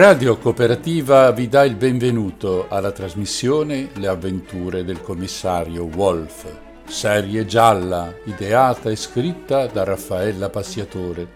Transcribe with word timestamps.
Radio 0.00 0.38
Cooperativa 0.38 1.30
vi 1.30 1.46
dà 1.46 1.62
il 1.62 1.74
benvenuto 1.74 2.68
alla 2.70 2.90
trasmissione 2.90 3.90
Le 3.96 4.06
avventure 4.06 4.82
del 4.82 5.02
commissario 5.02 5.84
Wolf, 5.94 6.46
serie 6.86 7.44
gialla 7.44 8.10
ideata 8.24 8.88
e 8.88 8.96
scritta 8.96 9.66
da 9.66 9.84
Raffaella 9.84 10.48
Passiatore, 10.48 11.28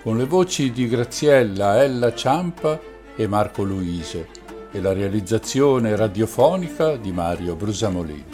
con 0.00 0.16
le 0.16 0.26
voci 0.26 0.70
di 0.70 0.86
Graziella 0.86 1.82
Ella 1.82 2.14
Ciampa 2.14 2.78
e 3.16 3.26
Marco 3.26 3.64
Luise 3.64 4.28
e 4.70 4.80
la 4.80 4.92
realizzazione 4.92 5.96
radiofonica 5.96 6.94
di 6.94 7.10
Mario 7.10 7.56
Brusamolini. 7.56 8.24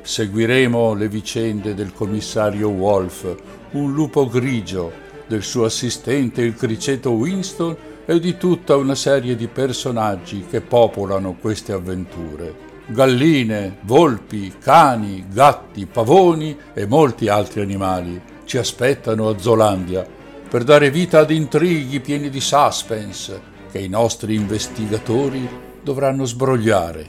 Seguiremo 0.00 0.94
le 0.94 1.08
vicende 1.10 1.74
del 1.74 1.92
commissario 1.92 2.70
Wolf, 2.70 3.36
un 3.72 3.92
lupo 3.92 4.26
grigio, 4.26 4.90
del 5.26 5.42
suo 5.42 5.66
assistente 5.66 6.40
il 6.40 6.54
criceto 6.54 7.10
Winston 7.10 7.92
e 8.06 8.20
di 8.20 8.36
tutta 8.36 8.76
una 8.76 8.94
serie 8.94 9.34
di 9.36 9.48
personaggi 9.48 10.46
che 10.48 10.60
popolano 10.60 11.36
queste 11.40 11.72
avventure. 11.72 12.72
Galline, 12.86 13.78
volpi, 13.82 14.54
cani, 14.58 15.26
gatti, 15.30 15.86
pavoni 15.86 16.56
e 16.74 16.86
molti 16.86 17.28
altri 17.28 17.62
animali 17.62 18.20
ci 18.44 18.58
aspettano 18.58 19.28
a 19.28 19.38
Zolandia 19.38 20.06
per 20.48 20.64
dare 20.64 20.90
vita 20.90 21.20
ad 21.20 21.30
intrighi 21.30 22.00
pieni 22.00 22.28
di 22.28 22.40
suspense 22.40 23.52
che 23.70 23.78
i 23.78 23.88
nostri 23.88 24.34
investigatori 24.34 25.48
dovranno 25.82 26.24
sbrogliare. 26.24 27.06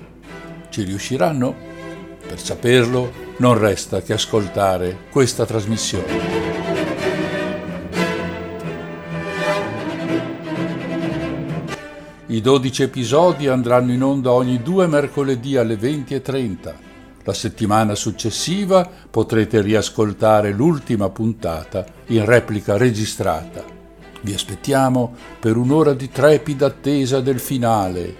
Ci 0.69 0.83
riusciranno? 0.83 1.53
Per 2.25 2.39
saperlo 2.39 3.11
non 3.37 3.57
resta 3.57 4.01
che 4.01 4.13
ascoltare 4.13 4.97
questa 5.11 5.45
trasmissione. 5.45 6.74
I 12.35 12.41
12 12.41 12.83
episodi 12.83 13.47
andranno 13.47 13.93
in 13.93 14.03
onda 14.03 14.33
ogni 14.33 14.61
due 14.61 14.87
mercoledì 14.87 15.55
alle 15.55 15.75
20.30. 15.75 16.73
La 17.23 17.33
settimana 17.33 17.95
successiva 17.95 18.91
potrete 19.09 19.61
riascoltare 19.61 20.51
l'ultima 20.51 21.09
puntata 21.09 21.85
in 22.07 22.25
replica 22.25 22.75
registrata. 22.75 23.63
Vi 24.19 24.33
aspettiamo 24.33 25.15
per 25.39 25.55
un'ora 25.55 25.93
di 25.93 26.09
trepida 26.09 26.65
attesa 26.65 27.21
del 27.21 27.39
finale. 27.39 28.15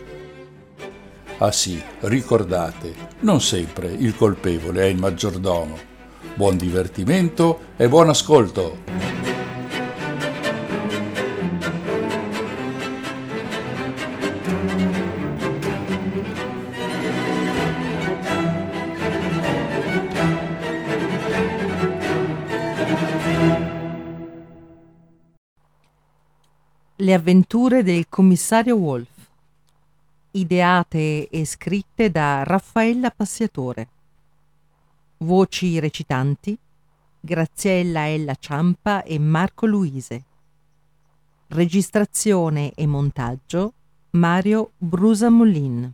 Ah 1.39 1.51
sì, 1.51 1.83
ricordate, 1.99 2.93
non 3.19 3.41
sempre 3.41 3.91
il 3.91 4.15
colpevole 4.15 4.83
è 4.83 4.85
il 4.85 4.97
maggiordomo. 4.97 5.77
Buon 6.35 6.55
divertimento 6.55 7.59
e 7.75 7.89
buon 7.89 8.07
ascolto! 8.07 8.77
Avventure 27.25 27.81
del 27.81 28.07
commissario 28.07 28.75
Wolf, 28.75 29.09
ideate 30.29 31.27
e 31.27 31.43
scritte 31.43 32.11
da 32.11 32.43
Raffaella 32.43 33.09
Passiatore. 33.09 33.87
Voci 35.17 35.79
recitanti 35.79 36.55
Graziella 37.19 38.07
Ella 38.07 38.35
Ciampa 38.35 39.01
e 39.01 39.17
Marco 39.17 39.65
Luise. 39.65 40.23
Registrazione 41.47 42.73
e 42.75 42.85
montaggio 42.85 43.73
Mario 44.11 44.73
Brusamollin. 44.77 45.91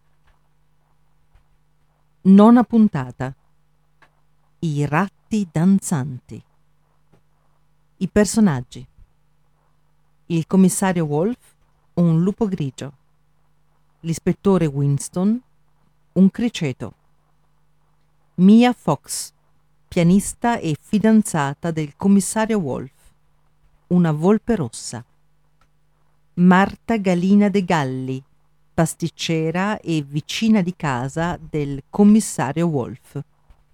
Nona 2.24 2.64
puntata. 2.64 3.34
I 4.60 4.86
ratti 4.86 5.48
danzanti. 5.50 6.44
I 7.96 8.08
personaggi 8.10 8.86
il 10.32 10.48
commissario 10.48 11.04
Wolf, 11.04 11.56
un 11.96 12.24
lupo 12.24 12.48
grigio, 12.48 12.94
l'ispettore 14.02 14.66
Winston, 14.66 15.38
un 16.14 16.32
criceto, 16.32 16.94
Mia 18.36 18.72
Fox, 18.72 19.34
pianista 19.90 20.58
e 20.58 20.78
fidanzata 20.80 21.72
del 21.72 21.98
commissario 21.98 22.60
Wolf, 22.60 22.94
una 23.88 24.14
volpe 24.14 24.56
rossa, 24.56 25.04
Marta 26.36 26.96
Galina 26.96 27.50
de 27.50 27.66
Galli, 27.66 28.24
pasticcera 28.74 29.82
e 29.82 30.02
vicina 30.02 30.62
di 30.62 30.74
casa 30.78 31.38
del 31.38 31.84
commissario 31.90 32.68
Wolf, 32.68 33.22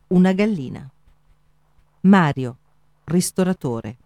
una 0.07 0.33
gallina, 0.33 0.89
Mario, 2.01 2.57
ristoratore. 3.03 3.97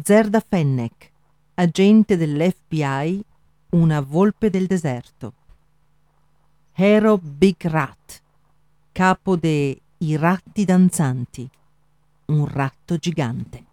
Zerda 0.00 0.40
Fennec, 0.40 1.10
agente 1.52 2.16
dell'FBI, 2.16 3.22
una 3.72 4.00
volpe 4.00 4.48
del 4.48 4.66
deserto. 4.66 5.34
Hero 6.72 7.18
Big 7.18 7.62
Rat, 7.66 8.22
capo 8.90 9.36
dei 9.36 9.78
ratti 10.16 10.64
danzanti, 10.64 11.46
un 12.26 12.46
ratto 12.46 12.96
gigante. 12.96 13.64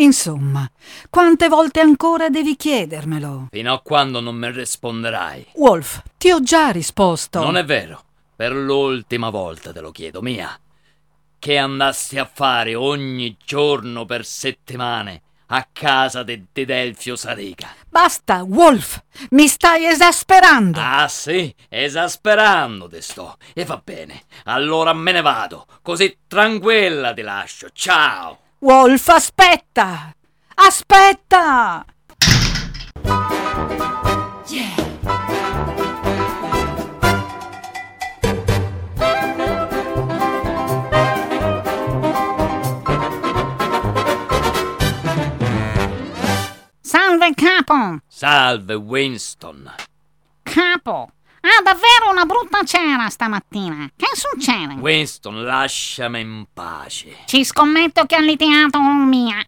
Insomma, 0.00 0.68
quante 1.10 1.48
volte 1.48 1.80
ancora 1.80 2.30
devi 2.30 2.56
chiedermelo? 2.56 3.48
Fino 3.50 3.74
a 3.74 3.80
quando 3.80 4.20
non 4.20 4.34
mi 4.34 4.50
risponderai. 4.50 5.48
Wolf, 5.56 6.02
ti 6.16 6.30
ho 6.30 6.40
già 6.40 6.70
risposto. 6.70 7.40
Non 7.42 7.58
è 7.58 7.64
vero. 7.64 8.02
Per 8.34 8.52
l'ultima 8.52 9.28
volta 9.28 9.72
te 9.72 9.80
lo 9.80 9.90
chiedo, 9.90 10.22
Mia. 10.22 10.58
Che 11.38 11.58
andassi 11.58 12.18
a 12.18 12.24
fare 12.24 12.74
ogni 12.74 13.36
giorno 13.44 14.06
per 14.06 14.24
settimane 14.24 15.20
a 15.52 15.68
casa 15.70 16.22
di 16.22 16.46
de 16.50 16.64
Delfio 16.64 17.16
Sarica. 17.16 17.68
Basta, 17.88 18.42
Wolf! 18.42 19.02
Mi 19.30 19.48
stai 19.48 19.84
esasperando! 19.84 20.80
Ah 20.80 21.08
sì, 21.08 21.54
esasperando 21.68 22.88
te 22.88 23.02
sto. 23.02 23.36
E 23.52 23.66
va 23.66 23.80
bene, 23.84 24.22
allora 24.44 24.94
me 24.94 25.12
ne 25.12 25.20
vado. 25.20 25.66
Così 25.82 26.20
tranquilla 26.26 27.12
ti 27.12 27.22
lascio. 27.22 27.68
Ciao! 27.72 28.38
Wolf, 28.62 29.08
aspetta! 29.08 30.14
Aspetta! 30.54 31.82
Yeah. 34.48 34.76
Salve 46.82 47.34
capo! 47.34 48.00
Salve 48.08 48.74
Winston! 48.74 49.70
Capo, 50.44 51.12
Ha 51.42 51.62
davvero 51.62 52.10
una 52.10 52.26
brutta 52.26 52.62
cera 52.64 53.08
stamattina. 53.08 53.90
Che 53.96 54.08
succede? 54.12 54.74
Winston, 54.74 55.42
lasciami 55.42 56.20
in 56.20 56.44
pace. 56.52 57.16
Ci 57.24 57.44
scommetto 57.44 58.04
che 58.04 58.16
ha 58.16 58.20
litigato 58.20 58.78
con 58.78 59.08
Mia. 59.08 59.42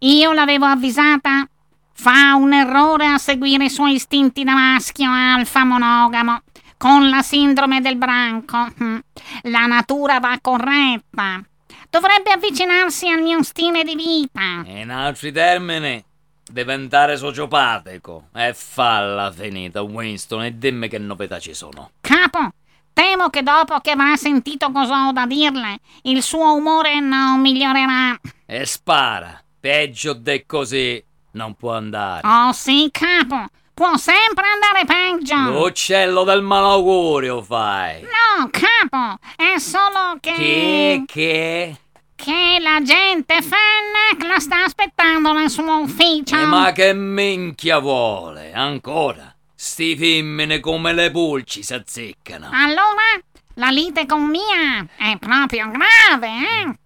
Io 0.00 0.32
l'avevo 0.32 0.66
avvisata. 0.66 1.48
Fa 1.92 2.34
un 2.34 2.52
errore 2.54 3.06
a 3.06 3.18
seguire 3.18 3.64
i 3.64 3.70
suoi 3.70 3.94
istinti 3.94 4.44
da 4.44 4.54
maschio 4.54 5.10
alfa 5.10 5.64
monogamo. 5.64 6.42
Con 6.78 7.10
la 7.10 7.22
sindrome 7.22 7.80
del 7.80 7.96
branco. 7.96 8.72
Mm. 8.82 8.98
La 9.42 9.66
natura 9.66 10.20
va 10.20 10.38
corretta. 10.40 11.42
Dovrebbe 11.90 12.30
avvicinarsi 12.30 13.08
al 13.08 13.20
mio 13.20 13.42
stile 13.42 13.82
di 13.82 13.96
vita. 13.96 14.62
In 14.64 14.90
altri 14.90 15.32
termini, 15.32 16.02
diventare 16.50 17.16
sociopatico. 17.16 18.28
E 18.34 18.52
falla 18.54 19.30
finita, 19.32 19.82
Winston, 19.82 20.44
e 20.44 20.58
dimmi 20.58 20.88
che 20.88 20.98
novità 20.98 21.38
ci 21.38 21.54
sono. 21.54 21.92
Capo, 22.00 22.50
temo 22.92 23.30
che 23.30 23.42
dopo 23.42 23.78
che 23.80 23.92
avrà 23.92 24.16
sentito 24.16 24.70
cosa 24.70 25.08
ho 25.08 25.12
da 25.12 25.26
dirle, 25.26 25.78
il 26.02 26.22
suo 26.22 26.54
umore 26.54 27.00
non 27.00 27.40
migliorerà. 27.40 28.18
E 28.46 28.66
spara. 28.66 29.42
Peggio 29.60 30.14
di 30.14 30.44
così 30.46 31.02
non 31.32 31.54
può 31.54 31.74
andare. 31.74 32.26
Oh 32.26 32.52
sì, 32.52 32.88
capo, 32.90 33.46
può 33.74 33.96
sempre 33.96 34.44
andare 34.46 34.84
peggio. 34.86 35.36
L'uccello 35.36 36.24
del 36.24 36.42
malaugurio 36.42 37.42
fai. 37.42 38.02
No, 38.02 38.48
capo, 38.50 39.18
è 39.36 39.58
solo 39.58 40.16
che... 40.20 40.32
Che, 40.32 41.02
che? 41.06 41.78
Che 42.22 42.58
la 42.60 42.82
gente 42.82 43.40
Fennec 43.40 44.28
la 44.28 44.38
sta 44.38 44.64
aspettando 44.64 45.32
nel 45.32 45.48
suo 45.48 45.78
ufficio. 45.78 46.36
Eh, 46.36 46.44
ma 46.44 46.70
che 46.72 46.92
minchia 46.92 47.78
vuole? 47.78 48.52
Ancora? 48.52 49.34
Sti 49.54 49.96
femmine 49.96 50.60
come 50.60 50.92
le 50.92 51.10
pulci 51.10 51.62
si 51.62 51.72
azzeccano. 51.72 52.50
Allora, 52.52 53.18
la 53.54 53.70
lite 53.70 54.04
con 54.04 54.28
Mia 54.28 54.86
è 54.98 55.16
proprio 55.18 55.70
grave, 55.70 56.28
eh? 56.28 56.78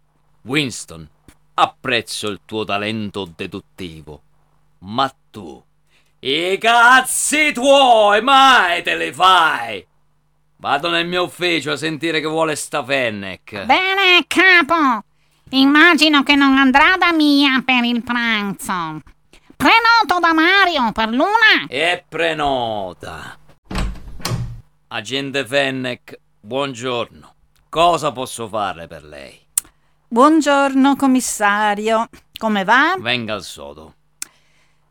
Winston, 0.43 1.09
apprezzo 1.55 2.29
il 2.29 2.41
tuo 2.45 2.65
talento 2.65 3.29
deduttivo, 3.35 4.23
ma 4.81 5.13
tu 5.33 5.61
i 6.21 6.57
cazzi 6.59 7.53
tuoi 7.53 8.23
mai 8.23 8.85
te 8.85 8.97
li 8.97 9.13
fai? 9.13 9.85
Vado 10.59 10.91
nel 10.91 11.09
mio 11.09 11.25
ufficio 11.25 11.73
a 11.73 11.77
sentire 11.77 12.21
che 12.21 12.29
vuole 12.29 12.55
sta 12.55 12.85
Fennec. 12.85 13.65
Bene, 13.65 14.25
capo. 14.29 15.05
Immagino 15.51 16.23
che 16.23 16.35
non 16.35 16.57
andrà 16.57 16.97
da 16.99 17.13
Mia 17.13 17.63
per 17.65 17.85
il 17.85 18.03
pranzo. 18.03 19.01
Prenoto 19.57 20.19
da 20.21 20.33
Mario 20.33 20.91
per 20.93 21.11
l'una. 21.11 21.67
E 21.69 22.05
prenota. 22.09 23.39
Agente 24.89 25.47
Fennec, 25.47 26.19
buongiorno. 26.41 27.35
Cosa 27.69 28.13
posso 28.13 28.49
fare 28.49 28.87
per 28.87 29.05
lei? 29.05 29.39
Buongiorno, 30.09 30.97
commissario. 30.97 32.09
Come 32.39 32.65
va? 32.65 32.97
Venga 32.99 33.35
al 33.35 33.43
sodo. 33.43 33.95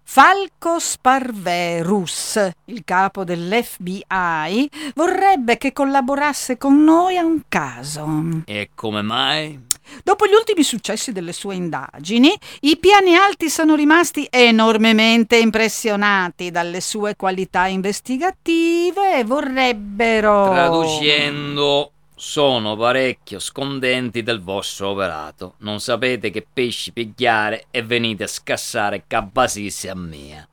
Falco 0.06 0.80
Sparverus, 0.80 2.40
il 2.66 2.84
capo 2.84 3.24
dell'FBI, 3.24 4.70
vorrebbe 4.96 5.58
che 5.58 5.74
collaborasse 5.74 6.58
con 6.58 6.84
noi 6.84 7.18
a 7.18 7.24
un 7.24 7.42
caso. 7.48 8.44
E 8.46 8.70
come 8.76 9.02
mai? 9.02 9.72
Dopo 10.04 10.26
gli 10.26 10.34
ultimi 10.34 10.64
successi 10.64 11.12
delle 11.12 11.34
sue 11.34 11.56
indagini, 11.56 12.34
i 12.62 12.78
piani 12.78 13.16
alti 13.16 13.50
sono 13.50 13.76
rimasti 13.76 14.28
enormemente 14.30 15.38
impressionati 15.38 16.52
dalle 16.52 16.82
sue 16.82 17.16
qualità 17.16 17.68
investigative 17.68 19.20
e 19.20 19.24
vorrebbero... 19.24 20.50
Traducendo, 20.50 21.92
sono 22.16 22.76
parecchio 22.76 23.40
scondenti 23.40 24.24
del 24.24 24.42
vostro 24.42 24.90
operato. 24.90 25.56
Non 25.60 25.80
sapete 25.80 26.30
che 26.30 26.46
pesci 26.52 26.92
pigliare 26.92 27.66
e 27.70 27.84
venite 27.84 28.24
a 28.24 28.28
scassare 28.28 29.04
cabasissi 29.08 29.88
a 29.90 29.96
mia. 29.96 30.48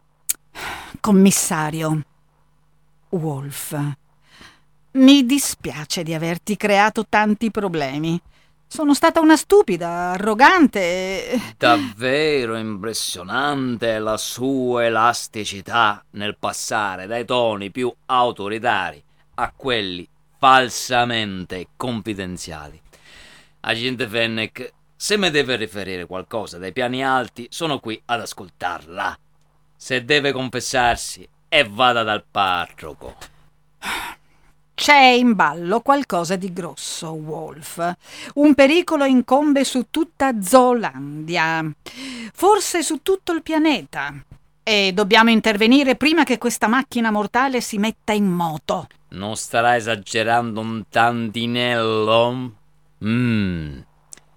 Commissario 1.00 2.05
Wolf, 3.11 3.79
mi 4.93 5.25
dispiace 5.25 6.03
di 6.03 6.12
averti 6.12 6.56
creato 6.56 7.06
tanti 7.09 7.50
problemi. 7.50 8.21
Sono 8.72 8.94
stata 8.94 9.19
una 9.19 9.37
stupida, 9.37 10.12
arrogante. 10.12 11.55
Davvero 11.58 12.56
impressionante 12.56 13.99
la 13.99 14.17
sua 14.17 14.84
elasticità 14.84 16.05
nel 16.11 16.37
passare 16.38 17.08
dai 17.08 17.25
toni 17.25 17.72
più 17.72 17.93
autoritari 18.06 19.02
a 19.34 19.52
quelli 19.56 20.08
falsamente 20.38 21.70
confidenziali. 21.76 22.81
Agente 23.62 24.06
Fennec, 24.06 24.72
se 24.94 25.19
mi 25.19 25.31
deve 25.31 25.56
riferire 25.56 26.06
qualcosa 26.06 26.56
dai 26.56 26.72
piani 26.72 27.05
alti, 27.05 27.49
sono 27.50 27.81
qui 27.81 28.00
ad 28.05 28.20
ascoltarla. 28.20 29.19
Se 29.75 30.05
deve 30.05 30.31
confessarsi, 30.31 31.28
e 31.49 31.64
vada 31.69 32.05
dal 32.05 32.22
parroco. 32.31 33.17
C'è 34.81 35.09
in 35.09 35.35
ballo 35.35 35.82
qualcosa 35.82 36.37
di 36.37 36.55
grosso, 36.55 37.11
Wolf. 37.11 37.97
Un 38.37 38.55
pericolo 38.55 39.05
incombe 39.05 39.62
su 39.62 39.88
tutta 39.91 40.41
Zolandia, 40.41 41.71
forse 42.32 42.82
su 42.82 43.03
tutto 43.03 43.32
il 43.32 43.43
pianeta. 43.43 44.11
E 44.62 44.93
dobbiamo 44.94 45.29
intervenire 45.29 45.97
prima 45.97 46.25
che 46.25 46.38
questa 46.38 46.67
macchina 46.67 47.11
mortale 47.11 47.61
si 47.61 47.77
metta 47.77 48.15
in 48.15 48.25
moto. 48.25 48.87
Non 49.09 49.37
starà 49.37 49.77
esagerando 49.77 50.61
un 50.61 50.85
tantinello? 50.88 52.55
Mmm, 53.05 53.81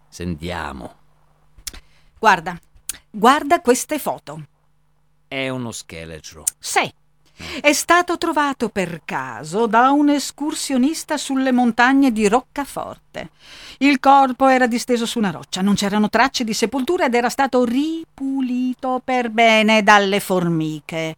sentiamo. 0.10 0.94
Guarda, 2.20 2.60
guarda 3.10 3.62
queste 3.62 3.98
foto. 3.98 4.44
È 5.26 5.48
uno 5.48 5.72
scheletro. 5.72 6.44
Sì, 6.60 6.94
è 7.62 7.74
stato 7.74 8.18
trovato 8.18 8.70
per 8.70 9.02
caso 9.06 9.68
da 9.68 9.92
un 9.92 10.10
escursionista 10.10 11.18
sulle 11.18 11.52
montagne 11.52 12.12
di 12.12 12.28
Roccaforte. 12.28 13.30
Il 13.80 14.00
corpo 14.00 14.48
era 14.48 14.68
disteso 14.68 15.06
su 15.06 15.18
una 15.18 15.32
roccia, 15.32 15.62
non 15.62 15.76
c'erano 15.76 16.10
tracce 16.10 16.44
di 16.44 16.54
sepoltura 16.54 17.06
ed 17.06 17.16
era 17.16 17.30
stato 17.30 17.64
ripulito 17.64 19.02
per 19.04 19.30
bene 19.30 19.84
dalle 19.84 20.20
formiche. 20.20 21.18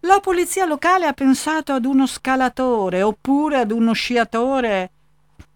La 0.00 0.20
polizia 0.20 0.64
locale 0.64 1.06
ha 1.06 1.12
pensato 1.12 1.72
ad 1.72 1.84
uno 1.84 2.06
scalatore 2.06 3.02
oppure 3.02 3.58
ad 3.58 3.70
uno 3.70 3.92
sciatore 3.92 4.90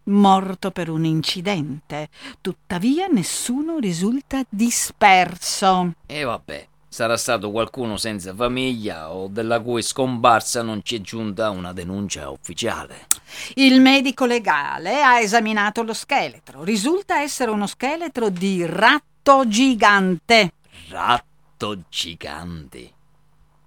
morto 0.04 0.70
per 0.70 0.90
un 0.90 1.04
incidente. 1.04 2.08
Tuttavia 2.40 3.06
nessuno 3.06 3.78
risulta 3.78 4.42
disperso. 4.48 5.92
E 6.06 6.24
vabbè, 6.24 6.68
sarà 6.92 7.16
stato 7.16 7.52
qualcuno 7.52 7.96
senza 7.96 8.34
famiglia 8.34 9.12
o 9.12 9.28
della 9.28 9.60
cui 9.60 9.80
scomparsa 9.80 10.60
non 10.62 10.80
ci 10.82 10.96
è 10.96 11.00
giunta 11.00 11.48
una 11.50 11.72
denuncia 11.72 12.28
ufficiale. 12.30 13.06
Il 13.54 13.80
medico 13.80 14.26
legale 14.26 15.00
ha 15.00 15.20
esaminato 15.20 15.84
lo 15.84 15.94
scheletro. 15.94 16.64
Risulta 16.64 17.20
essere 17.20 17.52
uno 17.52 17.68
scheletro 17.68 18.28
di 18.28 18.66
ratto 18.66 19.46
gigante. 19.46 20.52
Ratto 20.88 21.78
gigante. 21.88 22.90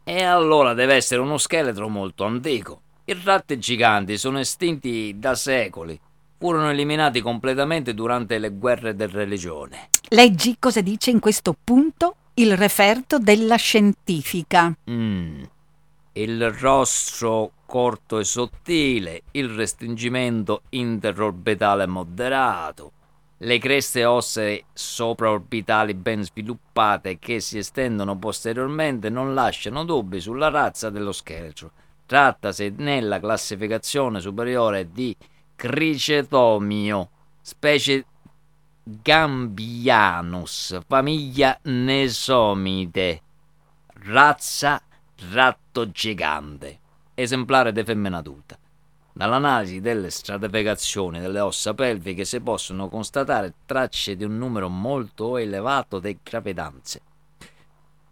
E 0.03 0.23
allora 0.23 0.73
deve 0.73 0.95
essere 0.95 1.21
uno 1.21 1.37
scheletro 1.37 1.87
molto 1.87 2.25
antico. 2.25 2.81
I 3.05 3.17
ratti 3.23 3.57
giganti 3.57 4.17
sono 4.17 4.39
estinti 4.39 5.15
da 5.17 5.33
secoli. 5.33 5.97
Furono 6.37 6.69
eliminati 6.71 7.21
completamente 7.21 7.93
durante 7.93 8.37
le 8.37 8.49
guerre 8.49 8.93
di 8.97 9.05
religione. 9.05 9.87
Leggi 10.09 10.57
cosa 10.59 10.81
dice 10.81 11.09
in 11.09 11.19
questo 11.21 11.55
punto 11.63 12.17
il 12.35 12.57
referto 12.57 13.19
della 13.19 13.55
scientifica. 13.55 14.75
Mm. 14.89 15.43
Il 16.13 16.51
rostro 16.51 17.51
corto 17.65 18.19
e 18.19 18.23
sottile, 18.23 19.23
il 19.31 19.49
restringimento 19.49 20.61
interorbitale 20.69 21.87
moderato, 21.87 22.91
le 23.43 23.57
creste 23.57 24.05
ossee 24.05 24.65
sopraorbitali 24.71 25.93
ben 25.95 26.23
sviluppate 26.23 27.19
che 27.19 27.41
si 27.41 27.57
estendono 27.57 28.17
posteriormente 28.17 29.09
non 29.09 29.33
lasciano 29.33 29.83
dubbi 29.83 30.21
sulla 30.21 30.49
razza 30.49 30.89
dello 30.89 31.11
scheletro. 31.11 31.71
Trattasi 32.05 32.73
nella 32.77 33.19
classificazione 33.19 34.21
superiore 34.21 34.91
di 34.91 35.15
Cricetomio, 35.55 37.09
specie 37.41 38.05
Gambianus, 38.85 40.77
famiglia 40.85 41.57
Nesomide, 41.63 43.21
razza 44.03 44.81
ratto 45.31 45.89
gigante, 45.89 46.79
esemplare 47.13 47.71
di 47.71 47.81
femmina 47.85 48.17
adulta. 48.17 48.59
Dall'analisi 49.13 49.79
delle 49.79 50.09
stratificazioni 50.09 51.21
delle 51.21 51.39
ossa 51.39 51.73
pelviche 51.73 52.25
si 52.25 52.41
possono 52.41 52.89
constatare 52.89 53.53
tracce 53.65 54.17
di 54.17 54.25
un 54.25 54.37
numero 54.37 54.67
molto 54.67 55.37
elevato 55.37 55.99
di 55.99 56.17
gravidanze. 56.21 57.01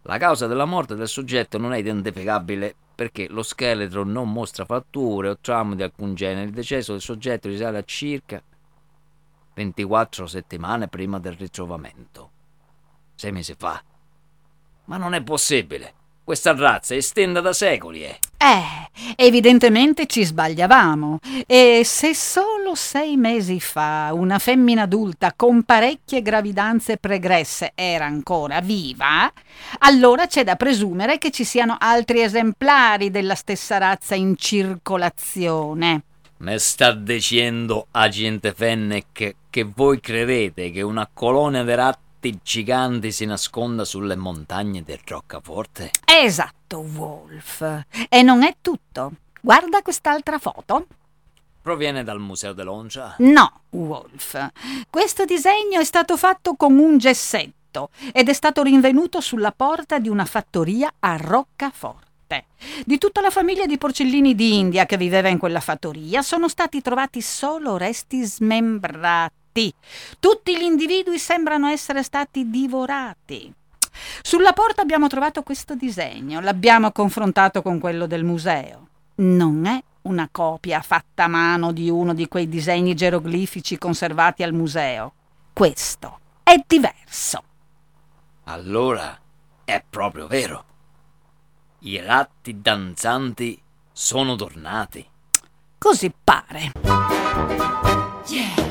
La 0.03 0.17
causa 0.17 0.47
della 0.47 0.63
morte 0.63 0.95
del 0.95 1.09
soggetto 1.09 1.57
non 1.57 1.73
è 1.73 1.79
identificabile 1.79 2.73
perché 2.95 3.27
lo 3.27 3.43
scheletro 3.43 4.05
non 4.05 4.31
mostra 4.31 4.63
fatture 4.63 5.27
o 5.27 5.37
traumi 5.41 5.75
di 5.75 5.83
alcun 5.83 6.15
genere. 6.15 6.45
Il 6.45 6.53
decesso 6.53 6.93
del 6.93 7.01
soggetto 7.01 7.49
risale 7.49 7.79
a 7.79 7.83
circa 7.83 8.41
24 9.53 10.27
settimane 10.27 10.87
prima 10.87 11.19
del 11.19 11.33
ritrovamento. 11.33 12.31
Sei 13.15 13.31
mesi 13.31 13.55
fa. 13.57 13.81
Ma 14.85 14.97
non 14.97 15.13
è 15.13 15.21
possibile. 15.21 15.93
Questa 16.23 16.55
razza 16.55 16.93
è 16.93 16.97
estenda 16.97 17.41
da 17.41 17.51
secoli, 17.51 18.03
eh. 18.03 18.19
Eh, 18.37 18.89
evidentemente 19.15 20.05
ci 20.05 20.23
sbagliavamo. 20.23 21.19
E 21.45 21.81
se 21.83 22.13
solo 22.13 22.75
sei 22.75 23.17
mesi 23.17 23.59
fa 23.59 24.11
una 24.13 24.39
femmina 24.39 24.83
adulta 24.83 25.33
con 25.35 25.63
parecchie 25.63 26.21
gravidanze 26.21 26.97
pregresse 26.97 27.71
era 27.75 28.05
ancora 28.05 28.61
viva, 28.61 29.31
allora 29.79 30.27
c'è 30.27 30.43
da 30.43 30.55
presumere 30.55 31.17
che 31.17 31.31
ci 31.31 31.43
siano 31.43 31.75
altri 31.79 32.21
esemplari 32.21 33.09
della 33.09 33.35
stessa 33.35 33.77
razza 33.77 34.15
in 34.15 34.35
circolazione. 34.37 36.03
Me 36.41 36.57
sta 36.57 36.91
dicendo 36.91 37.85
agente 37.91 38.51
Fennec 38.51 39.35
che 39.47 39.63
voi 39.63 39.99
credete 39.99 40.71
che 40.71 40.81
una 40.81 41.07
colonia 41.13 41.63
di 41.63 41.75
ratti 41.75 42.39
giganti 42.41 43.11
si 43.11 43.25
nasconda 43.25 43.85
sulle 43.85 44.15
montagne 44.15 44.81
del 44.81 44.99
Roccaforte? 45.05 45.91
Esatto, 46.03 46.79
Wolf. 46.79 47.83
E 48.09 48.23
non 48.23 48.41
è 48.41 48.55
tutto. 48.59 49.11
Guarda 49.39 49.83
quest'altra 49.83 50.39
foto. 50.39 50.87
Proviene 51.61 52.03
dal 52.03 52.19
Museo 52.19 52.53
dell'Oncia? 52.53 53.17
No, 53.19 53.61
Wolf. 53.69 54.49
Questo 54.89 55.25
disegno 55.25 55.79
è 55.79 55.83
stato 55.83 56.17
fatto 56.17 56.55
con 56.55 56.75
un 56.79 56.97
gessetto 56.97 57.89
ed 58.11 58.29
è 58.29 58.33
stato 58.33 58.63
rinvenuto 58.63 59.21
sulla 59.21 59.51
porta 59.51 59.99
di 59.99 60.09
una 60.09 60.25
fattoria 60.25 60.91
a 61.01 61.17
Roccaforte. 61.17 62.10
Di 62.85 62.97
tutta 62.97 63.21
la 63.21 63.29
famiglia 63.29 63.65
di 63.65 63.77
porcellini 63.77 64.35
d'India 64.35 64.85
che 64.85 64.97
viveva 64.97 65.29
in 65.29 65.37
quella 65.37 65.59
fattoria 65.59 66.21
sono 66.21 66.47
stati 66.47 66.81
trovati 66.81 67.21
solo 67.21 67.77
resti 67.77 68.23
smembrati 68.23 69.39
tutti 70.19 70.57
gli 70.57 70.61
individui 70.61 71.19
sembrano 71.19 71.67
essere 71.67 72.03
stati 72.03 72.49
divorati. 72.49 73.53
Sulla 74.21 74.53
porta 74.53 74.81
abbiamo 74.81 75.07
trovato 75.07 75.43
questo 75.43 75.75
disegno, 75.75 76.39
l'abbiamo 76.39 76.91
confrontato 76.91 77.61
con 77.61 77.79
quello 77.79 78.07
del 78.07 78.23
museo. 78.23 78.87
Non 79.15 79.65
è 79.65 79.83
una 80.03 80.29
copia 80.31 80.81
fatta 80.81 81.25
a 81.25 81.27
mano 81.27 81.73
di 81.73 81.89
uno 81.89 82.13
di 82.13 82.27
quei 82.29 82.47
disegni 82.47 82.95
geroglifici 82.95 83.77
conservati 83.77 84.41
al 84.41 84.53
museo. 84.53 85.13
Questo 85.51 86.19
è 86.43 86.55
diverso. 86.65 87.43
Allora 88.45 89.19
è 89.65 89.83
proprio 89.87 90.27
vero. 90.27 90.70
I 91.83 91.99
ratti 91.99 92.61
danzanti 92.61 93.59
sono 93.91 94.35
tornati. 94.35 95.03
Così 95.79 96.13
pare. 96.23 96.73
Yeah. 98.27 98.61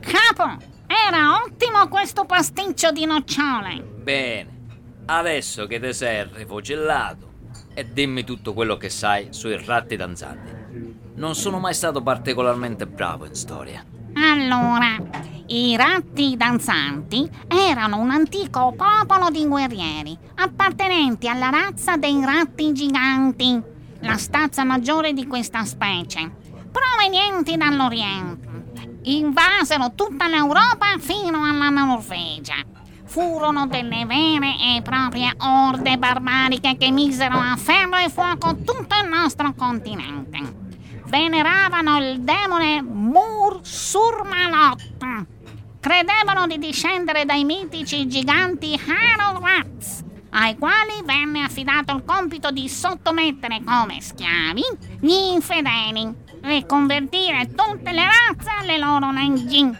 Capo, 0.00 0.56
era 1.08 1.42
ottimo 1.42 1.88
questo 1.88 2.24
pasticcio 2.24 2.90
di 2.90 3.04
nocciole. 3.06 3.82
Bene, 3.82 4.50
adesso 5.06 5.66
che 5.66 5.80
ti 5.80 5.92
sei 5.92 6.28
rifugillato 6.32 7.30
e 7.74 7.90
dimmi 7.90 8.24
tutto 8.24 8.52
quello 8.52 8.76
che 8.76 8.90
sai 8.90 9.28
sui 9.30 9.62
ratti 9.64 9.96
danzanti. 9.96 10.60
Non 11.14 11.34
sono 11.34 11.58
mai 11.58 11.74
stato 11.74 12.02
particolarmente 12.02 12.86
bravo 12.86 13.24
in 13.24 13.34
storia. 13.34 13.84
Allora, 14.14 14.96
i 15.46 15.76
ratti 15.76 16.36
danzanti 16.36 17.28
erano 17.48 17.98
un 17.98 18.10
antico 18.10 18.74
popolo 18.76 19.30
di 19.30 19.46
guerrieri 19.46 20.16
appartenenti 20.36 21.28
alla 21.28 21.50
razza 21.50 21.96
dei 21.96 22.22
ratti 22.24 22.72
giganti, 22.72 23.60
la 24.00 24.16
stazza 24.16 24.64
maggiore 24.64 25.12
di 25.12 25.26
questa 25.26 25.64
specie, 25.64 26.30
provenienti 26.70 27.56
dall'Oriente. 27.56 28.51
Invasero 29.04 29.94
tutta 29.96 30.28
l'Europa 30.28 30.96
fino 30.98 31.44
alla 31.44 31.70
Norvegia. 31.70 32.54
Furono 33.04 33.66
delle 33.66 34.06
vere 34.06 34.54
e 34.76 34.82
proprie 34.82 35.34
orde 35.38 35.98
barbariche 35.98 36.76
che 36.76 36.92
misero 36.92 37.36
a 37.36 37.56
ferro 37.56 37.96
e 37.96 38.08
fuoco 38.08 38.54
tutto 38.54 38.94
il 39.02 39.08
nostro 39.08 39.54
continente. 39.54 40.38
Veneravano 41.06 41.98
il 41.98 42.20
demone 42.20 42.80
Mur 42.80 43.58
Surmalot. 43.62 45.26
Credevano 45.80 46.46
di 46.46 46.58
discendere 46.58 47.24
dai 47.24 47.42
mitici 47.42 48.06
giganti 48.06 48.80
Harorats, 48.86 50.04
ai 50.30 50.56
quali 50.56 51.02
venne 51.04 51.42
affidato 51.42 51.92
il 51.96 52.04
compito 52.04 52.52
di 52.52 52.68
sottomettere 52.68 53.62
come 53.64 54.00
schiavi 54.00 54.62
gli 55.00 55.10
infedeli 55.10 56.21
e 56.44 56.66
convertire 56.66 57.50
tutte 57.54 57.92
le 57.92 58.04
razze 58.04 58.50
alle 58.58 58.78
loro 58.78 59.10
leggi. 59.12 59.70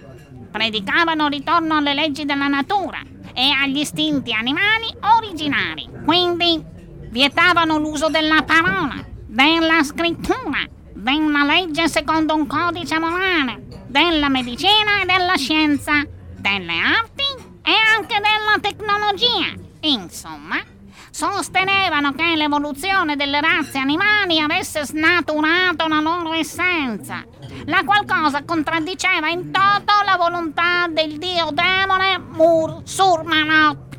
Predicavano 0.51 1.29
ritorno 1.29 1.77
alle 1.77 1.95
leggi 1.95 2.25
della 2.25 2.49
natura 2.49 3.01
e 3.35 3.51
agli 3.51 3.79
istinti 3.79 4.33
animali 4.33 4.87
originari. 5.17 5.89
Quindi 6.05 6.63
vietavano 7.11 7.79
l'uso 7.79 8.09
della 8.09 8.43
parola, 8.43 8.95
della 9.27 9.83
scrittura, 9.83 10.67
della 10.93 11.45
legge 11.45 11.89
secondo 11.89 12.35
un 12.35 12.47
codice 12.47 12.99
morale, 12.99 13.85
della 13.87 14.29
medicina 14.29 15.03
e 15.03 15.07
della 15.07 15.37
scienza, 15.37 16.05
delle 16.37 16.79
arti 16.79 17.51
e 17.63 17.73
anche 17.97 18.21
della 18.21 18.59
tecnologia. 18.61 19.53
Insomma, 19.81 20.72
sostenevano 21.13 22.13
che 22.13 22.35
l'evoluzione 22.35 23.17
delle 23.17 23.41
razze 23.43 23.79
animali 23.79 24.41
avesse 24.41 24.85
snaturato 24.87 25.87
la 25.87 26.01
loro 26.01 26.33
essenza, 26.33 27.23
la 27.67 27.85
qual 27.85 28.07
cosa 28.07 28.43
contraddiceva 28.45 29.29
in 29.29 29.53
toto 29.53 29.93
la 30.07 30.17
volontà 30.17 30.89
del 30.89 31.19
dio 31.19 31.51
demone 31.53 32.19
Mur 32.19 32.81
Surmanot. 32.85 33.91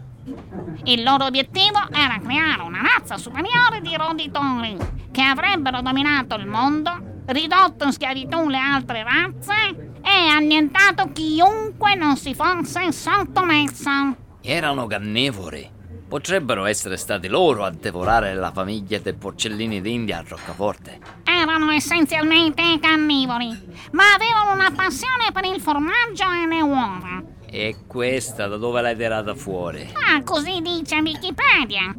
Il 0.86 1.04
loro 1.04 1.26
obiettivo 1.26 1.80
era 1.92 2.20
creare 2.20 2.64
una 2.64 2.82
razza 2.82 3.18
superiore 3.18 3.80
di 3.82 3.96
roditori 3.96 4.76
che 5.12 5.22
avrebbero 5.22 5.82
dominato 5.82 6.36
il 6.36 6.48
mondo, 6.48 7.22
ridotto 7.28 7.86
in 7.86 7.92
schiavitù 7.92 8.50
le 8.50 8.58
altre 8.58 9.04
razze 9.04 9.92
e 10.02 10.28
annientato 10.30 11.12
chiunque 11.14 11.94
non 11.94 12.18
si 12.18 12.34
fosse 12.34 12.92
sottomesso. 12.92 14.16
Erano 14.42 14.88
cannevori. 14.88 15.82
Potrebbero 16.08 16.66
essere 16.66 16.98
stati 16.98 17.28
loro 17.28 17.64
a 17.64 17.72
devorare 17.72 18.36
la 18.36 18.52
famiglia 18.52 19.00
dei 19.00 19.14
porcellini 19.14 19.82
d'India 19.82 20.20
a 20.20 20.26
Roccaforte. 20.28 21.00
Erano 21.24 21.72
essenzialmente 21.72 22.62
carnivori, 22.80 23.50
ma 23.92 24.14
avevano 24.14 24.54
una 24.54 24.72
passione 24.72 25.32
per 25.34 25.46
il 25.46 25.60
formaggio 25.60 26.24
e 26.32 26.48
le 26.48 26.62
uova. 26.62 27.24
E 27.46 27.76
questa 27.88 28.48
da 28.48 28.58
dove 28.58 28.82
l'hai 28.82 28.96
tirata 28.96 29.36
fuori? 29.36 29.88
Ah, 29.94 30.22
così 30.24 30.62
dice 30.62 30.98
Wikipedia. 30.98 31.96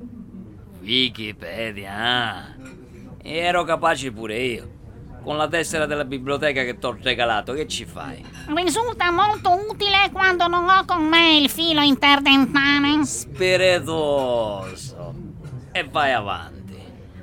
Wikipedia, 0.81 1.93
ah. 1.97 2.45
Ero 3.23 3.65
capace 3.65 4.11
pure 4.13 4.39
io. 4.39 4.69
Con 5.25 5.39
la 5.39 5.49
tessera 5.49 5.87
della 5.87 6.05
biblioteca 6.05 6.65
che 6.65 6.79
t'ho 6.79 6.99
regalato, 7.01 7.55
che 7.55 7.67
ci 7.67 7.87
fai? 7.87 8.23
Risulta 8.55 9.11
molto 9.11 9.59
utile 9.71 10.11
quando 10.13 10.47
non 10.49 10.69
ho 10.69 10.85
con 10.85 11.03
me 11.03 11.39
il 11.39 11.49
filo 11.49 11.81
interdentale. 11.81 13.07
Spiritoso. 13.07 15.15
E 15.73 15.85
vai 15.85 16.13
avanti. 16.13 16.77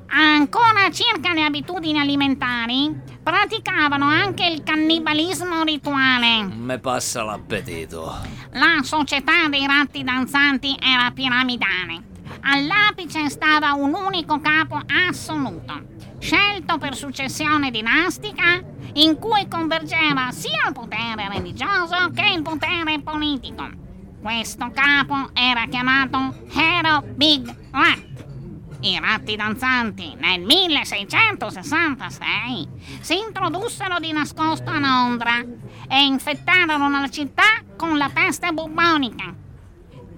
Ancora 0.07 0.89
circa 0.91 1.31
le 1.33 1.43
abitudini 1.43 1.99
alimentari, 1.99 2.91
praticavano 3.21 4.07
anche 4.07 4.47
il 4.47 4.63
cannibalismo 4.63 5.63
rituale. 5.63 6.41
Me 6.43 6.79
passa 6.79 7.21
l'appetito. 7.23 8.17
La 8.53 8.79
società 8.81 9.47
dei 9.47 9.67
ratti 9.67 10.03
danzanti 10.03 10.75
era 10.81 11.11
piramidale. 11.11 12.09
All'apice 12.41 13.29
stava 13.29 13.73
un 13.73 13.93
unico 13.93 14.41
capo 14.41 14.81
assoluto, 15.07 15.81
scelto 16.21 16.77
per 16.77 16.95
successione 16.95 17.71
dinastica, 17.71 18.63
in 18.93 19.17
cui 19.17 19.47
convergeva 19.49 20.31
sia 20.31 20.67
il 20.67 20.73
potere 20.73 21.27
religioso 21.27 22.11
che 22.13 22.33
il 22.35 22.43
potere 22.43 22.99
politico. 23.01 23.67
Questo 24.21 24.69
capo 24.71 25.31
era 25.33 25.65
chiamato 25.65 26.45
Hero 26.53 27.03
Big 27.15 27.51
Rat. 27.71 28.09
I 28.81 28.99
ratti 28.99 29.35
danzanti 29.35 30.13
nel 30.17 30.41
1666 30.41 32.67
si 33.01 33.17
introdussero 33.17 33.97
di 33.99 34.11
nascosto 34.11 34.69
a 34.69 34.77
Londra 34.79 35.43
e 35.87 36.05
infettarono 36.05 36.89
la 36.89 37.09
città 37.09 37.63
con 37.75 37.97
la 37.97 38.11
peste 38.13 38.51
bubbonica. 38.51 39.33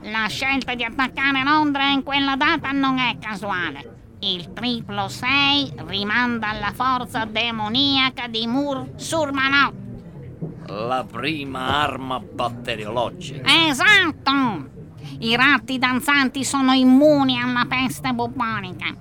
La 0.03 0.27
scelta 0.27 0.75
di 0.75 0.83
attaccare 0.83 1.43
Londra 1.43 1.88
in 1.88 2.03
quella 2.03 2.36
data 2.36 2.72
non 2.72 3.00
è 3.00 3.17
casuale. 3.19 3.92
Il 4.25 4.53
triplo 4.53 5.09
6 5.09 5.73
rimanda 5.85 6.47
alla 6.47 6.71
forza 6.73 7.25
demoniaca 7.25 8.29
di 8.29 8.47
Mur 8.47 8.91
Surmanot. 8.95 9.73
La 10.67 11.03
prima 11.03 11.81
arma 11.81 12.21
batteriologica. 12.21 13.43
Esatto! 13.67 14.69
I 15.19 15.35
ratti 15.35 15.77
danzanti 15.77 16.45
sono 16.45 16.71
immuni 16.71 17.37
alla 17.37 17.65
peste 17.67 18.13
bubbonica. 18.13 18.95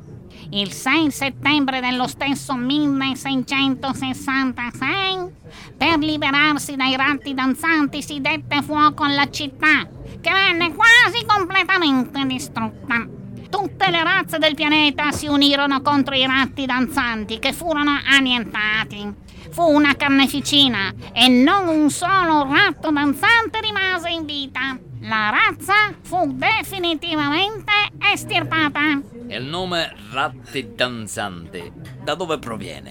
Il 0.51 0.73
6 0.73 1.13
settembre 1.13 1.79
dello 1.79 2.09
stesso 2.09 2.57
1666, 2.57 5.31
per 5.77 5.99
liberarsi 5.99 6.75
dai 6.75 6.97
ratti 6.97 7.33
danzanti 7.33 8.03
si 8.03 8.21
dette 8.21 8.61
fuoco 8.61 9.05
alla 9.05 9.31
città, 9.31 9.89
che 10.21 10.33
venne 10.33 10.75
quasi 10.75 11.25
completamente 11.25 12.27
distrutta. 12.27 13.21
Tutte 13.53 13.91
le 13.91 14.03
razze 14.03 14.39
del 14.39 14.55
pianeta 14.55 15.13
si 15.13 15.27
unirono 15.27 15.83
contro 15.83 16.15
i 16.15 16.25
ratti 16.25 16.65
danzanti, 16.65 17.39
che 17.39 17.53
furono 17.53 17.91
annientati. 18.03 19.15
Fu 19.51 19.69
una 19.71 19.95
carneficina 19.95 20.91
e 21.13 21.29
non 21.29 21.69
un 21.69 21.91
solo 21.91 22.49
ratto 22.51 22.91
danzante 22.91 23.61
rimase 23.61 24.09
in 24.09 24.25
vita. 24.25 24.79
La 25.01 25.29
razza 25.29 25.75
fu 26.01 26.33
definitivamente 26.33 27.73
estirpata. 28.11 28.99
E 29.29 29.37
il 29.37 29.45
nome 29.45 29.93
Ratti 30.13 30.75
Danzante, 30.75 31.73
da 32.03 32.15
dove 32.15 32.39
proviene? 32.39 32.91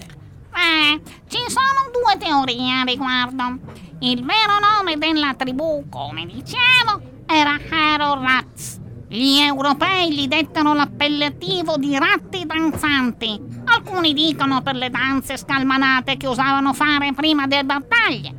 Eh, 0.54 1.00
ci 1.26 1.42
sono 1.48 1.90
due 1.92 2.16
teorie 2.18 2.78
a 2.78 2.84
riguardo. 2.84 3.58
Il 3.98 4.24
vero 4.24 4.60
nome 4.60 4.96
della 4.96 5.34
tribù, 5.34 5.88
come 5.88 6.24
dicevo, 6.24 7.24
era 7.26 7.58
Hero 7.58 8.22
Rats. 8.22 8.81
Gli 9.12 9.36
europei 9.36 10.10
gli 10.10 10.26
dettero 10.26 10.72
l'appellativo 10.72 11.76
di 11.76 11.98
ratti 11.98 12.46
danzanti. 12.46 13.38
Alcuni 13.66 14.14
dicono 14.14 14.62
per 14.62 14.74
le 14.74 14.88
danze 14.88 15.36
scalmanate 15.36 16.16
che 16.16 16.26
usavano 16.26 16.72
fare 16.72 17.12
prima 17.12 17.46
delle 17.46 17.64
battaglie. 17.64 18.34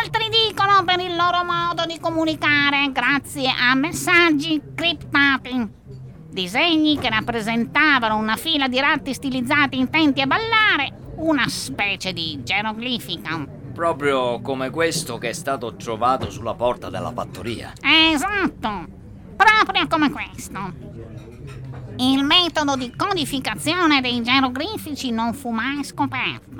Altri 0.00 0.28
dicono 0.28 0.84
per 0.84 1.00
il 1.00 1.16
loro 1.16 1.42
modo 1.42 1.84
di 1.84 1.98
comunicare 1.98 2.92
grazie 2.92 3.50
a 3.50 3.74
messaggi 3.74 4.62
criptati. 4.72 5.68
Disegni 6.30 6.96
che 6.96 7.10
rappresentavano 7.10 8.16
una 8.16 8.36
fila 8.36 8.68
di 8.68 8.78
ratti 8.78 9.12
stilizzati 9.14 9.76
intenti 9.76 10.20
a 10.20 10.28
ballare, 10.28 10.92
una 11.16 11.48
specie 11.48 12.12
di 12.12 12.38
geroglifica. 12.44 13.44
Proprio 13.74 14.40
come 14.42 14.70
questo 14.70 15.18
che 15.18 15.30
è 15.30 15.32
stato 15.32 15.74
trovato 15.74 16.30
sulla 16.30 16.54
porta 16.54 16.88
della 16.88 17.10
fattoria. 17.10 17.72
Esatto, 17.82 19.02
proprio 19.36 19.86
come 19.86 20.10
questo. 20.10 20.92
Il 21.96 22.24
metodo 22.24 22.74
di 22.74 22.92
codificazione 22.96 24.00
dei 24.00 24.20
geroglifici 24.22 25.10
non 25.10 25.32
fu 25.32 25.50
mai 25.50 25.84
scoperto. 25.84 26.52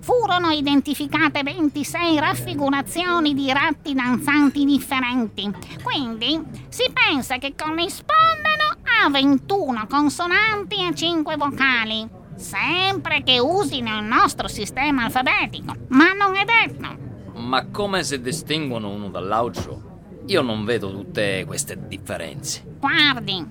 Furono 0.00 0.50
identificate 0.50 1.42
26 1.42 2.18
raffigurazioni 2.18 3.34
di 3.34 3.52
ratti 3.52 3.92
danzanti 3.92 4.64
differenti, 4.64 5.52
quindi 5.82 6.40
si 6.68 6.90
pensa 6.92 7.36
che 7.36 7.54
corrispondano 7.54 8.78
a 9.04 9.10
21 9.10 9.86
consonanti 9.86 10.76
e 10.88 10.94
5 10.94 11.36
vocali, 11.36 12.08
sempre 12.36 13.22
che 13.22 13.38
usino 13.38 13.98
il 13.98 14.04
nostro 14.04 14.48
sistema 14.48 15.04
alfabetico, 15.04 15.74
ma 15.88 16.12
non 16.12 16.34
è 16.36 16.44
detto. 16.44 17.08
Ma 17.34 17.66
come 17.66 18.02
si 18.02 18.20
distinguono 18.20 18.88
uno 18.88 19.10
dall'altro? 19.10 19.89
Io 20.30 20.42
non 20.42 20.64
vedo 20.64 20.92
tutte 20.92 21.42
queste 21.44 21.76
differenze. 21.88 22.62
Guardi, 22.78 23.44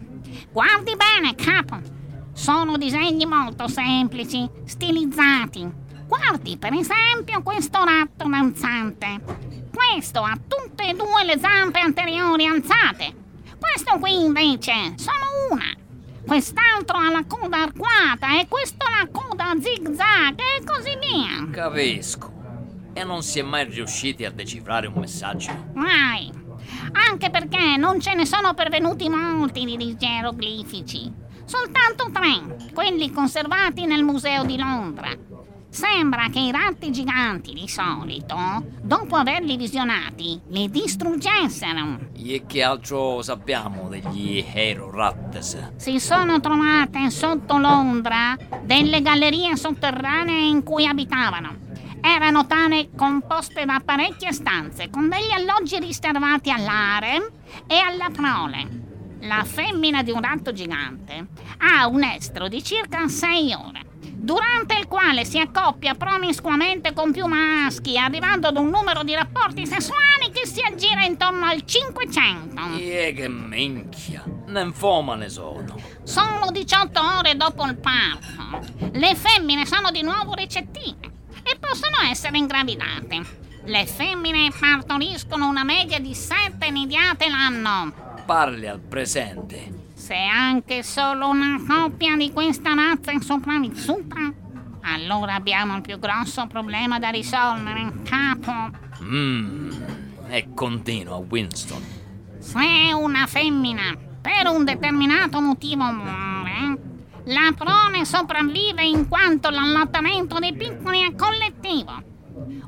guardi 0.50 0.96
bene, 0.96 1.36
capo. 1.36 1.78
Sono 2.32 2.78
disegni 2.78 3.26
molto 3.26 3.68
semplici, 3.68 4.50
stilizzati. 4.64 5.70
Guardi 6.08 6.58
per 6.58 6.72
esempio 6.72 7.44
questo 7.44 7.84
ratto 7.84 8.30
danzante. 8.30 9.20
Questo 9.76 10.22
ha 10.22 10.40
tutte 10.48 10.88
e 10.88 10.94
due 10.94 11.26
le 11.26 11.38
zampe 11.38 11.80
anteriori 11.80 12.48
alzate. 12.48 13.14
Questo 13.60 13.98
qui 14.00 14.24
invece 14.24 14.94
sono 14.96 15.26
una. 15.52 15.76
Quest'altro 16.26 16.98
ha 16.98 17.12
la 17.12 17.26
coda 17.28 17.62
arcuata 17.62 18.40
e 18.40 18.48
questo 18.48 18.86
la 18.88 19.06
coda 19.12 19.54
zig-zag 19.60 20.40
e 20.40 20.64
così 20.64 20.98
via. 20.98 21.46
Capisco. 21.52 22.32
E 22.94 23.04
non 23.04 23.22
si 23.22 23.40
è 23.40 23.42
mai 23.42 23.66
riusciti 23.66 24.24
a 24.24 24.32
decifrare 24.32 24.88
un 24.88 24.94
messaggio? 24.96 25.72
Mai. 25.74 26.39
Anche 26.92 27.30
perché 27.30 27.78
non 27.78 28.00
ce 28.00 28.14
ne 28.14 28.26
sono 28.26 28.54
pervenuti 28.54 29.10
molti 29.10 29.66
di 29.66 29.96
geroglifici. 29.98 31.12
Soltanto 31.46 32.10
tre, 32.12 32.70
quelli 32.74 33.12
conservati 33.12 33.86
nel 33.86 34.04
Museo 34.04 34.44
di 34.44 34.58
Londra. 34.58 35.10
Sembra 35.72 36.30
che 36.30 36.40
i 36.40 36.52
ratti 36.52 36.92
giganti 36.92 37.54
di 37.54 37.68
solito, 37.68 38.36
dopo 38.82 39.16
averli 39.16 39.56
visionati, 39.56 40.40
li 40.48 40.68
distruggessero. 40.68 42.10
E 42.18 42.44
che 42.48 42.64
altro 42.64 43.22
sappiamo 43.22 43.88
degli 43.88 44.44
Hero 44.52 44.90
Rats? 44.90 45.74
Si 45.76 46.00
sono 46.00 46.40
trovate 46.40 47.12
sotto 47.12 47.60
Londra 47.60 48.36
delle 48.64 49.04
gallerie 49.04 49.56
sotterranee 49.56 50.48
in 50.48 50.64
cui 50.64 50.88
abitavano. 50.88 51.68
Erano 52.02 52.46
tane 52.48 52.90
composte 52.96 53.66
da 53.66 53.82
parecchie 53.84 54.32
stanze, 54.32 54.90
con 54.90 55.10
degli 55.10 55.32
alloggi 55.32 55.80
riservati 55.80 56.52
all'are 56.52 57.32
e 57.68 57.78
alla 57.78 58.10
prole. 58.10 58.88
La 59.22 59.44
femmina 59.44 60.02
di 60.02 60.12
un 60.12 60.22
ratto 60.22 60.54
gigante 60.54 61.28
ha 61.58 61.88
un 61.88 62.04
estro 62.04 62.48
di 62.48 62.64
circa 62.64 63.08
6 63.08 63.54
ore 63.54 63.88
durante 64.02 64.78
il 64.78 64.88
quale 64.88 65.26
si 65.26 65.40
accoppia 65.40 65.96
promiscuamente 65.96 66.94
con 66.94 67.12
più 67.12 67.26
maschi, 67.26 67.98
arrivando 67.98 68.48
ad 68.48 68.58
un 68.58 68.70
numero 68.70 69.04
di 69.04 69.14
rapporti 69.14 69.66
sessuali 69.66 70.30
che 70.32 70.46
si 70.46 70.62
aggira 70.62 71.04
intorno 71.04 71.46
al 71.46 71.64
500. 71.66 72.78
E 72.78 73.14
che 73.16 73.28
minchia, 73.28 74.24
ninfoma 74.46 75.16
ne 75.16 75.30
sono. 75.30 75.76
Solo 76.04 76.52
18 76.52 77.00
ore 77.18 77.36
dopo 77.36 77.66
il 77.66 77.78
parto, 77.78 78.62
le 78.92 79.16
femmine 79.16 79.66
sono 79.66 79.92
di 79.92 80.02
nuovo 80.02 80.34
recettive 80.34 81.18
e 81.52 81.58
possono 81.60 81.98
essere 82.10 82.38
ingravidate. 82.38 83.38
Le 83.66 83.86
femmine 83.86 84.52
partoriscono 84.58 85.48
una 85.48 85.64
media 85.64 86.00
di 86.00 86.14
7 86.14 86.70
nidiate 86.70 87.30
l'anno. 87.30 87.94
Parli 88.26 88.68
al 88.68 88.80
presente. 88.80 89.88
Se 89.96 90.16
anche 90.16 90.84
solo 90.84 91.28
una 91.28 91.62
coppia 91.68 92.16
di 92.16 92.32
questa 92.32 92.74
razza 92.74 93.12
è 93.12 93.20
sopravvissuta, 93.20 94.34
allora 94.82 95.36
abbiamo 95.36 95.76
il 95.76 95.82
più 95.82 96.00
grosso 96.00 96.48
problema 96.48 97.00
da 97.00 97.10
risolvere, 97.10 97.92
capo. 98.04 98.78
Mmm. 99.04 99.72
E 100.30 100.50
continua, 100.54 101.16
Winston. 101.18 101.84
Se 102.40 102.94
una 102.94 103.26
femmina, 103.28 103.96
per 104.22 104.48
un 104.48 104.64
determinato 104.64 105.42
motivo, 105.42 105.84
muore, 105.84 106.89
la 107.30 107.54
prole 107.56 108.06
sopravvive 108.06 108.84
in 108.84 109.08
quanto 109.08 109.50
l'allattamento 109.50 110.40
dei 110.40 110.56
piccoli 110.56 111.02
è 111.04 111.14
collettivo. 111.14 112.08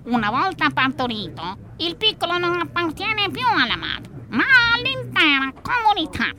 Una 0.04 0.30
volta 0.30 0.69
partorito, 0.69 1.58
il 1.78 1.95
piccolo 1.95 2.38
non 2.38 2.60
appartiene 2.60 3.30
più 3.32 3.45
alla 3.47 3.76
madre, 3.76 4.26
ma 4.30 4.43
all'intera 4.76 5.52
comunità. 5.62 6.30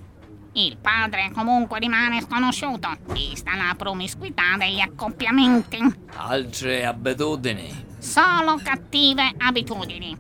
Il 0.53 0.77
padre 0.77 1.33
comunque 1.35 1.81
rimane 1.81 2.21
sconosciuto, 2.21 2.91
vista 3.07 3.57
la 3.57 3.75
promiscuità 3.77 4.57
degli 4.57 4.81
accoppiamenti. 4.81 5.79
Altre 6.15 6.85
abitudini. 6.85 7.87
Solo 7.99 8.61
cattive 8.63 9.33
abitudini. 9.37 10.17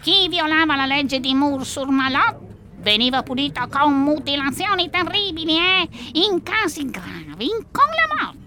Chi 0.00 0.28
violava 0.28 0.74
la 0.74 0.86
legge 0.86 1.20
di 1.20 1.34
Moore 1.34 1.64
sur 1.64 1.88
Malot 1.90 2.53
veniva 2.84 3.22
punito 3.22 3.66
con 3.70 3.98
mutilazioni 4.02 4.90
terribili 4.90 5.56
e, 5.56 5.88
in 6.12 6.42
casi 6.42 6.84
gravi, 6.90 7.48
con 7.72 7.88
la 7.88 8.14
morte. 8.14 8.42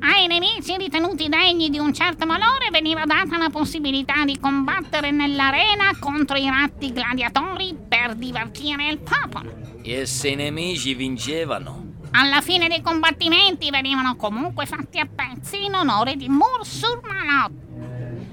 Ai 0.00 0.26
nemici 0.26 0.76
ritenuti 0.76 1.28
degni 1.28 1.70
di 1.70 1.78
un 1.78 1.94
certo 1.94 2.26
valore 2.26 2.70
veniva 2.70 3.04
data 3.04 3.38
la 3.38 3.48
possibilità 3.48 4.24
di 4.24 4.38
combattere 4.38 5.12
nell'arena 5.12 5.96
contro 5.98 6.36
i 6.36 6.48
ratti 6.50 6.92
gladiatori 6.92 7.74
per 7.88 8.16
divertire 8.16 8.88
il 8.88 8.98
popolo. 8.98 9.78
E 9.82 10.04
se 10.06 10.30
i 10.30 10.34
nemici 10.34 10.94
vincevano? 10.94 11.84
Alla 12.10 12.40
fine 12.40 12.66
dei 12.66 12.82
combattimenti 12.82 13.70
venivano 13.70 14.16
comunque 14.16 14.66
fatti 14.66 14.98
a 14.98 15.06
pezzi 15.06 15.64
in 15.64 15.74
onore 15.74 16.16
di 16.16 16.28
Mur 16.28 16.64
sur 16.64 17.00
Malot. 17.02 17.52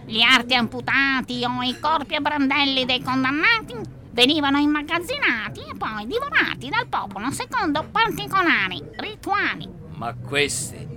Gli 0.06 0.22
arti 0.22 0.56
amputati 0.56 1.44
o 1.46 1.62
i 1.62 1.80
corpi 1.80 2.16
a 2.16 2.20
brandelli 2.20 2.86
dei 2.86 3.02
condannati 3.02 4.02
venivano 4.14 4.60
immagazzinati 4.60 5.60
e 5.62 5.76
poi 5.76 6.06
divorati 6.06 6.70
dal 6.70 6.88
popolo 6.88 7.32
secondo 7.32 7.84
particolari 7.92 8.82
rituali. 8.98 9.68
Ma 9.96 10.14
questi 10.14 10.88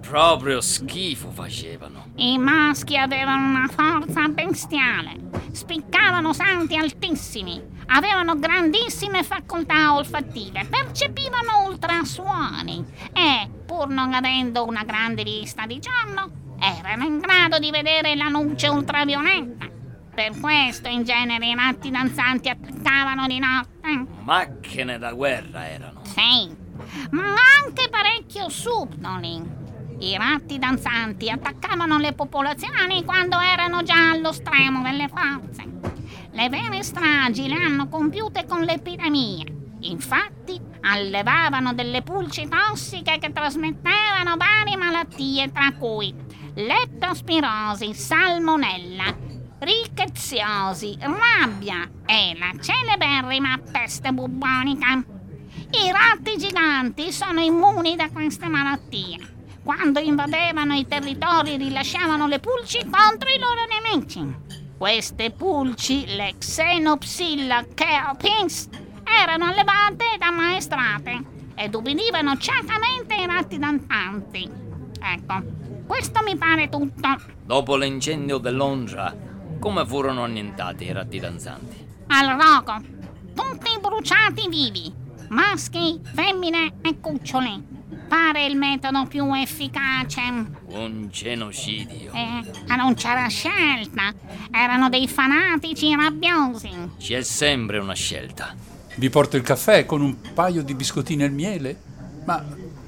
proprio 0.00 0.60
schifo 0.60 1.30
facevano. 1.30 2.12
I 2.16 2.38
maschi 2.38 2.96
avevano 2.96 3.48
una 3.48 3.68
forza 3.68 4.28
bestiale. 4.28 5.20
spiccavano 5.52 6.32
santi 6.32 6.76
altissimi, 6.76 7.60
avevano 7.86 8.38
grandissime 8.38 9.22
facoltà 9.22 9.94
olfattive, 9.94 10.64
percepivano 10.64 11.66
ultrasuoni 11.66 12.84
e, 13.12 13.50
pur 13.66 13.88
non 13.88 14.14
avendo 14.14 14.64
una 14.64 14.82
grande 14.82 15.22
vista 15.22 15.66
di 15.66 15.78
giorno, 15.78 16.56
erano 16.58 17.04
in 17.04 17.18
grado 17.18 17.58
di 17.58 17.70
vedere 17.70 18.14
la 18.14 18.28
luce 18.28 18.68
ultravioletta. 18.68 19.71
Per 20.14 20.38
questo 20.40 20.88
in 20.88 21.04
genere 21.04 21.46
i 21.46 21.54
ratti 21.54 21.90
danzanti 21.90 22.50
attaccavano 22.50 23.26
di 23.26 23.38
notte. 23.38 24.06
Macchine 24.22 24.98
da 24.98 25.12
guerra 25.12 25.66
erano. 25.66 26.02
Sì, 26.04 26.54
ma 27.12 27.34
anche 27.64 27.88
parecchio 27.88 28.50
subdoli. 28.50 29.40
I 30.00 30.16
ratti 30.18 30.58
danzanti 30.58 31.30
attaccavano 31.30 31.96
le 31.96 32.12
popolazioni 32.12 33.04
quando 33.04 33.40
erano 33.40 33.82
già 33.82 34.10
allo 34.10 34.32
stremo 34.32 34.82
delle 34.82 35.08
forze. 35.08 35.64
Le 36.32 36.48
vere 36.50 36.82
stragi 36.82 37.48
le 37.48 37.54
hanno 37.54 37.88
compiute 37.88 38.44
con 38.46 38.62
l'epidemia. 38.62 39.46
Infatti, 39.80 40.60
allevavano 40.82 41.72
delle 41.72 42.02
pulci 42.02 42.48
tossiche 42.48 43.18
che 43.18 43.32
trasmettevano 43.32 44.36
varie 44.36 44.76
malattie, 44.76 45.50
tra 45.50 45.72
cui 45.72 46.14
leptospirosi, 46.54 47.94
salmonella, 47.94 49.30
rickettsiosi, 49.62 50.98
rabbia 51.00 51.88
e 52.04 52.36
la 52.36 52.52
celeberrima 52.60 53.60
peste 53.70 54.12
bubonica. 54.12 54.94
I 54.94 55.90
ratti 55.90 56.36
giganti 56.36 57.12
sono 57.12 57.40
immuni 57.40 57.94
da 57.94 58.10
queste 58.10 58.48
malattie. 58.48 59.18
Quando 59.62 60.00
invadevano 60.00 60.74
i 60.74 60.86
territori 60.86 61.56
rilasciavano 61.56 62.26
le 62.26 62.40
pulci 62.40 62.80
contro 62.80 63.28
i 63.28 63.38
loro 63.38 63.64
nemici. 63.70 64.60
Queste 64.76 65.30
pulci, 65.30 66.06
le 66.06 66.34
Xenopsilla 66.38 67.64
cheopins, 67.72 68.68
erano 69.04 69.46
allevate 69.46 70.14
ed 70.14 70.22
ammaestrate 70.22 71.22
ed 71.54 71.72
ubbidivano 71.74 72.36
ciecamente 72.36 73.14
i 73.14 73.26
ratti 73.26 73.58
danzanti. 73.58 74.50
Ecco, 75.00 75.42
questo 75.86 76.20
mi 76.24 76.36
pare 76.36 76.68
tutto. 76.68 77.08
Dopo 77.44 77.76
l'incendio 77.76 78.38
dell'Ondra, 78.38 79.14
come 79.62 79.86
furono 79.86 80.24
annientati 80.24 80.86
i 80.86 80.92
ratti 80.92 81.20
danzanti? 81.20 81.86
Al 82.08 82.36
rogo, 82.36 82.80
tutti 83.32 83.70
bruciati 83.80 84.48
vivi, 84.48 84.92
maschi, 85.28 86.00
femmine 86.02 86.74
e 86.82 86.98
cuccioli. 86.98 87.70
Pare 88.08 88.44
il 88.44 88.56
metodo 88.56 89.06
più 89.06 89.32
efficace. 89.32 90.20
Un 90.66 91.08
genocidio. 91.10 92.10
Eh, 92.12 92.50
ma 92.66 92.74
non 92.74 92.94
c'era 92.94 93.28
scelta. 93.28 94.12
Erano 94.50 94.88
dei 94.88 95.06
fanatici 95.06 95.94
rabbiosi. 95.94 96.70
C'è 96.98 97.22
sempre 97.22 97.78
una 97.78 97.94
scelta. 97.94 98.56
Vi 98.96 99.10
porto 99.10 99.36
il 99.36 99.44
caffè 99.44 99.86
con 99.86 100.02
un 100.02 100.16
paio 100.34 100.64
di 100.64 100.74
biscottini 100.74 101.22
al 101.22 101.30
miele? 101.30 101.80
Ma, 102.24 102.44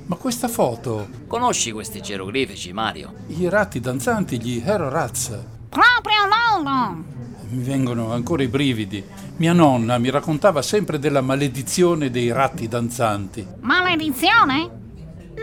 ma 0.06 0.16
questa 0.16 0.48
foto? 0.48 1.08
Conosci 1.28 1.70
questi 1.70 2.02
geroglifici, 2.02 2.72
Mario? 2.72 3.14
I 3.28 3.48
ratti 3.48 3.78
danzanti, 3.78 4.42
gli 4.42 4.60
Hero 4.62 4.88
Rats. 4.88 5.52
Proprio 5.74 6.62
loro! 6.62 7.04
Mi 7.48 7.62
vengono 7.64 8.12
ancora 8.12 8.44
i 8.44 8.46
brividi. 8.46 9.04
Mia 9.38 9.52
nonna 9.52 9.98
mi 9.98 10.08
raccontava 10.08 10.62
sempre 10.62 11.00
della 11.00 11.20
maledizione 11.20 12.10
dei 12.10 12.30
ratti 12.30 12.68
danzanti. 12.68 13.44
Maledizione? 13.58 14.70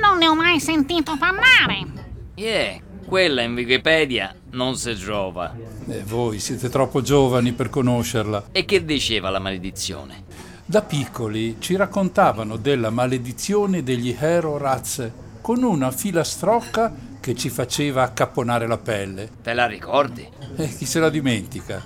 Non 0.02 0.20
ne 0.20 0.30
ho 0.30 0.34
mai 0.34 0.62
sentito 0.62 1.18
parlare. 1.18 1.86
Yeah, 2.36 2.80
quella 3.06 3.42
in 3.42 3.56
Wikipedia 3.56 4.34
non 4.52 4.78
si 4.78 4.96
trova. 4.96 5.54
E 5.86 6.02
voi 6.06 6.40
siete 6.40 6.70
troppo 6.70 7.02
giovani 7.02 7.52
per 7.52 7.70
conoscerla. 7.70 8.46
E 8.54 8.64
che 8.64 8.86
diceva 8.86 9.30
la 9.30 9.40
maledizione? 9.40 10.24
Da 10.64 10.82
piccoli 10.82 11.58
ci 11.60 11.76
raccontavano 11.76 12.56
della 12.56 12.90
maledizione 12.90 13.84
degli 13.84 14.16
Hero 14.18 14.58
Rats 14.58 15.12
con 15.42 15.62
una 15.62 15.92
filastrocca 15.92 17.10
che 17.22 17.36
ci 17.36 17.50
faceva 17.50 18.04
accapponare 18.04 18.68
la 18.68 18.78
pelle. 18.78 19.30
Te 19.42 19.54
la 19.54 19.68
ricordi? 19.68 20.28
E 20.58 20.68
chi 20.76 20.86
se 20.86 21.00
la 21.00 21.10
dimentica? 21.10 21.82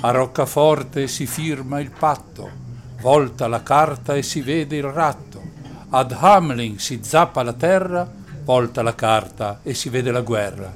A 0.00 0.10
Roccaforte 0.10 1.06
si 1.08 1.26
firma 1.26 1.80
il 1.80 1.90
patto, 1.90 2.50
volta 3.00 3.48
la 3.48 3.62
carta 3.62 4.14
e 4.14 4.22
si 4.22 4.40
vede 4.40 4.76
il 4.76 4.84
ratto. 4.84 5.42
Ad 5.90 6.16
Hamlin 6.18 6.78
si 6.78 7.00
zappa 7.02 7.42
la 7.42 7.52
terra, 7.52 8.10
volta 8.44 8.82
la 8.82 8.94
carta 8.94 9.60
e 9.62 9.74
si 9.74 9.88
vede 9.88 10.10
la 10.10 10.22
guerra. 10.22 10.72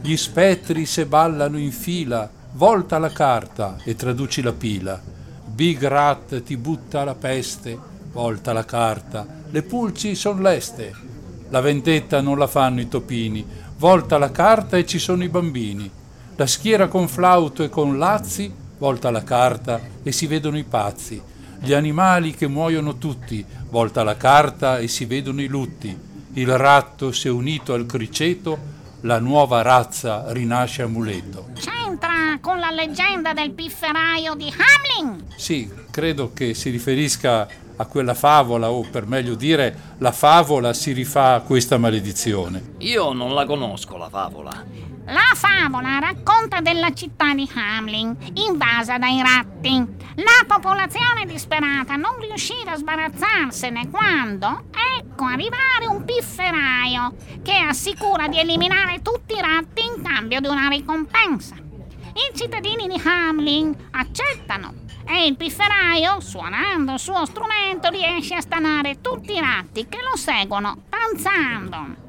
Gli 0.00 0.16
spettri 0.16 0.86
se 0.86 1.06
ballano 1.06 1.58
in 1.58 1.72
fila, 1.72 2.30
volta 2.52 2.98
la 2.98 3.10
carta 3.10 3.76
e 3.82 3.94
traduci 3.96 4.42
la 4.42 4.52
pila. 4.52 5.00
Big 5.44 5.82
Rat 5.84 6.42
ti 6.42 6.56
butta 6.56 7.04
la 7.04 7.14
peste, 7.14 7.76
volta 8.12 8.52
la 8.52 8.64
carta, 8.64 9.26
le 9.50 9.62
pulci 9.62 10.14
son 10.14 10.40
leste. 10.40 11.12
La 11.54 11.60
vendetta 11.60 12.20
non 12.20 12.36
la 12.36 12.48
fanno 12.48 12.80
i 12.80 12.88
topini, 12.88 13.46
volta 13.78 14.18
la 14.18 14.32
carta 14.32 14.76
e 14.76 14.84
ci 14.84 14.98
sono 14.98 15.22
i 15.22 15.28
bambini. 15.28 15.88
La 16.34 16.48
schiera 16.48 16.88
con 16.88 17.06
flauto 17.06 17.62
e 17.62 17.68
con 17.68 17.96
lazzi, 17.96 18.52
volta 18.76 19.12
la 19.12 19.22
carta 19.22 19.80
e 20.02 20.10
si 20.10 20.26
vedono 20.26 20.58
i 20.58 20.64
pazzi. 20.64 21.22
Gli 21.60 21.72
animali 21.72 22.34
che 22.34 22.48
muoiono 22.48 22.98
tutti, 22.98 23.46
volta 23.70 24.02
la 24.02 24.16
carta 24.16 24.78
e 24.78 24.88
si 24.88 25.04
vedono 25.04 25.42
i 25.42 25.46
lutti. 25.46 25.96
Il 26.32 26.58
ratto 26.58 27.12
si 27.12 27.28
è 27.28 27.30
unito 27.30 27.72
al 27.72 27.86
criceto, 27.86 28.58
la 29.02 29.20
nuova 29.20 29.62
razza 29.62 30.32
rinasce 30.32 30.82
a 30.82 30.88
muletto. 30.88 31.50
C'entra 31.54 32.36
con 32.40 32.58
la 32.58 32.72
leggenda 32.72 33.32
del 33.32 33.52
pifferaio 33.52 34.34
di 34.34 34.52
Hamlin? 34.52 35.24
Sì, 35.36 35.70
credo 35.92 36.32
che 36.32 36.52
si 36.54 36.70
riferisca 36.70 37.46
a 37.76 37.86
quella 37.86 38.14
favola, 38.14 38.70
o 38.70 38.82
per 38.82 39.06
meglio 39.06 39.34
dire, 39.34 39.94
la 39.98 40.12
favola 40.12 40.72
si 40.72 40.92
rifà 40.92 41.34
a 41.34 41.40
questa 41.40 41.78
maledizione. 41.78 42.74
Io 42.78 43.12
non 43.12 43.34
la 43.34 43.44
conosco, 43.46 43.96
la 43.96 44.08
favola. 44.08 44.64
La 45.06 45.34
favola 45.34 45.98
racconta 45.98 46.60
della 46.60 46.94
città 46.94 47.34
di 47.34 47.48
Hamlin, 47.54 48.16
invasa 48.34 48.96
dai 48.96 49.20
ratti. 49.20 50.02
La 50.14 50.44
popolazione 50.46 51.26
disperata 51.26 51.96
non 51.96 52.18
riusciva 52.20 52.72
a 52.72 52.76
sbarazzarsene 52.76 53.90
quando 53.90 54.64
ecco 54.98 55.24
arrivare 55.24 55.86
un 55.88 56.04
pifferaio 56.04 57.14
che 57.42 57.56
assicura 57.56 58.28
di 58.28 58.38
eliminare 58.38 59.02
tutti 59.02 59.34
i 59.34 59.40
ratti 59.40 59.84
in 59.84 60.02
cambio 60.02 60.40
di 60.40 60.46
una 60.46 60.68
ricompensa. 60.68 61.56
I 61.56 62.34
cittadini 62.34 62.86
di 62.86 63.00
Hamlin 63.04 63.76
accettano 63.90 64.83
e 65.06 65.26
il 65.26 65.36
pifferaio, 65.36 66.20
suonando 66.20 66.92
il 66.92 66.98
suo 66.98 67.24
strumento, 67.26 67.90
riesce 67.90 68.34
a 68.34 68.40
stanare 68.40 69.00
tutti 69.00 69.32
i 69.32 69.40
ratti 69.40 69.86
che 69.88 69.98
lo 70.02 70.16
seguono 70.16 70.84
danzando. 70.88 72.02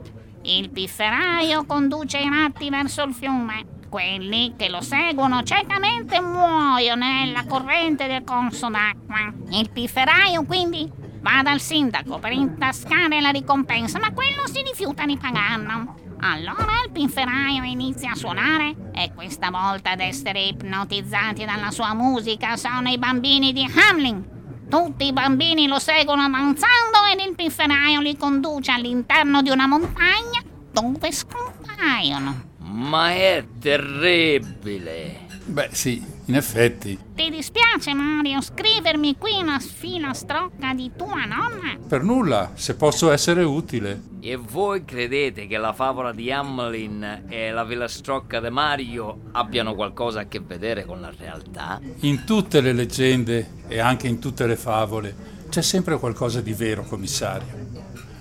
Il 0.44 0.70
pifferaio 0.70 1.66
conduce 1.66 2.20
i 2.20 2.30
ratti 2.30 2.70
verso 2.70 3.04
il 3.04 3.14
fiume. 3.14 3.74
Quelli 3.90 4.54
che 4.58 4.70
lo 4.70 4.82
seguono 4.82 5.44
ciecamente 5.44 6.22
muoiono 6.22 7.06
nella 7.06 7.46
corrente 7.46 8.08
del 8.08 8.24
corso 8.24 8.70
d'acqua. 8.70 9.34
Il 9.52 9.70
pifferaio 9.72 10.44
quindi 10.44 10.90
va 11.22 11.42
dal 11.42 11.60
sindaco 11.60 12.20
per 12.20 12.34
intascare 12.34 13.22
la 13.22 13.30
ricompensa, 13.30 14.00
ma 14.00 14.12
quello 14.12 14.46
si 14.48 14.62
rifiuta 14.62 15.06
di 15.06 15.18
pagarlo. 15.18 16.05
Allora 16.28 16.82
il 16.84 16.92
pifferaio 16.92 17.62
inizia 17.62 18.12
a 18.12 18.16
suonare 18.16 18.76
e 18.96 19.12
questa 19.14 19.52
volta 19.52 19.92
ad 19.92 20.00
essere 20.00 20.42
ipnotizzati 20.46 21.46
dalla 21.46 21.70
sua 21.70 21.94
musica 21.94 22.58
sono 22.58 22.90
i 22.90 22.98
bambini 22.98 23.54
di 23.54 23.64
Hamlin. 23.64 24.34
Tutti 24.68 25.06
i 25.06 25.14
bambini 25.14 25.68
lo 25.68 25.78
seguono 25.78 26.28
danzando 26.28 27.06
ed 27.14 27.20
il 27.20 27.36
pifferaio 27.36 28.02
li 28.02 28.18
conduce 28.18 28.72
all'interno 28.72 29.44
di 29.44 29.52
una 29.52 29.68
montagna 29.68 30.42
dove 30.72 31.12
scompaiono. 31.12 32.54
Ma 32.58 33.12
è 33.12 33.46
terribile. 33.60 35.28
Beh, 35.46 35.70
sì, 35.74 36.04
in 36.26 36.36
effetti. 36.36 36.98
Ti 37.16 37.30
dispiace, 37.30 37.94
Mario, 37.94 38.42
scrivermi 38.42 39.18
qui 39.18 39.42
una 39.42 39.60
filastrocca 39.60 40.74
di 40.74 40.92
tua 40.96 41.26
nonna? 41.26 41.78
Per 41.88 42.04
nulla, 42.04 42.52
se 42.56 42.76
posso 42.76 43.12
essere 43.12 43.44
utile. 43.44 44.14
E 44.22 44.36
voi 44.36 44.84
credete 44.86 45.46
che 45.48 45.58
la 45.58 45.74
favola 45.74 46.12
di 46.12 46.32
Hamlin 46.32 47.26
e 47.28 47.52
la 47.52 47.66
filastrocca 47.66 48.40
di 48.40 48.50
Mario 48.50 49.20
abbiano 49.34 49.76
qualcosa 49.76 50.22
a 50.22 50.26
che 50.26 50.40
vedere 50.40 50.86
con 50.86 51.00
la 51.00 51.14
realtà? 51.16 51.80
In 52.02 52.24
tutte 52.26 52.62
le 52.62 52.74
leggende 52.74 53.64
e 53.68 53.80
anche 53.80 54.08
in 54.08 54.20
tutte 54.20 54.48
le 54.48 54.56
favole 54.56 55.34
c'è 55.50 55.62
sempre 55.62 56.00
qualcosa 56.00 56.42
di 56.42 56.54
vero, 56.54 56.84
commissario. 56.84 57.64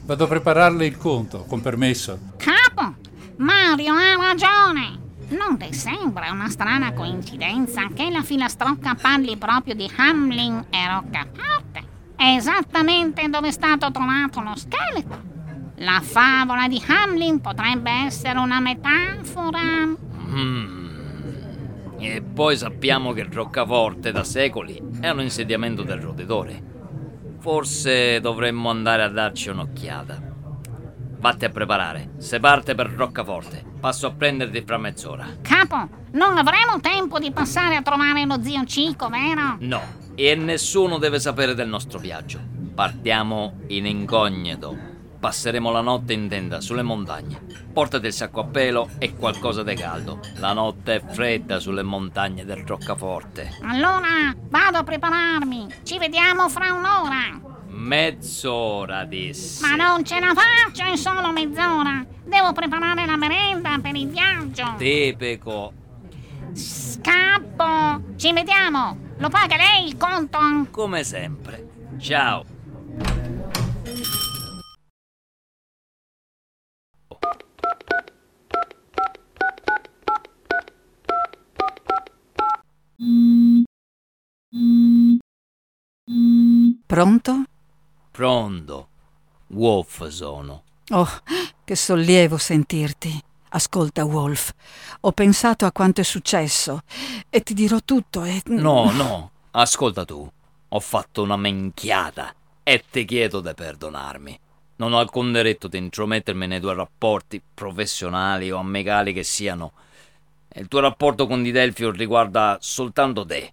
Vado 0.05 0.25
a 0.25 0.29
prepararle 0.29 0.85
il 0.85 0.99
conto, 0.99 1.45
con 1.45 1.63
permesso. 1.63 2.19
Capo, 2.37 2.97
Mario 3.39 3.95
ha 3.95 4.15
ragione. 4.17 5.03
Non 5.29 5.57
ti 5.59 5.73
sembra 5.73 6.31
una 6.31 6.49
strana 6.49 6.93
coincidenza 6.93 7.89
che 7.95 8.11
la 8.11 8.23
filastrocca 8.23 8.95
parli 8.95 9.37
proprio 9.37 9.75
di 9.75 9.91
Hamlin 9.97 10.67
e 10.71 10.89
Roccaforte? 10.89 11.83
Esattamente 12.17 13.29
dove 13.29 13.49
è 13.49 13.53
stato 13.53 13.91
trovato 13.91 14.41
lo 14.41 14.55
scheletro. 14.55 15.33
La 15.77 16.01
favola 16.03 16.69
di 16.69 16.81
Hamlin 16.87 17.41
potrebbe 17.41 17.91
essere 17.91 18.39
una 18.39 18.61
metafora. 18.61 19.87
Mm. 20.27 20.85
E 21.99 22.23
poi 22.23 22.57
sappiamo 22.57 23.13
che 23.13 23.27
Roccaforte 23.31 24.13
da 24.13 24.25
secoli 24.25 24.81
è 25.01 25.09
un 25.09 25.23
insediamento 25.23 25.83
del 25.83 26.01
roditore. 26.01 26.73
Forse 27.39 28.21
dovremmo 28.21 28.69
andare 28.71 29.03
a 29.03 29.09
darci 29.09 29.49
un'occhiata. 29.49 30.34
Vatti 31.25 31.47
a 31.47 31.49
preparare. 31.49 32.11
Se 32.19 32.39
parte 32.39 32.75
per 32.75 32.91
Roccaforte, 32.91 33.65
passo 33.81 34.07
a 34.07 34.11
prenderti 34.13 34.61
fra 34.61 34.77
mezz'ora. 34.77 35.27
Capo, 35.41 35.89
non 36.11 36.37
avremo 36.37 36.81
tempo 36.81 37.19
di 37.19 37.33
passare 37.33 37.77
a 37.77 37.81
trovare 37.81 38.27
lo 38.27 38.43
zio 38.43 38.63
Cico, 38.67 39.09
vero? 39.09 39.57
No, 39.61 39.81
e 40.15 40.35
nessuno 40.35 40.99
deve 40.99 41.19
sapere 41.19 41.55
del 41.55 41.67
nostro 41.67 41.99
viaggio. 41.99 42.39
Partiamo 42.75 43.61
in 43.69 43.87
incognito. 43.87 44.77
Passeremo 45.19 45.71
la 45.71 45.81
notte 45.81 46.13
in 46.13 46.29
tenda 46.29 46.61
sulle 46.61 46.83
montagne. 46.83 47.41
Portati 47.73 48.05
il 48.05 48.13
sacco 48.13 48.41
a 48.41 48.45
pelo 48.45 48.91
e 48.99 49.17
qualcosa 49.17 49.63
di 49.63 49.75
caldo. 49.77 50.21
La 50.41 50.53
notte 50.53 50.97
è 50.97 51.03
fredda 51.03 51.59
sulle 51.59 51.83
montagne 51.83 52.45
del 52.45 52.67
Roccaforte. 52.67 53.51
Allora 53.63 54.35
vado 54.51 54.77
a 54.77 54.83
prepararmi. 54.85 55.69
Ci 55.85 55.97
vediamo 55.97 56.51
fra 56.51 56.71
un'ora. 56.75 57.54
Mezz'ora, 57.75 59.05
dissi. 59.05 59.63
Ma 59.63 59.75
non 59.75 60.05
ce 60.05 60.21
la 60.21 60.33
faccio 60.33 60.89
in 60.89 60.97
solo 60.97 61.33
mezz'ora. 61.33 62.07
Devo 62.25 62.53
preparare 62.53 63.05
la 63.05 63.17
merenda 63.17 63.79
per 63.83 63.97
il 63.97 64.09
viaggio. 64.09 64.75
Tepeco. 64.79 65.73
Scappo. 66.53 68.15
Ci 68.17 68.33
vediamo. 68.33 68.97
Lo 69.19 69.29
paga 69.29 69.57
lei 69.57 69.87
il 69.89 69.97
conto? 69.97 70.39
Come 70.71 71.03
sempre. 71.03 71.69
Ciao. 71.99 72.45
Pronto? 86.87 87.45
Pronto. 88.15 88.89
Wolf 89.49 90.07
sono. 90.07 90.63
Oh, 90.91 91.09
che 91.65 91.75
sollievo 91.75 92.37
sentirti. 92.37 93.21
Ascolta, 93.49 94.05
Wolf, 94.05 94.53
ho 95.01 95.11
pensato 95.11 95.67
a 95.67 95.73
quanto 95.73 96.01
è 96.01 96.05
successo 96.05 96.83
e 97.29 97.41
ti 97.43 97.55
dirò 97.55 97.81
tutto 97.85 98.23
e... 98.23 98.41
No, 98.45 98.93
no, 98.93 99.31
ascolta 99.51 100.05
tu. 100.05 100.31
Ho 100.69 100.79
fatto 100.79 101.23
una 101.23 101.37
menchiata 101.37 102.33
e 102.63 102.85
ti 102.89 103.05
chiedo 103.05 103.41
di 103.41 103.53
perdonarmi. 103.53 104.39
Non 104.77 104.93
ho 104.93 105.01
alcun 105.01 105.33
diritto 105.33 105.67
di 105.67 105.79
intromettermi 105.79 106.47
nei 106.47 106.61
tuoi 106.61 106.77
rapporti, 106.77 107.43
professionali 107.53 108.49
o 108.53 108.59
amicali 108.59 109.13
che 109.13 109.25
siano. 109.25 109.73
Il 110.53 110.69
tuo 110.69 110.79
rapporto 110.79 111.27
con 111.27 111.43
Di 111.43 111.51
Delfio 111.51 111.91
riguarda 111.91 112.59
soltanto 112.61 113.27
te. 113.27 113.53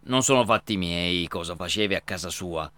Non 0.00 0.22
sono 0.22 0.44
fatti 0.44 0.76
miei 0.76 1.26
cosa 1.28 1.54
facevi 1.56 1.94
a 1.94 2.02
casa 2.02 2.28
sua. 2.28 2.70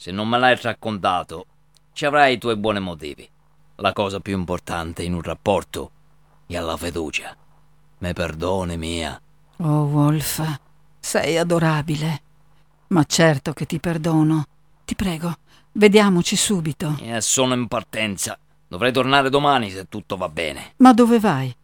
Se 0.00 0.10
non 0.10 0.30
me 0.30 0.38
l'hai 0.38 0.56
raccontato, 0.58 1.44
ci 1.92 2.06
avrai 2.06 2.32
i 2.32 2.38
tuoi 2.38 2.56
buoni 2.56 2.80
motivi. 2.80 3.28
La 3.76 3.92
cosa 3.92 4.18
più 4.18 4.34
importante 4.34 5.02
in 5.02 5.12
un 5.12 5.20
rapporto 5.20 5.90
è 6.46 6.58
la 6.58 6.74
fiducia. 6.78 7.36
Me 7.98 8.12
perdoni, 8.14 8.78
mia. 8.78 9.20
Oh, 9.58 9.82
Wolf, 9.82 10.42
sei 10.98 11.36
adorabile. 11.36 12.22
Ma 12.86 13.04
certo 13.04 13.52
che 13.52 13.66
ti 13.66 13.78
perdono. 13.78 14.46
Ti 14.86 14.94
prego, 14.94 15.34
vediamoci 15.72 16.34
subito. 16.34 16.96
Eh, 17.02 17.20
sono 17.20 17.52
in 17.52 17.68
partenza. 17.68 18.38
Dovrei 18.66 18.92
tornare 18.92 19.28
domani 19.28 19.68
se 19.70 19.86
tutto 19.90 20.16
va 20.16 20.30
bene. 20.30 20.72
Ma 20.78 20.94
dove 20.94 21.20
vai? 21.20 21.54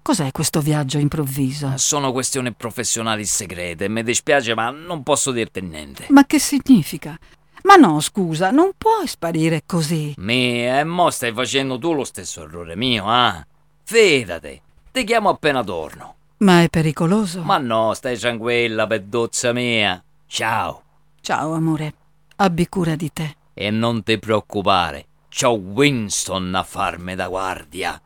Cos'è 0.00 0.30
questo 0.30 0.60
viaggio 0.60 0.98
improvviso? 0.98 1.72
Sono 1.76 2.12
questioni 2.12 2.52
professionali 2.52 3.24
segrete. 3.26 3.88
Mi 3.88 4.04
dispiace, 4.04 4.54
ma 4.54 4.70
non 4.70 5.02
posso 5.02 5.32
dirti 5.32 5.60
niente. 5.60 6.06
Ma 6.10 6.24
che 6.24 6.38
significa? 6.38 7.18
Ma 7.62 7.76
no, 7.76 8.00
scusa, 8.00 8.50
non 8.50 8.70
puoi 8.76 9.06
sparire 9.06 9.62
così. 9.66 10.14
Mia, 10.18 10.80
e 10.80 10.84
mo 10.84 11.10
stai 11.10 11.32
facendo 11.32 11.78
tu 11.78 11.92
lo 11.92 12.04
stesso 12.04 12.42
errore 12.42 12.76
mio, 12.76 13.04
ah? 13.06 13.46
Fidati, 13.82 14.60
ti 14.92 15.04
chiamo 15.04 15.28
appena 15.28 15.62
torno. 15.62 16.14
Ma 16.38 16.62
è 16.62 16.68
pericoloso. 16.68 17.42
Ma 17.42 17.58
no, 17.58 17.92
stai 17.94 18.18
tranquilla, 18.18 18.86
peddozza 18.86 19.52
mia. 19.52 20.02
Ciao. 20.26 20.82
Ciao, 21.20 21.52
amore. 21.52 21.94
Abbi 22.36 22.68
cura 22.68 22.96
di 22.96 23.12
te. 23.12 23.36
E 23.52 23.70
non 23.70 24.02
ti 24.02 24.18
preoccupare, 24.18 25.06
c'ho 25.28 25.50
Winston 25.50 26.54
a 26.54 26.62
farmi 26.62 27.14
da 27.14 27.28
guardia. 27.28 28.00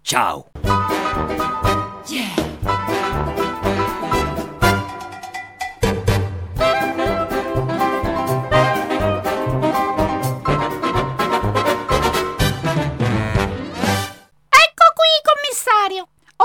Ciao. 0.00 0.50
Ecco 2.68 2.97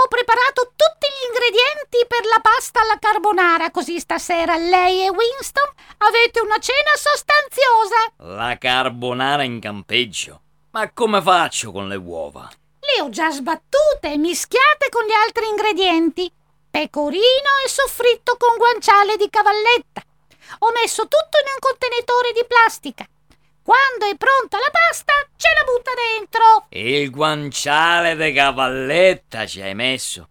Ho 0.04 0.08
preparato 0.10 0.74
tutti 0.76 1.08
gli 1.08 1.28
ingredienti 1.32 2.06
per 2.10 2.26
la 2.26 2.42
pasta 2.42 2.82
alla 2.82 3.00
carbonara, 3.00 3.72
così 3.72 4.02
stasera 4.02 4.58
lei 4.58 5.06
e 5.06 5.10
Winston 5.10 5.72
avete 6.00 6.42
una 6.42 6.58
cena 6.60 6.92
sostanziosa. 6.94 8.12
La 8.18 8.58
carbonara 8.58 9.44
in 9.44 9.62
campeggio. 9.62 10.42
Ma 10.72 10.92
come 10.92 11.22
faccio 11.22 11.72
con 11.72 11.88
le 11.88 11.96
uova? 11.96 12.52
Le 12.82 13.02
ho 13.02 13.10
già 13.10 13.32
sbattute 13.32 14.12
e 14.12 14.18
mischiate 14.18 14.90
con 14.90 15.06
gli 15.06 15.14
altri 15.14 15.48
ingredienti. 15.48 16.30
Pecorino 16.70 17.64
e 17.66 17.70
soffritto 17.70 18.36
con 18.36 18.58
guanciale 18.58 19.16
di 19.16 19.30
cavalletta. 19.30 20.04
Ho 20.60 20.72
messo 20.74 21.04
tutto 21.04 21.40
in 21.40 21.48
un 21.48 21.60
contenitore 21.62 22.34
di 22.34 22.46
plastica. 22.46 23.08
Quando 23.64 24.06
è 24.06 24.18
pronta 24.18 24.58
la 24.58 24.70
pasta, 24.70 25.14
ce 25.38 25.48
la 25.56 25.64
butta 25.64 25.92
dentro. 25.96 26.66
Il 26.70 27.10
guanciale 27.10 28.16
de 28.16 28.34
cavalletta 28.34 29.46
ci 29.46 29.62
hai 29.62 29.74
messo. 29.74 30.28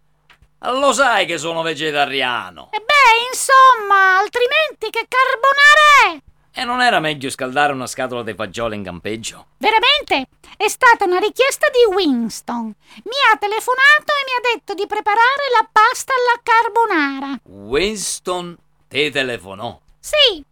Lo 0.60 0.92
sai 0.92 1.24
che 1.24 1.38
sono 1.38 1.62
vegetariano. 1.62 2.68
E 2.72 2.78
beh, 2.78 3.28
insomma, 3.32 4.18
altrimenti 4.18 4.90
che 4.90 5.08
carbonara 5.08 6.20
è? 6.20 6.60
E 6.60 6.64
non 6.64 6.82
era 6.82 7.00
meglio 7.00 7.30
scaldare 7.30 7.72
una 7.72 7.86
scatola 7.86 8.22
di 8.22 8.34
fagioli 8.34 8.76
in 8.76 8.84
campeggio? 8.84 9.46
Veramente? 9.56 10.28
È 10.54 10.68
stata 10.68 11.06
una 11.06 11.18
richiesta 11.18 11.68
di 11.70 11.94
Winston. 11.94 12.66
Mi 12.66 13.18
ha 13.32 13.36
telefonato 13.38 14.12
e 14.12 14.24
mi 14.26 14.36
ha 14.36 14.54
detto 14.54 14.74
di 14.74 14.86
preparare 14.86 15.48
la 15.58 15.66
pasta 15.72 16.12
alla 16.12 16.40
carbonara. 16.42 17.40
Winston 17.44 18.54
ti 18.88 19.10
telefonò. 19.10 19.80
Sì, 19.98 20.44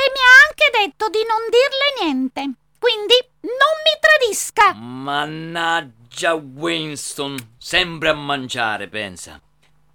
e 0.00 0.12
mi 0.12 0.20
ha 0.20 0.32
anche 0.48 0.70
detto 0.72 1.08
di 1.10 1.24
non 1.28 1.38
dirle 1.50 1.88
niente. 2.00 2.40
Quindi 2.78 3.14
non 3.40 3.74
mi 3.84 3.98
tradisca. 4.00 4.72
Mannaggia 4.72 6.32
Winston, 6.34 7.56
sempre 7.58 8.08
a 8.08 8.14
mangiare, 8.14 8.88
pensa. 8.88 9.40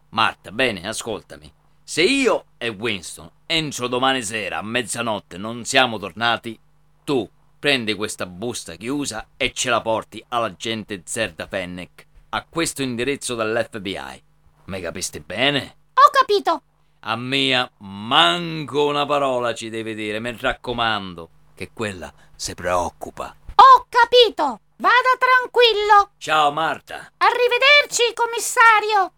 Marta, 0.10 0.52
bene, 0.52 0.88
ascoltami. 0.88 1.52
Se 1.84 2.04
io 2.04 2.46
e 2.58 2.70
Winston 2.70 3.30
entro 3.46 3.88
domani 3.88 4.24
sera 4.24 4.58
a 4.58 4.64
mezzanotte 4.64 5.38
non 5.38 5.66
siamo 5.66 6.00
tornati, 6.00 6.60
tu 7.04 7.30
prendi 7.60 7.94
questa 7.94 8.26
busta 8.26 8.76
chiusa 8.76 9.30
e 9.38 9.52
ce 9.54 9.70
la 9.70 9.82
porti 9.82 10.24
all'agente 10.30 11.02
Zerda 11.06 11.48
Fennec 11.48 12.06
a 12.30 12.46
questo 12.48 12.82
indirizzo 12.82 13.36
dell'FBI. 13.36 14.24
Mi 14.66 14.82
capisti 14.82 15.20
bene? 15.20 15.76
Ho 15.94 16.10
capito. 16.12 16.62
A 17.08 17.16
mia 17.18 17.70
manco 17.82 18.88
una 18.88 19.06
parola 19.06 19.54
ci 19.54 19.70
devi 19.70 19.94
dire, 19.94 20.20
mi 20.20 20.36
raccomando, 20.40 21.30
che 21.54 21.70
quella 21.72 22.12
si 22.36 22.56
preoccupa. 22.56 23.36
Ho 23.54 23.86
capito. 23.88 24.62
Vada 24.78 25.14
tranquillo. 25.20 26.14
Ciao 26.18 26.52
Marta. 26.52 27.12
Arrivederci, 27.18 28.12
commissario. 28.16 29.14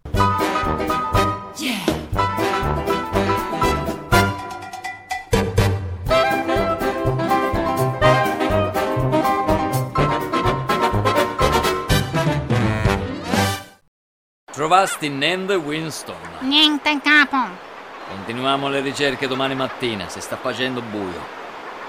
Trovasti 14.51 15.07
Nando 15.07 15.53
e 15.53 15.55
Winston. 15.55 16.17
Niente, 16.41 16.99
capo. 17.01 17.66
Continuiamo 18.09 18.69
le 18.69 18.79
ricerche 18.79 19.27
domani 19.27 19.53
mattina, 19.53 20.07
si 20.07 20.21
sta 20.21 20.37
facendo 20.37 20.81
buio. 20.81 21.21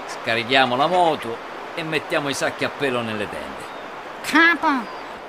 Scarichiamo 0.05 0.75
la 0.75 0.87
moto 0.87 1.37
e 1.75 1.83
mettiamo 1.83 2.29
i 2.29 2.33
sacchi 2.33 2.65
a 2.65 2.69
pelo 2.69 3.01
nelle 3.01 3.29
tende. 3.29 3.67
Capo, 4.21 4.67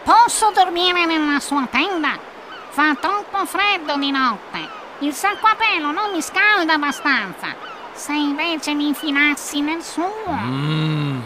posso 0.03 0.51
dormire 0.51 1.07
nella 1.07 1.39
sua 1.39 1.67
tenda? 1.71 2.19
Fa 2.71 2.95
troppo 2.95 3.47
freddo 3.47 3.97
di 3.97 4.11
notte. 4.11 4.69
Il 4.99 5.15
sacco 5.15 5.47
a 5.47 5.55
pelo 5.55 5.93
non 5.93 6.11
mi 6.13 6.21
scalda 6.21 6.75
abbastanza. 6.75 7.55
Se 7.93 8.13
invece 8.13 8.75
mi 8.75 8.89
infilassi 8.89 9.61
nel 9.61 9.83
suo. 9.83 10.27
Mmm, 10.27 11.23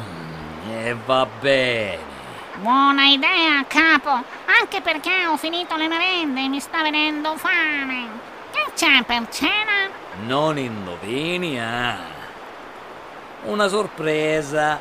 e 0.70 0.96
va 1.06 1.26
bene. 1.40 2.12
Buona 2.56 3.06
idea, 3.06 3.64
capo, 3.66 4.22
anche 4.44 4.80
perché 4.80 5.26
ho 5.26 5.36
finito 5.36 5.76
le 5.76 5.88
merende 5.88 6.42
e 6.42 6.48
mi 6.48 6.60
sta 6.60 6.82
venendo 6.82 7.36
fame. 7.36 8.32
C'è 8.74 9.04
per 9.04 9.28
cena? 9.30 9.88
Non 10.24 10.58
indovini, 10.58 11.60
ah. 11.60 11.96
Una 13.44 13.68
sorpresa. 13.68 14.80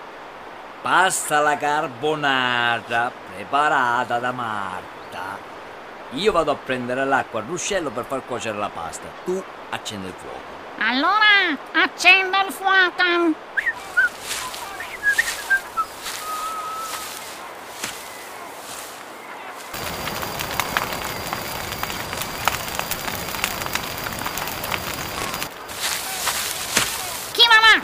Pasta 0.81 1.37
alla 1.37 1.57
carbonata 1.57 3.11
preparata 3.33 4.19
da 4.19 4.31
Marta. 4.31 5.37
Io 6.11 6.31
vado 6.31 6.51
a 6.51 6.55
prendere 6.55 7.05
l'acqua 7.05 7.39
al 7.39 7.45
ruscello 7.45 7.89
per 7.89 8.05
far 8.05 8.25
cuocere 8.25 8.57
la 8.57 8.69
pasta. 8.69 9.07
Tu 9.23 9.43
accendi 9.69 10.07
il 10.07 10.13
fuoco. 10.17 10.51
Allora 10.79 11.57
accendo 11.71 12.37
il 12.45 12.51
fuoco. 12.51 13.51
Chi 27.31 27.47
va 27.47 27.59
là? 27.59 27.81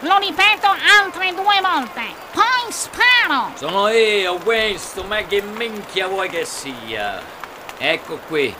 Lo 0.00 0.16
ripeto 0.16 0.66
altre 0.66 1.34
due 1.34 1.60
volte. 1.60 2.02
Poi 2.32 2.70
sparo. 2.72 3.52
Sono 3.54 3.88
io, 3.88 4.36
questo, 4.38 5.02
ma 5.04 5.18
che 5.22 5.42
minchia 5.42 6.06
vuoi 6.06 6.30
che 6.30 6.44
sia? 6.46 7.20
Ecco 7.76 8.18
qui. 8.26 8.54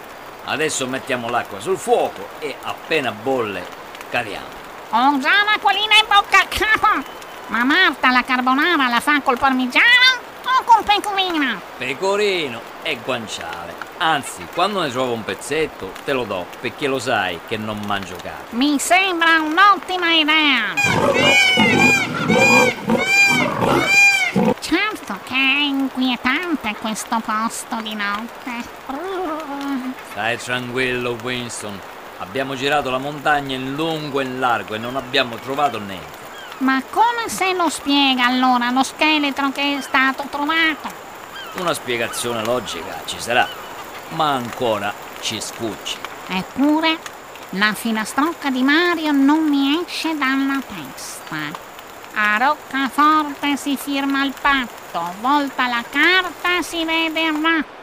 Adesso 0.45 0.87
mettiamo 0.87 1.29
l'acqua 1.29 1.61
sul 1.61 1.79
fuoco 1.79 2.29
e 2.41 2.57
appena 2.63 3.11
bolle 3.11 3.67
caliamo. 4.11 4.59
Ho 4.91 5.19
già 5.19 5.45
l'acquolina 5.45 5.95
in 5.95 6.07
bocca, 6.07 6.45
capo. 6.49 7.03
Ma 7.47 7.65
Marta 7.65 8.11
la 8.11 8.23
carbonara 8.23 8.89
la 8.89 9.01
fa 9.01 9.21
col 9.23 9.39
parmigiano 9.39 9.85
o 10.45 10.63
col 10.65 10.85
pecorino? 10.85 11.61
Pecorino 11.79 12.61
e 12.83 12.99
guanciale. 13.03 13.90
Anzi, 14.03 14.47
quando 14.55 14.81
ne 14.81 14.89
trovo 14.89 15.13
un 15.13 15.23
pezzetto, 15.25 15.93
te 16.07 16.15
lo 16.15 16.25
do, 16.25 16.47
perché 16.59 16.87
lo 16.87 16.99
sai 16.99 17.39
che 17.47 17.59
non 17.59 17.83
mangio 17.85 18.17
carne. 18.17 18.47
Mi 18.53 18.79
sembra 18.79 19.43
un'ottima 19.43 20.15
idea. 20.15 20.75
Certo 24.59 25.19
che 25.25 25.35
è 25.35 25.65
inquietante 25.65 26.75
questo 26.81 27.21
posto 27.23 27.77
di 27.83 27.95
notte. 27.95 28.65
Stai 30.13 30.39
tranquillo, 30.39 31.19
Winston. 31.23 31.79
Abbiamo 32.21 32.55
girato 32.55 32.89
la 32.89 32.97
montagna 32.97 33.55
in 33.55 33.75
lungo 33.75 34.21
e 34.21 34.25
in 34.25 34.41
largo 34.41 34.77
e 34.77 34.79
non 34.79 34.97
abbiamo 34.97 35.37
trovato 35.37 35.79
niente. 35.79 36.17
Ma 36.59 36.83
come 36.89 37.29
se 37.29 37.53
lo 37.53 37.69
spiega 37.69 38.25
allora 38.25 38.71
lo 38.71 38.83
scheletro 38.83 39.51
che 39.51 39.77
è 39.77 39.81
stato 39.83 40.25
trovato? 40.31 41.09
Una 41.57 41.75
spiegazione 41.75 42.43
logica 42.45 43.03
ci 43.05 43.19
sarà, 43.19 43.47
ma 44.11 44.33
ancora 44.33 44.93
ci 45.21 45.41
sfugge. 45.41 45.99
Eppure 46.29 46.99
la 47.51 47.73
filastrocca 47.75 48.51
di 48.51 48.63
Mario 48.63 49.13
non 49.13 49.49
mi 49.49 49.83
esce 49.83 50.17
dalla 50.17 50.61
testa. 50.61 51.69
A 52.15 52.37
Roccaforte 52.39 53.57
si 53.57 53.77
firma 53.77 54.25
il 54.25 54.35
patto, 54.41 55.15
volta 55.21 55.67
la 55.67 55.83
carta 55.89 56.63
si 56.63 56.85
vede 56.85 57.23
il 57.23 57.41
ratto. 57.43 57.79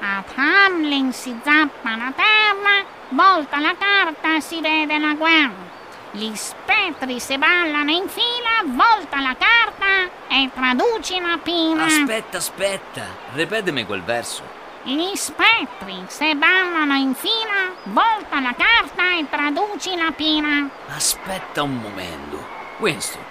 A 0.00 0.24
Hamlin 0.34 1.12
si 1.12 1.38
zappa 1.44 1.96
la 1.96 2.12
terra, 2.14 2.84
volta 3.10 3.58
la 3.58 3.74
carta 3.76 4.40
si 4.40 4.60
vede 4.60 4.98
la 4.98 5.14
guerra. 5.14 5.68
Gli 6.12 6.34
spettri 6.34 7.20
se 7.20 7.38
ballano 7.38 7.90
in 7.90 8.08
fila, 8.08 8.64
volta 8.64 9.20
la 9.20 9.36
carta 9.38 10.10
e 10.28 10.50
traduci 10.52 11.20
la 11.20 11.38
pina. 11.40 11.84
Aspetta, 11.84 12.38
aspetta, 12.38 13.02
ripetemi 13.34 13.84
quel 13.84 14.02
verso. 14.02 14.59
Gli 14.82 15.14
spettri 15.14 16.04
se 16.06 16.34
ballano 16.34 16.94
in 16.94 17.14
fila, 17.14 17.70
volta 17.82 18.40
la 18.40 18.54
carta 18.54 19.14
e 19.18 19.26
traduci 19.28 19.94
la 19.94 20.10
pina. 20.10 20.70
Aspetta 20.88 21.62
un 21.62 21.76
momento. 21.76 22.42
Winston, 22.78 23.22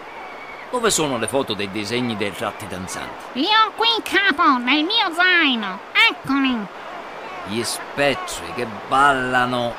dove 0.70 0.92
sono 0.92 1.18
le 1.18 1.28
foto 1.28 1.56
dei 1.56 1.72
disegni 1.72 2.16
dei 2.16 2.32
ratti 2.38 2.68
danzanti? 2.68 3.40
Li 3.40 3.48
ho 3.48 3.72
qui 3.76 3.88
capo, 4.04 4.60
nel 4.60 4.84
mio 4.84 5.12
zaino. 5.12 5.80
Eccoli. 6.12 6.68
Gli 7.48 7.64
spettri 7.64 8.54
che 8.54 8.68
ballano 8.88 9.74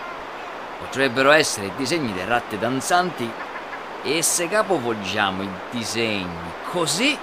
potrebbero 0.80 1.30
essere 1.30 1.66
i 1.66 1.72
disegni 1.76 2.12
dei 2.12 2.26
ratti 2.26 2.58
danzanti 2.58 3.30
e 4.02 4.22
se 4.22 4.48
capovolgiamo 4.48 5.42
i 5.42 5.50
disegni 5.70 6.50
così 6.70 7.16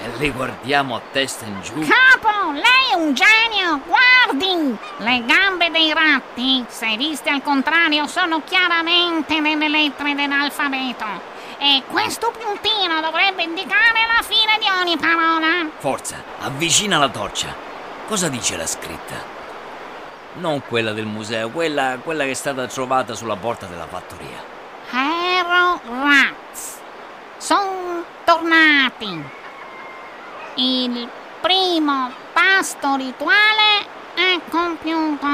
e 0.00 0.08
li 0.18 0.30
guardiamo 0.30 0.96
a 0.96 1.00
testa 1.12 1.44
in 1.44 1.60
giù. 1.62 1.80
Capo, 1.80 2.52
lei 2.52 2.92
è 2.92 2.94
un 2.94 3.14
genio! 3.14 3.80
Guardi! 3.84 4.76
Le 4.98 5.24
gambe 5.24 5.70
dei 5.70 5.92
ratti, 5.92 6.64
se 6.68 6.96
viste 6.96 7.30
al 7.30 7.42
contrario, 7.42 8.06
sono 8.06 8.42
chiaramente 8.44 9.40
nelle 9.40 9.68
lettere 9.68 10.14
dell'alfabeto. 10.14 11.36
E 11.58 11.82
questo 11.88 12.30
puntino 12.30 13.00
dovrebbe 13.00 13.42
indicare 13.42 14.06
la 14.06 14.22
fine 14.22 14.58
di 14.60 14.66
ogni 14.80 14.96
parola. 14.96 15.68
Forza, 15.78 16.22
avvicina 16.40 16.98
la 16.98 17.08
torcia. 17.08 17.52
Cosa 18.06 18.28
dice 18.28 18.56
la 18.56 18.66
scritta? 18.66 19.36
Non 20.34 20.62
quella 20.66 20.92
del 20.92 21.06
museo, 21.06 21.50
quella, 21.50 21.98
quella 22.02 22.22
che 22.22 22.30
è 22.30 22.34
stata 22.34 22.66
trovata 22.68 23.14
sulla 23.14 23.34
porta 23.34 23.66
della 23.66 23.88
fattoria. 23.88 24.56
Hero 24.92 25.80
Rats. 25.84 26.78
Sono 27.38 28.04
tornati. 28.24 29.36
Il 30.60 31.08
primo 31.40 32.10
pasto 32.32 32.96
rituale 32.96 33.86
è 34.14 34.40
compiuto. 34.50 35.26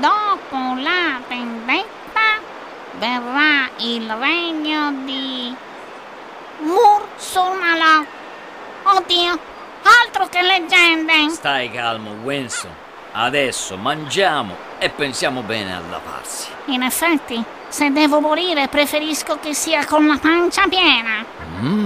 Dopo 0.00 0.80
la 0.80 1.20
vendetta 1.28 2.40
verrà 2.92 3.68
il 3.80 4.10
regno 4.10 4.90
di 5.04 5.54
Mursunalo. 6.60 8.06
Oddio, 8.84 9.38
altro 9.82 10.28
che 10.30 10.40
leggende. 10.40 11.28
Stai 11.28 11.70
calmo, 11.70 12.12
Winston. 12.22 12.72
Adesso 13.12 13.76
mangiamo 13.76 14.56
e 14.78 14.88
pensiamo 14.88 15.42
bene 15.42 15.76
al 15.76 15.90
lavarsi. 15.90 16.48
In 16.66 16.82
effetti, 16.82 17.44
se 17.68 17.90
devo 17.92 18.20
morire 18.20 18.68
preferisco 18.68 19.38
che 19.40 19.52
sia 19.52 19.84
con 19.84 20.06
la 20.06 20.16
pancia 20.16 20.66
piena. 20.68 21.22
Mmm, 21.60 21.83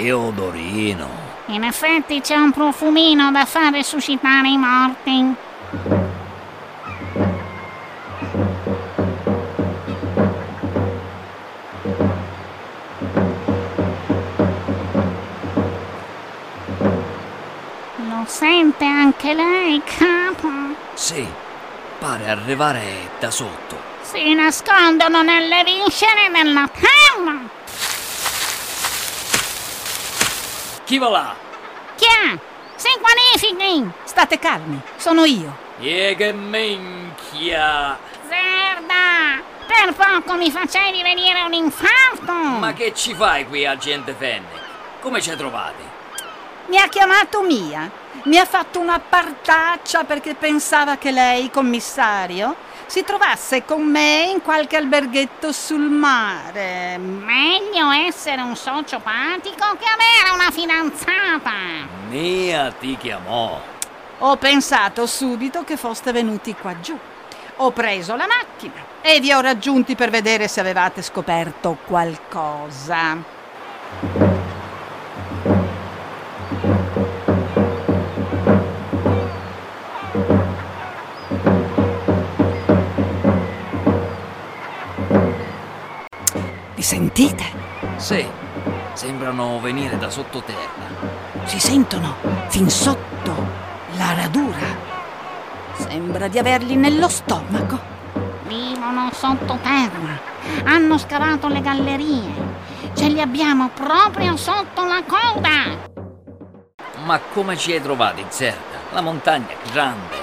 che 0.00 0.12
odorino. 0.12 1.08
In 1.46 1.64
effetti 1.64 2.20
c'è 2.22 2.36
un 2.36 2.52
profumino 2.52 3.30
da 3.30 3.44
far 3.44 3.72
resuscitare 3.72 4.48
i 4.48 4.56
morti. 4.56 5.34
Lo 18.08 18.24
sente 18.26 18.84
anche 18.84 19.34
lei, 19.34 19.82
capo? 19.84 20.48
Sì, 20.94 21.26
pare 21.98 22.28
arrivare 22.28 23.10
da 23.18 23.30
sotto. 23.30 23.88
Si 24.02 24.32
nascondono 24.32 25.22
nelle 25.22 25.62
viscere 25.64 26.30
della 26.32 26.68
terra. 26.72 27.58
Chi 30.90 30.98
va 30.98 31.08
là? 31.08 31.36
Chi 31.94 32.04
è? 32.04 32.36
Si 32.74 32.88
qualifichi! 33.00 33.88
State 34.02 34.40
calmi, 34.40 34.80
sono 34.96 35.24
io. 35.24 35.56
E 35.78 36.16
che 36.18 36.32
minchia! 36.32 37.96
Zerda! 38.26 39.40
Per 39.68 39.94
poco 39.94 40.34
mi 40.34 40.50
facevi 40.50 41.00
venire 41.02 41.42
un 41.42 41.52
infarto! 41.52 42.32
Ma 42.32 42.72
che 42.72 42.92
ci 42.92 43.14
fai 43.14 43.46
qui, 43.46 43.64
agente 43.64 44.16
Fenne? 44.18 44.48
Come 45.00 45.20
ci 45.22 45.30
hai 45.30 45.36
trovati? 45.36 45.84
Mi 46.66 46.78
ha 46.78 46.88
chiamato 46.88 47.40
Mia. 47.42 47.88
Mi 48.24 48.38
ha 48.38 48.44
fatto 48.44 48.80
una 48.80 49.00
partaccia 49.00 50.04
perché 50.04 50.34
pensava 50.34 50.96
che 50.96 51.10
lei, 51.10 51.50
commissario, 51.50 52.54
si 52.86 53.04
trovasse 53.04 53.64
con 53.64 53.82
me 53.82 54.30
in 54.32 54.42
qualche 54.42 54.76
alberghetto 54.76 55.52
sul 55.52 55.88
mare. 55.88 56.98
Meglio 56.98 57.90
essere 57.90 58.42
un 58.42 58.56
sociopatico 58.56 59.76
che 59.78 59.86
avere 59.86 60.34
una 60.34 60.50
fidanzata! 60.50 61.52
Mia 62.08 62.72
ti 62.72 62.96
chiamò. 62.96 63.58
Ho 64.18 64.36
pensato 64.36 65.06
subito 65.06 65.62
che 65.64 65.76
foste 65.76 66.12
venuti 66.12 66.54
qua 66.54 66.78
giù. 66.80 66.98
Ho 67.56 67.70
preso 67.70 68.16
la 68.16 68.26
macchina 68.26 68.84
e 69.00 69.20
vi 69.20 69.32
ho 69.32 69.40
raggiunti 69.40 69.94
per 69.94 70.10
vedere 70.10 70.48
se 70.48 70.60
avevate 70.60 71.00
scoperto 71.00 71.78
qualcosa. 71.86 73.16
Sentite? 86.90 87.44
Sì, 87.98 88.26
sembrano 88.94 89.60
venire 89.60 89.96
da 89.96 90.10
sottoterra. 90.10 90.88
Si 91.44 91.60
sentono 91.60 92.16
fin 92.48 92.68
sotto 92.68 93.32
la 93.96 94.12
radura. 94.14 94.58
Sembra 95.74 96.26
di 96.26 96.40
averli 96.40 96.74
nello 96.74 97.08
stomaco. 97.08 97.78
Vivono 98.48 99.08
sottoterra. 99.12 100.18
Hanno 100.64 100.98
scavato 100.98 101.46
le 101.46 101.60
gallerie. 101.60 102.32
Ce 102.96 103.06
li 103.06 103.20
abbiamo 103.20 103.68
proprio 103.68 104.36
sotto 104.36 104.82
la 104.82 105.04
coda. 105.06 105.78
Ma 107.04 107.20
come 107.32 107.56
ci 107.56 107.70
hai 107.70 107.80
trovati, 107.80 108.24
Zerda? 108.26 108.78
La 108.90 109.00
montagna 109.00 109.46
è 109.46 109.70
grande. 109.70 110.16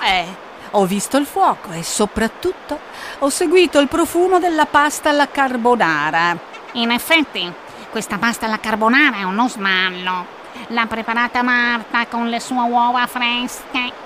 Eh, 0.00 0.43
ho 0.76 0.86
visto 0.86 1.16
il 1.16 1.26
fuoco 1.26 1.70
e 1.72 1.82
soprattutto 1.82 2.78
ho 3.18 3.28
seguito 3.28 3.78
il 3.78 3.88
profumo 3.88 4.38
della 4.38 4.66
pasta 4.66 5.10
alla 5.10 5.28
carbonara. 5.28 6.36
In 6.72 6.90
effetti, 6.90 7.52
questa 7.90 8.18
pasta 8.18 8.46
alla 8.46 8.58
carbonara 8.58 9.18
è 9.18 9.22
uno 9.22 9.48
smallo. 9.48 10.26
L'ha 10.68 10.86
preparata 10.86 11.42
Marta 11.42 12.06
con 12.06 12.28
le 12.28 12.40
sue 12.40 12.62
uova 12.62 13.06
fresche. 13.06 14.02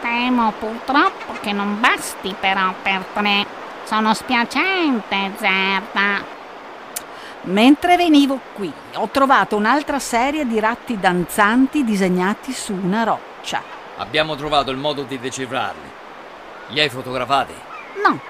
Temo 0.00 0.52
purtroppo 0.58 1.34
che 1.40 1.52
non 1.52 1.80
basti 1.80 2.34
però 2.38 2.72
per 2.80 3.04
tre. 3.12 3.46
Sono 3.84 4.14
spiacente, 4.14 5.32
Zerda. 5.36 6.36
Mentre 7.42 7.96
venivo 7.96 8.38
qui, 8.54 8.72
ho 8.94 9.08
trovato 9.08 9.56
un'altra 9.56 9.98
serie 9.98 10.46
di 10.46 10.60
ratti 10.60 11.00
danzanti 11.00 11.82
disegnati 11.82 12.52
su 12.52 12.74
una 12.74 13.02
roccia. 13.02 13.62
Abbiamo 13.96 14.36
trovato 14.36 14.70
il 14.70 14.76
modo 14.76 15.02
di 15.02 15.18
decifrarli. 15.18 15.87
Li 16.68 16.80
hai 16.80 16.90
fotografati? 16.90 17.54
No, 18.04 18.20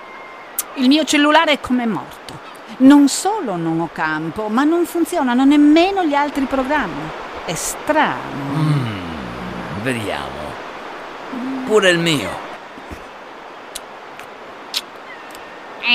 il 0.74 0.86
mio 0.86 1.04
cellulare 1.04 1.52
è 1.52 1.60
come 1.60 1.86
morto. 1.86 2.38
Non 2.78 3.08
solo 3.08 3.56
non 3.56 3.80
ho 3.80 3.88
campo, 3.92 4.48
ma 4.48 4.62
non 4.62 4.86
funzionano 4.86 5.44
nemmeno 5.44 6.04
gli 6.04 6.14
altri 6.14 6.44
programmi. 6.44 7.02
È 7.44 7.54
strano. 7.54 8.54
Mm, 8.54 9.82
vediamo. 9.82 10.46
Pure 11.64 11.90
il 11.90 11.98
mio. 11.98 12.46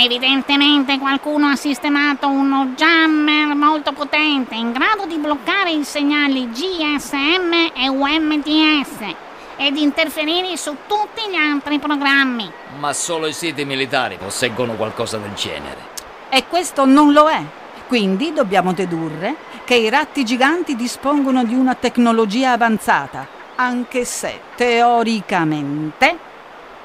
Evidentemente 0.03 0.97
qualcuno 0.97 1.47
ha 1.47 1.55
sistemato 1.55 2.27
uno 2.27 2.73
jammer 2.75 3.55
molto 3.55 3.93
potente 3.93 4.55
in 4.55 4.73
grado 4.73 5.05
di 5.05 5.17
bloccare 5.17 5.71
i 5.71 5.85
segnali 5.85 6.49
GSM 6.49 7.71
e 7.73 7.87
UMTS 7.87 9.31
ed 9.55 9.77
interferire 9.77 10.57
su 10.57 10.75
tutti 10.87 11.29
gli 11.29 11.35
altri 11.35 11.79
programmi. 11.79 12.51
Ma 12.79 12.93
solo 12.93 13.27
i 13.27 13.33
siti 13.33 13.65
militari 13.65 14.17
posseggono 14.17 14.73
qualcosa 14.73 15.17
del 15.17 15.33
genere. 15.33 15.91
E 16.29 16.45
questo 16.47 16.85
non 16.85 17.11
lo 17.13 17.29
è. 17.29 17.41
Quindi 17.87 18.33
dobbiamo 18.33 18.73
dedurre 18.73 19.35
che 19.65 19.75
i 19.75 19.89
ratti 19.89 20.25
giganti 20.25 20.75
dispongono 20.75 21.43
di 21.43 21.53
una 21.53 21.75
tecnologia 21.75 22.51
avanzata, 22.51 23.27
anche 23.55 24.03
se 24.03 24.39
teoricamente 24.55 26.17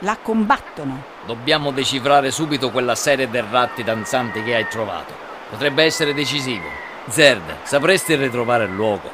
la 0.01 0.17
combattono. 0.21 1.03
Dobbiamo 1.25 1.71
decifrare 1.71 2.31
subito 2.31 2.71
quella 2.71 2.95
serie 2.95 3.29
di 3.29 3.43
ratti 3.51 3.83
danzanti 3.83 4.43
che 4.43 4.55
hai 4.55 4.69
trovato. 4.69 5.13
Potrebbe 5.51 5.83
essere 5.83 6.15
decisivo. 6.15 6.67
Zerd, 7.09 7.57
sapresti 7.63 8.15
ritrovare 8.15 8.65
il 8.65 8.75
luogo? 8.75 9.11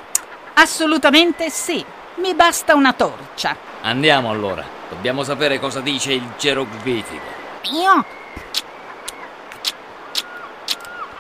Assolutamente 0.54 1.48
sì. 1.48 1.84
Mi 2.16 2.34
basta 2.34 2.74
una 2.74 2.92
torcia. 2.92 3.56
Andiamo 3.82 4.30
allora. 4.30 4.64
Dobbiamo 4.88 5.24
sapere 5.24 5.58
cosa 5.58 5.80
dice 5.80 6.12
il 6.12 6.26
geroglifico. 6.38 7.42
Io 7.72 8.04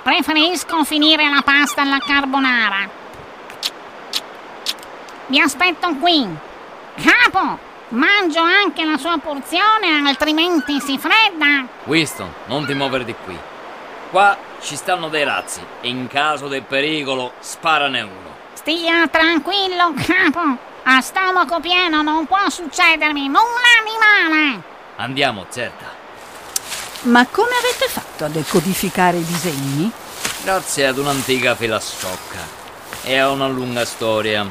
preferisco 0.02 0.84
finire 0.84 1.28
la 1.28 1.42
pasta 1.42 1.82
alla 1.82 1.98
carbonara. 1.98 2.88
Vi 5.26 5.40
aspetto 5.40 5.94
qui. 5.96 6.28
Capo, 6.94 7.58
Mangio 7.88 8.40
anche 8.40 8.84
la 8.84 8.96
sua 8.96 9.18
porzione, 9.18 10.06
altrimenti 10.06 10.80
si 10.80 10.98
fredda. 10.98 11.66
Winston, 11.84 12.32
non 12.46 12.66
ti 12.66 12.74
muovere 12.74 13.04
di 13.04 13.14
qui. 13.24 13.36
Qua 14.10 14.36
ci 14.60 14.76
stanno 14.76 15.08
dei 15.08 15.24
razzi 15.24 15.60
e 15.80 15.88
in 15.88 16.06
caso 16.06 16.46
del 16.46 16.62
pericolo 16.62 17.32
sparane 17.40 18.00
uno. 18.02 18.23
Stia 18.64 19.06
tranquillo, 19.08 19.92
capo. 19.92 20.56
A 20.84 21.02
stomaco 21.02 21.60
pieno 21.60 22.00
non 22.00 22.24
può 22.24 22.48
succedermi 22.48 23.26
nulla 23.26 23.74
di 23.84 24.32
male. 24.32 24.62
Andiamo, 24.96 25.44
certa. 25.52 25.84
Ma 27.02 27.26
come 27.26 27.50
avete 27.58 27.92
fatto 27.92 28.24
a 28.24 28.28
decodificare 28.28 29.18
i 29.18 29.24
disegni? 29.24 29.92
Grazie 30.44 30.86
ad 30.86 30.96
un'antica 30.96 31.54
filastrocca. 31.54 32.38
E 33.02 33.18
a 33.18 33.28
una 33.28 33.48
lunga 33.48 33.84
storia. 33.84 34.50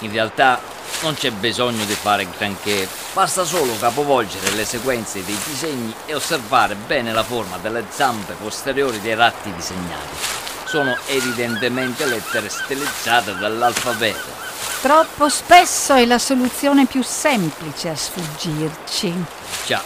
In 0.00 0.12
realtà 0.12 0.60
non 1.00 1.14
c'è 1.14 1.30
bisogno 1.30 1.86
di 1.86 1.94
fare 1.94 2.28
granché, 2.36 2.86
basta 3.14 3.44
solo 3.44 3.74
capovolgere 3.78 4.50
le 4.50 4.66
sequenze 4.66 5.24
dei 5.24 5.38
disegni 5.46 5.94
e 6.04 6.14
osservare 6.14 6.74
bene 6.74 7.10
la 7.10 7.24
forma 7.24 7.56
delle 7.56 7.86
zampe 7.88 8.34
posteriori 8.34 9.00
dei 9.00 9.14
ratti 9.14 9.50
disegnati. 9.54 10.45
Sono 10.66 10.96
evidentemente 11.06 12.04
lettere 12.04 12.48
stilizzate 12.48 13.36
dall'alfabeto. 13.36 14.44
Troppo 14.82 15.28
spesso 15.28 15.94
è 15.94 16.04
la 16.04 16.18
soluzione 16.18 16.86
più 16.86 17.02
semplice 17.02 17.88
a 17.88 17.96
sfuggirci. 17.96 19.24
Già. 19.64 19.82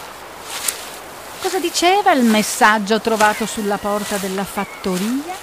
Cosa 1.40 1.58
diceva 1.58 2.12
il 2.12 2.24
messaggio 2.24 3.00
trovato 3.00 3.46
sulla 3.46 3.76
porta 3.78 4.16
della 4.16 4.44
fattoria? 4.44 5.34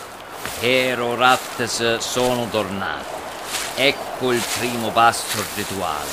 Ero 0.59 1.15
Rattes 1.15 1.97
sono 1.97 2.47
tornati. 2.49 3.15
Ecco 3.75 4.31
il 4.31 4.43
primo 4.57 4.89
passo 4.89 5.43
rituale. 5.55 6.09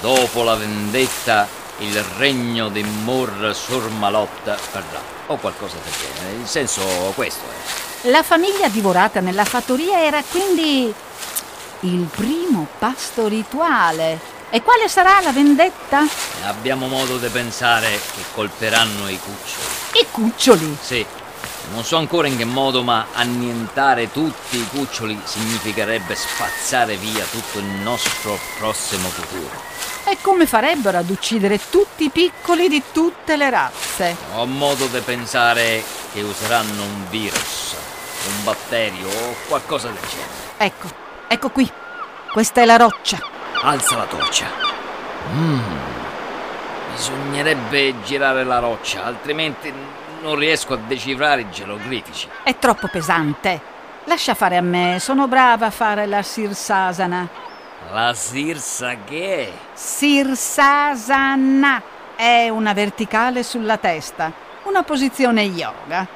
Dopo 0.00 0.42
la 0.44 0.54
vendetta, 0.54 1.48
il 1.78 2.00
regno 2.18 2.68
di 2.68 2.82
Mur 2.82 3.54
Surmalotta 3.54 4.56
verrà. 4.72 5.00
O 5.26 5.36
qualcosa 5.36 5.76
del 5.82 5.92
genere. 5.92 6.36
Il 6.40 6.46
senso 6.46 6.82
questo 7.14 7.44
è. 7.44 7.85
La 8.02 8.22
famiglia 8.22 8.68
divorata 8.68 9.20
nella 9.20 9.44
fattoria 9.44 10.00
era 10.00 10.22
quindi 10.22 10.92
il 11.80 12.08
primo 12.14 12.66
pasto 12.78 13.26
rituale. 13.26 14.34
E 14.50 14.62
quale 14.62 14.88
sarà 14.88 15.20
la 15.20 15.32
vendetta? 15.32 16.06
Abbiamo 16.44 16.86
modo 16.86 17.18
di 17.18 17.26
pensare 17.28 17.88
che 17.90 18.22
colperanno 18.32 19.08
i 19.08 19.18
cuccioli. 19.18 20.00
I 20.00 20.06
cuccioli? 20.10 20.76
Sì, 20.80 21.04
non 21.72 21.84
so 21.84 21.96
ancora 21.96 22.28
in 22.28 22.36
che 22.36 22.44
modo, 22.44 22.82
ma 22.82 23.06
annientare 23.12 24.12
tutti 24.12 24.56
i 24.56 24.68
cuccioli 24.68 25.20
significherebbe 25.24 26.14
spazzare 26.14 26.96
via 26.96 27.24
tutto 27.24 27.58
il 27.58 27.64
nostro 27.64 28.38
prossimo 28.58 29.08
futuro. 29.08 29.74
E 30.04 30.18
come 30.20 30.46
farebbero 30.46 30.98
ad 30.98 31.10
uccidere 31.10 31.58
tutti 31.68 32.04
i 32.04 32.10
piccoli 32.10 32.68
di 32.68 32.80
tutte 32.92 33.36
le 33.36 33.50
razze? 33.50 34.16
Ho 34.34 34.46
modo 34.46 34.86
di 34.86 35.00
pensare 35.00 35.82
che 36.12 36.22
useranno 36.22 36.82
un 36.82 37.08
virus, 37.10 37.74
un 38.28 38.44
batterio 38.44 39.08
o 39.08 39.34
qualcosa 39.48 39.88
del 39.88 40.00
genere. 40.08 40.30
Ecco, 40.58 40.88
ecco 41.28 41.50
qui. 41.50 41.70
Questa 42.32 42.60
è 42.60 42.64
la 42.64 42.76
roccia. 42.76 43.18
Alza 43.62 43.96
la 43.96 44.04
torcia. 44.04 44.46
Mm. 45.32 45.60
Bisognerebbe 46.92 48.02
girare 48.02 48.44
la 48.44 48.58
roccia, 48.58 49.04
altrimenti 49.04 49.72
non 50.22 50.34
riesco 50.36 50.74
a 50.74 50.76
decifrare 50.76 51.42
i 51.42 51.50
geroglifici. 51.50 52.28
È 52.42 52.56
troppo 52.58 52.88
pesante. 52.88 53.74
Lascia 54.04 54.34
fare 54.34 54.56
a 54.56 54.62
me, 54.62 54.98
sono 55.00 55.28
brava 55.28 55.66
a 55.66 55.70
fare 55.70 56.06
la 56.06 56.22
sirsasana. 56.22 57.28
La 57.92 58.14
sirsa 58.14 58.96
che? 59.04 59.52
Sirsasana 59.74 61.14
è 62.16 62.48
una 62.48 62.72
verticale 62.72 63.42
sulla 63.42 63.76
testa, 63.76 64.32
una 64.64 64.82
posizione 64.82 65.42
yoga. 65.42 66.15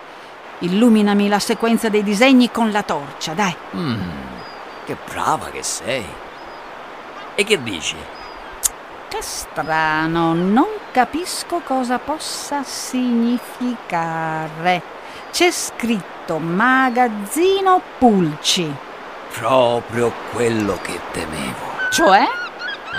Illuminami 0.62 1.28
la 1.28 1.38
sequenza 1.38 1.88
dei 1.88 2.02
disegni 2.02 2.50
con 2.50 2.70
la 2.70 2.82
torcia, 2.82 3.32
dai. 3.32 3.56
Mm, 3.74 4.00
che 4.84 4.94
brava 5.08 5.46
che 5.46 5.62
sei. 5.62 6.04
E 7.34 7.44
che 7.44 7.62
dici? 7.62 7.96
Che 9.08 9.22
strano, 9.22 10.34
non 10.34 10.66
capisco 10.92 11.60
cosa 11.64 11.98
possa 11.98 12.62
significare. 12.62 13.78
C'è 15.30 15.50
scritto 15.50 16.36
magazzino 16.38 17.80
pulci. 17.96 18.70
Proprio 19.32 20.12
quello 20.32 20.78
che 20.82 21.00
temevo. 21.12 21.88
Cioè? 21.90 22.22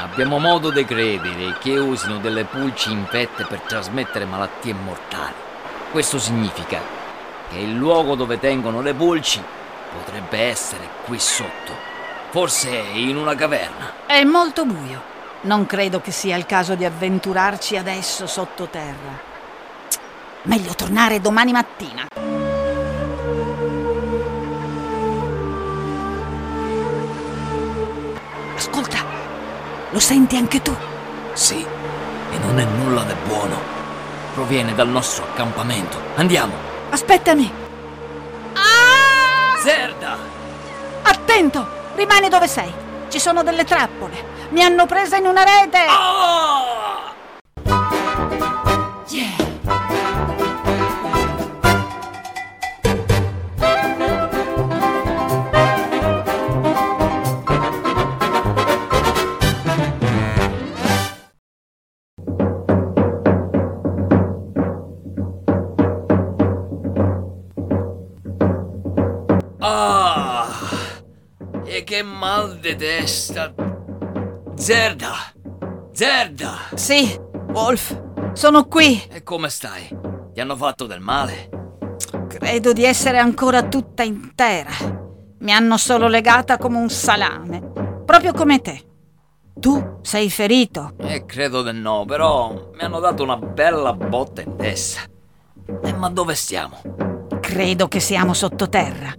Abbiamo 0.02 0.40
modo 0.40 0.72
di 0.72 0.84
credere 0.84 1.58
che 1.60 1.78
usino 1.78 2.18
delle 2.18 2.46
pulci 2.46 2.92
infette 2.92 3.46
per 3.46 3.60
trasmettere 3.60 4.26
malattie 4.26 4.74
mortali. 4.74 5.36
Questo 5.92 6.18
significa 6.18 7.01
che 7.52 7.60
il 7.60 7.74
luogo 7.76 8.16
dove 8.16 8.40
tengono 8.40 8.82
le 8.82 8.94
pulci 8.94 9.44
potrebbe 9.94 10.40
essere 10.40 10.88
qui 11.06 11.20
sotto. 11.20 11.90
Forse 12.30 12.70
in 12.70 13.18
una 13.18 13.36
caverna. 13.36 13.94
È 14.06 14.24
molto 14.24 14.66
buio. 14.66 15.10
Non 15.42 15.66
credo 15.66 16.00
che 16.00 16.12
sia 16.12 16.38
il 16.38 16.46
caso 16.46 16.76
di 16.76 16.86
avventurarci 16.86 17.76
adesso 17.76 18.26
sottoterra. 18.26 19.30
Meglio 20.44 20.74
tornare 20.74 21.20
domani 21.20 21.52
mattina. 21.52 22.08
Lo 29.92 30.00
senti 30.00 30.38
anche 30.38 30.62
tu? 30.62 30.74
Sì, 31.34 31.66
e 31.66 32.38
non 32.40 32.58
è 32.60 32.64
nulla 32.64 33.04
di 33.04 33.14
buono. 33.28 33.60
Proviene 34.34 34.74
dal 34.74 34.88
nostro 34.88 35.26
accampamento. 35.26 35.98
Andiamo. 36.16 36.71
Aspettami! 36.92 37.52
Zerda! 39.64 40.18
Attento! 41.04 41.66
Rimani 41.96 42.28
dove 42.30 42.48
sei. 42.48 42.72
Ci 43.08 43.20
sono 43.20 43.44
delle 43.44 43.64
trappole. 43.64 44.50
Mi 44.50 44.62
hanno 44.62 44.86
presa 44.86 45.16
in 45.16 45.26
una 45.26 45.44
rete. 45.44 45.86
Ah! 45.88 47.14
Ah! 47.70 49.41
Che 72.02 72.04
mal 72.04 72.58
di 72.58 72.76
testa! 72.76 73.54
Zerda! 74.56 75.14
Zerda! 75.92 76.54
Sì, 76.74 77.16
Wolf, 77.50 78.02
sono 78.34 78.66
qui. 78.66 79.00
E 79.12 79.22
come 79.22 79.50
stai? 79.50 79.88
Ti 80.34 80.40
hanno 80.40 80.56
fatto 80.56 80.88
del 80.88 81.00
male? 81.00 81.50
Credo 82.28 82.74
di 82.74 82.84
essere 82.86 83.20
ancora 83.20 83.68
tutta 83.68 84.02
intera. 84.02 84.72
Mi 85.40 85.52
hanno 85.52 85.78
solo 85.78 86.08
legata 86.08 86.58
come 86.58 86.78
un 86.78 86.90
salame, 86.90 87.62
proprio 88.04 88.34
come 88.34 88.60
te. 88.62 88.82
Tu 89.54 90.00
sei 90.02 90.32
ferito. 90.32 90.94
Eh, 90.98 91.26
credo 91.26 91.62
di 91.62 91.72
no, 91.72 92.06
però 92.06 92.72
mi 92.74 92.82
hanno 92.82 93.00
dato 93.00 93.22
una 93.22 93.38
bella 93.38 93.94
botta 93.94 94.42
in 94.42 94.56
testa. 94.56 95.02
E 95.84 95.94
ma 95.94 96.10
dove 96.10 96.34
stiamo? 96.34 96.82
Credo 97.40 97.88
che 97.88 98.00
siamo 98.00 98.34
sottoterra. 98.34 99.14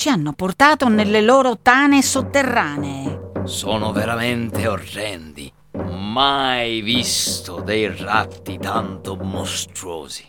Ci 0.00 0.08
hanno 0.08 0.32
portato 0.32 0.88
nelle 0.88 1.20
loro 1.20 1.58
tane 1.60 2.00
sotterranee. 2.00 3.32
Sono 3.44 3.92
veramente 3.92 4.66
orrendi. 4.66 5.52
Mai 5.72 6.80
visto 6.80 7.60
dei 7.60 7.94
ratti 7.94 8.56
tanto 8.56 9.16
mostruosi. 9.16 10.26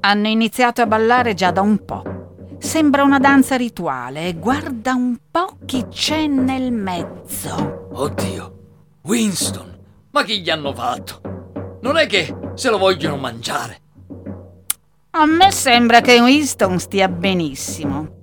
Hanno 0.00 0.28
iniziato 0.28 0.80
a 0.80 0.86
ballare 0.86 1.34
già 1.34 1.50
da 1.50 1.60
un 1.60 1.84
po'. 1.84 2.56
Sembra 2.58 3.02
una 3.02 3.18
danza 3.18 3.56
rituale 3.56 4.28
e 4.28 4.36
guarda 4.36 4.94
un 4.94 5.18
po' 5.30 5.58
chi 5.66 5.84
c'è 5.90 6.26
nel 6.26 6.72
mezzo. 6.72 7.90
Oddio, 7.92 8.58
Winston, 9.02 9.80
ma 10.12 10.24
chi 10.24 10.40
gli 10.40 10.48
hanno 10.48 10.72
fatto? 10.72 11.20
Non 11.82 11.98
è 11.98 12.06
che 12.06 12.34
se 12.54 12.70
lo 12.70 12.78
vogliono 12.78 13.18
mangiare? 13.18 13.82
A 15.10 15.26
me 15.26 15.50
sembra 15.52 16.00
che 16.00 16.18
Winston 16.20 16.78
stia 16.78 17.06
benissimo. 17.06 18.13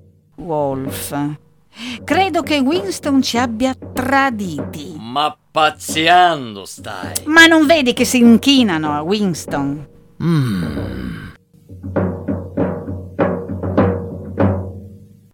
Wolf. 0.41 1.37
Credo 2.03 2.41
che 2.41 2.59
Winston 2.59 3.21
ci 3.21 3.37
abbia 3.37 3.73
traditi. 3.75 4.95
Ma 4.97 5.35
pazziando 5.51 6.65
stai. 6.65 7.23
Ma 7.25 7.45
non 7.45 7.65
vedi 7.65 7.93
che 7.93 8.05
si 8.05 8.17
inchinano 8.17 8.91
a 8.91 9.01
Winston? 9.01 9.87
Mm. 10.21 11.29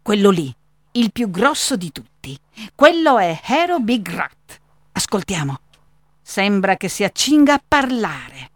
Quello 0.02 0.30
lì, 0.30 0.54
il 0.94 1.12
più 1.12 1.30
grosso 1.30 1.76
di 1.76 1.92
tutti. 1.92 2.38
Quello 2.76 3.18
è 3.18 3.40
Hero 3.46 3.80
Big 3.80 4.08
Rat. 4.10 4.60
Ascoltiamo. 4.94 5.60
Sembra 6.22 6.76
che 6.76 6.88
si 6.88 7.04
accinga 7.04 7.54
a 7.56 7.62
parlare. 7.66 8.52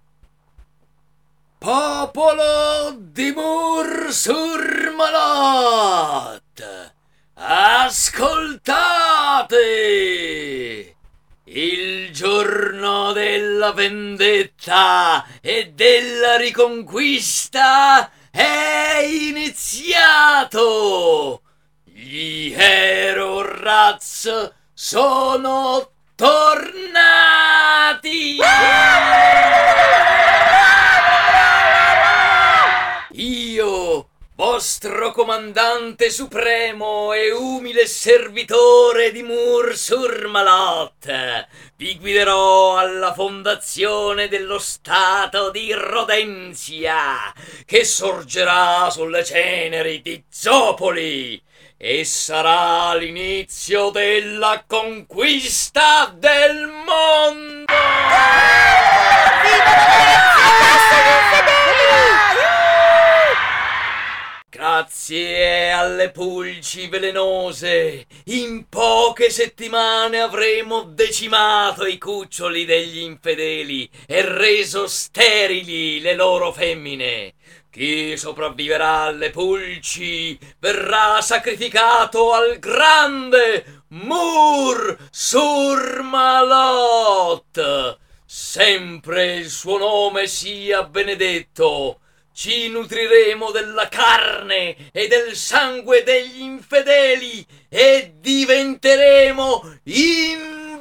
Popolo 1.64 2.98
di 2.98 3.32
Mur 3.34 4.08
Surmalot, 4.10 4.50
ascoltate! 7.36 8.56
Il 11.44 12.12
giorno 12.12 13.12
della 13.12 13.74
vendetta 13.74 15.24
e 15.40 15.72
della 15.76 16.38
riconquista 16.38 18.10
è 18.32 19.08
iniziato! 19.08 19.84
Gli 21.84 22.56
Hero 22.58 23.62
Rats 23.62 24.52
sono 24.74 25.92
tornati! 26.16 27.60
Vostro 34.62 35.12
comandante 35.12 36.12
supremo 36.12 37.14
e 37.14 37.32
umile 37.32 37.88
servitore 37.88 39.12
di 39.12 39.24
Mur 39.24 39.76
Surmalot, 39.76 41.48
vi 41.78 41.98
guiderò 41.98 42.78
alla 42.78 43.12
fondazione 43.12 44.28
dello 44.28 44.60
Stato 44.60 45.50
di 45.50 45.74
Rodenzia, 45.74 47.34
che 47.66 47.84
sorgerà 47.84 48.92
sulle 48.92 49.26
ceneri 49.26 50.00
di 50.04 50.24
Zopoli 50.30 51.42
e 51.76 52.06
sarà 52.06 52.94
l'inizio 52.94 53.90
della 53.90 54.64
conquista 54.68 56.14
del 56.16 56.68
mondo! 56.68 57.66
Grazie 64.62 65.72
alle 65.72 66.12
pulci 66.12 66.88
velenose, 66.88 68.06
in 68.26 68.70
poche 68.70 69.32
settimane 69.32 70.20
avremo 70.20 70.84
decimato 70.84 71.88
i 71.88 71.98
cuccioli 71.98 72.64
degli 72.64 73.00
infedeli 73.00 73.90
e 74.06 74.22
reso 74.22 74.86
sterili 74.86 76.00
le 76.00 76.14
loro 76.14 76.52
femmine. 76.52 77.34
Chi 77.72 78.16
sopravviverà 78.16 79.06
alle 79.06 79.32
pulci 79.32 80.38
verrà 80.60 81.20
sacrificato 81.22 82.32
al 82.32 82.60
grande 82.60 83.86
Mur 83.88 84.96
Surmalot. 85.10 85.58
Sempre 88.28 89.38
il 89.38 89.50
suo 89.50 89.80
nome 89.80 90.28
sia 90.28 90.84
benedetto. 90.84 92.02
Ci 92.42 92.70
nutriremo 92.70 93.52
della 93.52 93.88
carne 93.88 94.76
e 94.92 95.08
del 95.08 95.36
sangue 95.36 96.02
degli 96.02 96.42
infedeli 96.42 97.46
e 97.70 98.14
diventeremo 98.16 99.78
invincibili. 99.84 100.72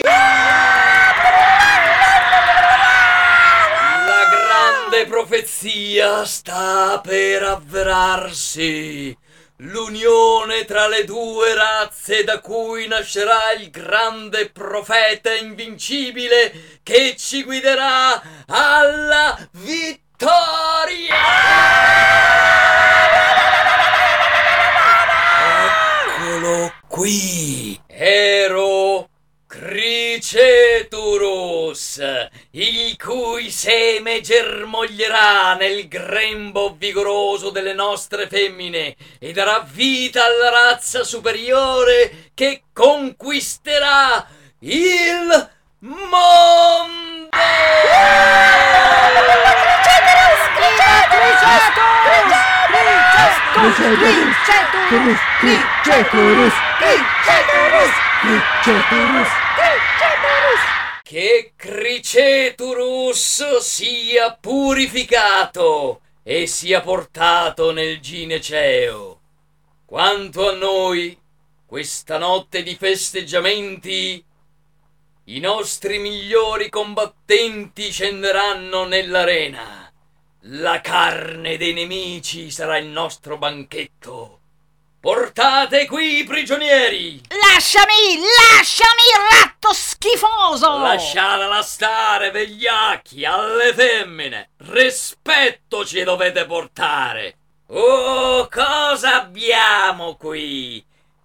La 0.00 1.12
grande 4.30 5.04
profezia 5.06 6.24
sta 6.24 6.98
per 7.04 7.42
avverarsi. 7.42 9.14
L'unione 9.62 10.64
tra 10.64 10.88
le 10.88 11.04
due 11.04 11.52
razze 11.54 12.24
da 12.24 12.40
cui 12.40 12.86
nascerà 12.86 13.52
il 13.52 13.68
grande 13.68 14.48
profeta 14.48 15.34
invincibile 15.34 16.78
che 16.82 17.14
ci 17.18 17.44
guiderà 17.44 18.22
alla 18.46 19.36
vittoria! 19.52 21.14
Eccolo 26.16 26.72
qui! 26.88 27.78
Ero 27.86 29.09
Criceturus, 29.50 30.80
il 32.52 32.96
cui 32.96 33.50
seme 33.50 34.20
germoglierà 34.20 35.54
nel 35.54 35.88
grembo 35.88 36.76
vigoroso 36.78 37.50
delle 37.50 37.72
nostre 37.72 38.28
femmine 38.28 38.94
e 39.18 39.32
darà 39.32 39.66
vita 39.68 40.24
alla 40.24 40.50
razza 40.50 41.02
superiore 41.02 42.30
che 42.32 42.62
conquisterà 42.72 44.24
il 44.60 45.50
mondo! 45.80 47.10
Che 61.02 61.52
Criceturus 61.56 63.58
sia 63.58 64.34
purificato 64.34 66.00
e 66.22 66.46
sia 66.46 66.80
portato 66.80 67.72
nel 67.72 68.00
gineceo. 68.00 69.20
Quanto 69.84 70.48
a 70.48 70.54
noi, 70.54 71.18
questa 71.66 72.18
notte 72.18 72.62
di 72.62 72.76
festeggiamenti 72.76 74.24
i 75.24 75.38
nostri 75.38 75.98
migliori 75.98 76.68
combattenti 76.68 77.92
scenderanno 77.92 78.84
nell'arena. 78.84 79.92
La 80.44 80.80
carne 80.80 81.56
dei 81.56 81.72
nemici 81.72 82.50
sarà 82.50 82.78
il 82.78 82.86
nostro 82.86 83.38
banchetto. 83.38 84.39
Portate 85.00 85.86
qui 85.86 86.18
i 86.18 86.24
prigionieri! 86.24 87.22
Lasciami, 87.28 88.18
lasciami, 88.18 89.30
ratto 89.30 89.72
schifoso! 89.72 90.76
Lasciatela 90.76 91.62
stare, 91.62 92.30
vegliacchi, 92.30 93.24
alle 93.24 93.72
femmine! 93.72 94.50
Rispetto 94.58 95.86
ci 95.86 96.02
dovete 96.02 96.44
portare! 96.44 97.36
Oh, 97.68 98.46
cosa 98.48 99.22
abbiamo 99.22 100.16
qui? 100.16 100.84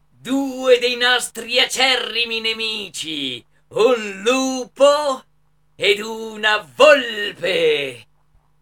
Due 0.10 0.80
dei 0.80 0.96
nostri 0.96 1.60
acerrimi 1.60 2.40
nemici! 2.40 3.46
Un 3.72 4.22
lupo 4.24 5.22
ed 5.76 6.00
una 6.00 6.66
volpe! 6.78 8.08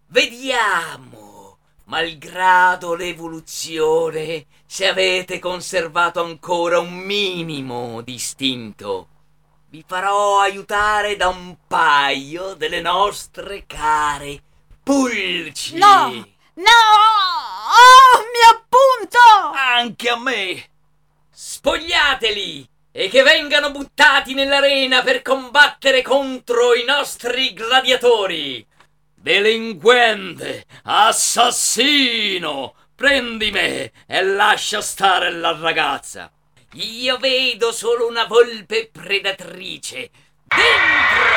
Vediamo, 0.07 1.59
malgrado 1.83 2.95
l'evoluzione, 2.95 4.47
se 4.73 4.87
avete 4.87 5.37
conservato 5.37 6.23
ancora 6.23 6.79
un 6.79 6.95
minimo 6.95 8.01
di 8.01 8.15
istinto. 8.15 9.07
Vi 9.69 9.85
farò 9.87 10.39
aiutare 10.39 11.15
da 11.15 11.27
un 11.27 11.57
paio 11.67 12.55
delle 12.55 12.81
nostre 12.81 13.65
care 13.67 14.41
pulci. 14.81 15.77
No! 15.77 16.07
No! 16.55 16.79
Oh, 17.69 18.23
mi 18.31 18.41
appunto! 18.49 19.19
Anche 19.53 20.09
a 20.09 20.17
me! 20.17 20.69
Spogliateli! 21.29 22.67
E 22.91 23.09
che 23.09 23.21
vengano 23.21 23.69
buttati 23.69 24.33
nell'arena 24.33 25.03
per 25.03 25.21
combattere 25.21 26.01
contro 26.01 26.73
i 26.73 26.83
nostri 26.83 27.53
gladiatori! 27.53 28.65
Delinquente! 29.13 30.65
Assassino! 30.85 32.73
Prendi 33.03 33.51
me 33.51 33.91
e 34.07 34.23
lascia 34.23 34.79
stare 34.79 35.29
la 35.29 35.53
ragazza! 35.59 36.31
Io 36.75 37.17
vedo 37.17 37.73
solo 37.73 38.07
una 38.07 38.23
volpe 38.23 38.89
predatrice! 38.93 40.09
Dentro! 40.47 41.31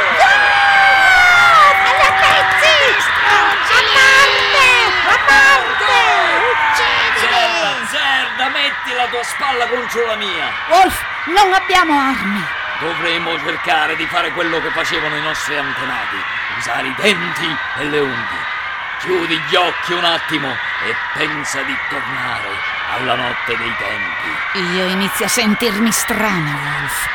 Zerda, 7.17 7.87
Zerda, 7.91 8.49
metti 8.51 8.95
la 8.95 9.09
tua 9.09 9.25
spalla 9.25 9.67
contro 9.67 10.07
la 10.07 10.14
mia! 10.14 10.53
Wolf, 10.69 11.03
non 11.35 11.53
abbiamo 11.53 11.99
armi. 11.99 12.45
Dovremo 12.79 13.37
cercare 13.41 13.97
di 13.97 14.07
fare 14.07 14.31
quello 14.31 14.61
che 14.61 14.71
facevano 14.71 15.17
i 15.17 15.23
nostri 15.23 15.57
antenati, 15.57 16.17
usare 16.59 16.87
i 16.87 16.95
denti 16.97 17.57
e 17.81 17.85
le 17.87 17.99
unghie. 17.99 18.56
Chiudi 19.01 19.38
gli 19.49 19.55
occhi 19.55 19.92
un 19.92 20.05
attimo 20.05 20.49
e 20.49 20.94
pensa 21.14 21.61
di 21.62 21.76
tornare 21.88 22.49
alla 22.94 23.14
notte 23.14 23.57
dei 23.57 23.74
tempi. 23.76 24.74
Io 24.74 24.86
inizio 24.86 25.26
a 25.26 25.28
sentirmi 25.28 25.92
strana, 25.92 26.57
Wolf. 26.62 27.09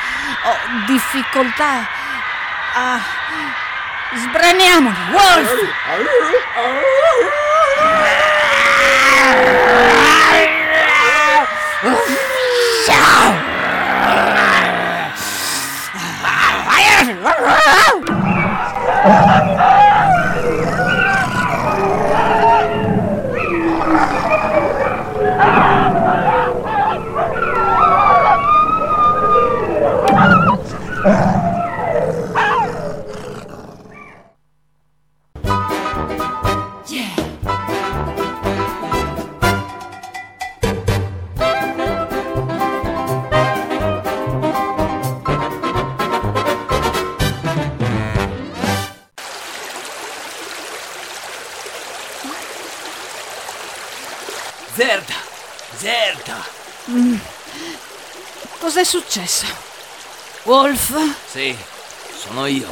Ho 0.44 0.58
difficoltà 0.86 1.88
a... 2.76 3.00
Sbraniamoli, 4.14 4.96
Wolf! 5.12 5.50
Zerda! 54.82 55.14
Zerda! 55.78 56.44
Cos'è 58.58 58.84
successo? 58.84 59.46
Wolf? 60.46 60.98
Sì, 61.30 61.56
sono 62.18 62.48
io. 62.48 62.68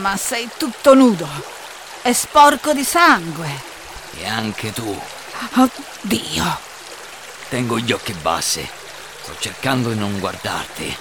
Ma 0.00 0.16
sei 0.16 0.50
tutto 0.56 0.94
nudo 0.94 1.28
e 2.02 2.12
sporco 2.12 2.72
di 2.72 2.82
sangue. 2.82 3.48
E 4.18 4.26
anche 4.26 4.72
tu. 4.72 5.00
Oddio! 5.54 6.58
Tengo 7.50 7.78
gli 7.78 7.92
occhi 7.92 8.12
bassi. 8.14 8.68
Sto 9.22 9.36
cercando 9.38 9.90
di 9.90 9.98
non 9.98 10.18
guardarti. 10.18 10.96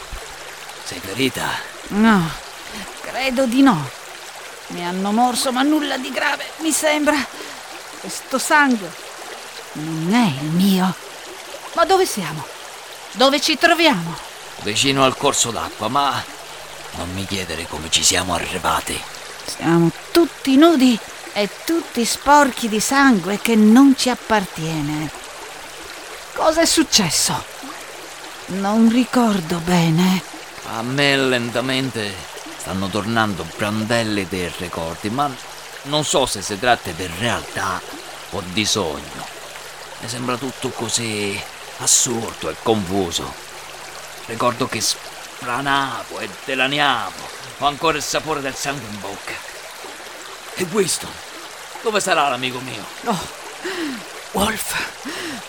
Sei 0.84 1.00
ferita? 1.00 1.50
No, 1.88 2.30
credo 3.02 3.48
di 3.48 3.64
no. 3.64 3.90
Mi 4.68 4.86
hanno 4.86 5.12
morso, 5.12 5.52
ma 5.52 5.64
nulla 5.64 5.98
di 5.98 6.12
grave, 6.12 6.46
mi 6.58 6.72
sembra. 6.72 7.16
Questo 8.02 8.38
sangue 8.38 9.08
non 9.74 10.14
è 10.14 10.42
il 10.42 10.50
mio. 10.50 10.94
Ma 11.74 11.86
dove 11.86 12.06
siamo? 12.06 12.46
Dove 13.12 13.40
ci 13.40 13.58
troviamo? 13.58 14.16
Vicino 14.62 15.04
al 15.04 15.16
corso 15.16 15.52
d'acqua, 15.52 15.88
ma 15.88 16.24
non 16.96 17.12
mi 17.14 17.26
chiedere 17.26 17.68
come 17.68 17.90
ci 17.90 18.04
siamo 18.04 18.34
arrivati. 18.34 19.00
Siamo 19.46 19.92
tutti 20.12 20.56
nudi 20.58 20.98
e 21.34 21.50
tutti 21.66 22.04
sporchi 22.06 22.68
di 22.68 22.80
sangue 22.80 23.40
che 23.40 23.56
non 23.56 23.96
ci 23.98 24.10
appartiene. 24.10 25.10
Cosa 26.34 26.62
è 26.62 26.66
successo? 26.66 27.44
Non 28.48 28.90
ricordo 28.90 29.60
bene. 29.60 30.22
A 30.72 30.82
me 30.82 31.18
lentamente 31.18 32.14
stanno 32.58 32.88
tornando 32.88 33.46
brandelle 33.58 34.28
dei 34.28 34.52
ricordi, 34.58 35.10
ma 35.10 35.30
non 35.84 36.04
so 36.04 36.26
se 36.26 36.42
si 36.42 36.60
tratta 36.60 36.92
di 36.92 37.10
realtà 37.20 37.82
o 38.32 38.44
di 38.52 38.66
sogno. 38.66 39.39
Mi 40.00 40.08
sembra 40.08 40.38
tutto 40.38 40.70
così 40.70 41.42
assurdo 41.80 42.50
e 42.50 42.56
confuso. 42.64 43.34
Ricordo 44.26 44.68
che 44.68 44.80
spranavo 44.80 46.20
e 46.20 46.30
dilaniavo, 46.46 47.30
ho 47.60 47.68
ancora 47.68 47.98
il 47.98 48.04
sapore 48.04 48.40
del 48.42 48.56
sangue 48.56 48.88
in 48.88 49.00
bocca. 49.00 49.34
E 50.56 50.68
Winston? 50.72 51.12
Dove 51.82 52.00
sarà 52.00 52.30
l'amico 52.30 52.60
mio? 52.60 52.86
Oh, 53.06 53.28
Wolf, 54.32 54.76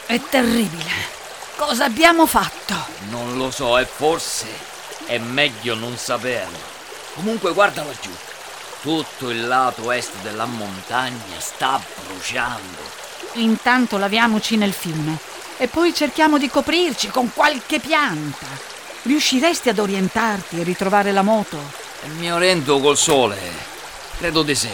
è 0.06 0.20
terribile. 0.28 1.18
Cosa 1.56 1.84
abbiamo 1.84 2.26
fatto? 2.26 2.74
Non 3.08 3.36
lo 3.36 3.50
so 3.50 3.78
e 3.78 3.84
forse 3.84 4.46
è 5.06 5.18
meglio 5.18 5.74
non 5.74 5.96
saperlo. 5.96 6.58
Comunque 7.14 7.52
guarda 7.52 7.84
laggiù. 7.84 8.10
Tutto 8.80 9.30
il 9.30 9.46
lato 9.46 9.92
est 9.92 10.14
della 10.22 10.46
montagna 10.46 11.38
sta 11.38 11.80
bruciando. 12.06 12.99
Intanto 13.34 13.96
laviamoci 13.96 14.56
nel 14.56 14.72
fiume 14.72 15.18
e 15.56 15.68
poi 15.68 15.94
cerchiamo 15.94 16.38
di 16.38 16.48
coprirci 16.48 17.08
con 17.08 17.32
qualche 17.32 17.78
pianta. 17.78 18.46
Riusciresti 19.02 19.68
ad 19.68 19.78
orientarti 19.78 20.60
e 20.60 20.64
ritrovare 20.64 21.12
la 21.12 21.22
moto? 21.22 21.58
Mi 22.18 22.32
oriento 22.32 22.80
col 22.80 22.96
sole. 22.96 23.38
Credo 24.18 24.42
di 24.42 24.54
sì. 24.54 24.70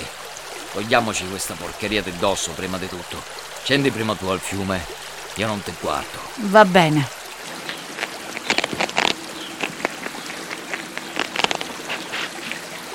Togliamoci 0.72 1.26
questa 1.28 1.54
porcheria 1.54 2.02
di 2.02 2.16
dosso 2.18 2.52
prima 2.52 2.78
di 2.78 2.88
tutto. 2.88 3.22
Scendi 3.62 3.90
prima 3.90 4.14
tu 4.14 4.26
al 4.26 4.40
fiume. 4.40 4.84
Io 5.34 5.46
non 5.46 5.62
ti 5.62 5.72
guardo. 5.80 6.18
Va 6.36 6.64
bene. 6.64 7.08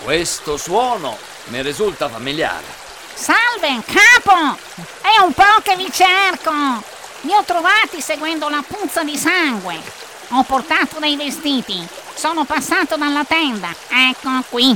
Questo 0.04 0.58
suono 0.58 1.18
mi 1.48 1.62
risulta 1.62 2.10
familiare. 2.10 2.81
Salve, 3.14 3.82
capo! 3.86 4.58
È 5.02 5.22
un 5.24 5.34
po' 5.34 5.62
che 5.64 5.76
vi 5.76 5.92
cerco! 5.92 6.52
Vi 7.22 7.34
ho 7.34 7.44
trovati 7.44 8.02
seguendo 8.02 8.50
la 8.50 8.64
puzza 8.66 9.04
di 9.04 9.18
sangue. 9.18 9.80
Ho 10.30 10.44
portato 10.44 11.00
dei 11.00 11.16
vestiti. 11.16 11.88
Sono 12.16 12.46
passato 12.46 12.96
dalla 12.96 13.24
tenda. 13.24 13.74
Ecco 13.90 14.44
qui. 14.50 14.76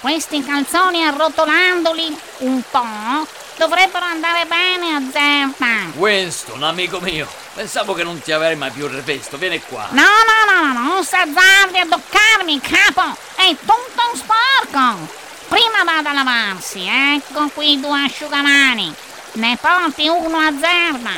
Questi 0.00 0.44
calzoni 0.44 1.04
arrotolandoli 1.04 2.16
un 2.38 2.62
po' 2.70 3.26
dovrebbero 3.56 4.04
andare 4.04 4.44
bene 4.44 4.94
a 4.94 5.02
Zerta. 5.10 5.98
Winston, 5.98 6.62
amico 6.62 7.00
mio, 7.00 7.26
Pensavo 7.56 7.94
che 7.94 8.04
non 8.04 8.20
ti 8.20 8.32
avrei 8.32 8.54
mai 8.54 8.70
più 8.70 8.86
rivisto. 8.86 9.38
Vieni 9.38 9.62
qua. 9.62 9.88
No, 9.92 10.02
no, 10.02 10.52
no, 10.52 10.72
no, 10.74 10.92
non 10.92 11.02
s'azzardi 11.02 11.78
a 11.78 11.86
toccarmi, 11.88 12.60
capo. 12.60 13.16
È 13.34 13.48
tutto 13.48 14.02
un 14.12 14.18
sporco. 14.18 15.24
Prima 15.56 15.90
vado 15.90 16.10
a 16.10 16.12
lavarsi. 16.12 16.84
Ecco 16.86 17.48
qui 17.48 17.80
due 17.80 18.04
asciugamani. 18.04 18.94
Ne 19.36 19.56
porti 19.58 20.06
uno 20.06 20.36
a 20.36 20.52
Zerba. 20.52 21.12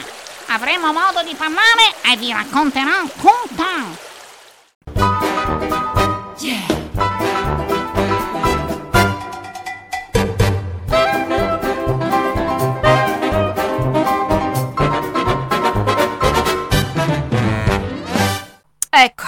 Avremo 0.47 0.93
modo 0.93 1.24
di 1.24 1.34
parlare 1.34 1.97
e 2.05 2.16
vi 2.16 2.30
racconterò 2.30 3.03
tutto. 3.20 3.64
Ecco, 18.89 19.26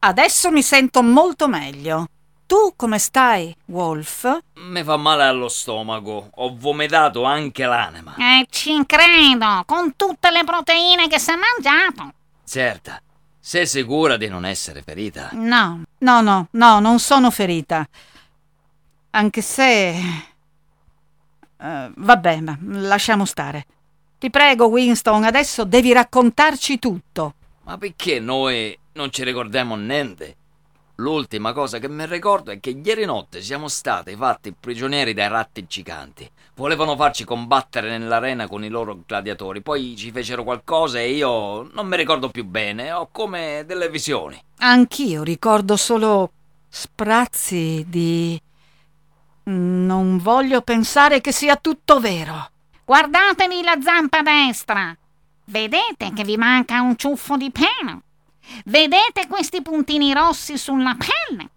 adesso 0.00 0.50
mi 0.50 0.62
sento 0.62 1.02
molto 1.02 1.48
meglio. 1.48 2.06
Tu 2.52 2.74
come 2.76 2.98
stai, 2.98 3.56
Wolf? 3.68 4.40
Mi 4.56 4.84
fa 4.84 4.98
male 4.98 5.24
allo 5.24 5.48
stomaco. 5.48 6.28
Ho 6.34 6.54
vomitato 6.54 7.24
anche 7.24 7.64
l'anima. 7.64 8.14
E 8.18 8.46
ci 8.50 8.84
credo, 8.84 9.62
con 9.64 9.96
tutte 9.96 10.30
le 10.30 10.44
proteine 10.44 11.08
che 11.08 11.18
si 11.18 11.30
è 11.30 11.34
mangiato. 11.34 12.12
Certa, 12.44 13.00
sei 13.40 13.66
sicura 13.66 14.18
di 14.18 14.28
non 14.28 14.44
essere 14.44 14.82
ferita? 14.82 15.30
No, 15.32 15.82
no, 16.00 16.20
no, 16.20 16.48
no, 16.50 16.78
non 16.78 16.98
sono 16.98 17.30
ferita. 17.30 17.88
Anche 19.12 19.40
se... 19.40 19.88
Eh, 21.56 21.90
vabbè, 21.96 22.40
ma 22.42 22.58
lasciamo 22.60 23.24
stare. 23.24 23.64
Ti 24.18 24.28
prego, 24.28 24.66
Winston, 24.66 25.24
adesso 25.24 25.64
devi 25.64 25.90
raccontarci 25.94 26.78
tutto. 26.78 27.32
Ma 27.62 27.78
perché 27.78 28.20
noi 28.20 28.78
non 28.92 29.10
ci 29.10 29.24
ricordiamo 29.24 29.74
niente? 29.74 30.36
L'ultima 30.96 31.52
cosa 31.52 31.78
che 31.78 31.88
mi 31.88 32.06
ricordo 32.06 32.50
è 32.50 32.60
che 32.60 32.70
ieri 32.70 33.04
notte 33.06 33.40
siamo 33.40 33.68
stati 33.68 34.14
fatti 34.14 34.54
prigionieri 34.58 35.14
dai 35.14 35.28
ratti 35.28 35.66
giganti. 35.66 36.30
Volevano 36.54 36.96
farci 36.96 37.24
combattere 37.24 37.96
nell'arena 37.96 38.46
con 38.46 38.62
i 38.62 38.68
loro 38.68 39.00
gladiatori, 39.06 39.62
poi 39.62 39.96
ci 39.96 40.12
fecero 40.12 40.44
qualcosa 40.44 40.98
e 40.98 41.12
io 41.12 41.68
non 41.72 41.86
mi 41.86 41.96
ricordo 41.96 42.28
più 42.28 42.44
bene, 42.44 42.92
ho 42.92 43.08
come 43.10 43.64
delle 43.66 43.88
visioni. 43.88 44.40
Anch'io 44.58 45.22
ricordo 45.22 45.76
solo 45.76 46.30
sprazzi 46.68 47.84
di... 47.88 48.40
Non 49.44 50.18
voglio 50.18 50.60
pensare 50.60 51.20
che 51.20 51.32
sia 51.32 51.56
tutto 51.56 51.98
vero. 52.00 52.50
Guardatevi 52.84 53.62
la 53.62 53.78
zampa 53.80 54.22
destra. 54.22 54.96
Vedete 55.46 56.12
che 56.12 56.22
vi 56.22 56.36
manca 56.36 56.80
un 56.80 56.96
ciuffo 56.96 57.36
di 57.36 57.50
pelo? 57.50 58.02
Vedete 58.64 59.26
questi 59.26 59.62
puntini 59.62 60.12
rossi 60.12 60.58
sulla 60.58 60.96
pelle? 60.96 61.50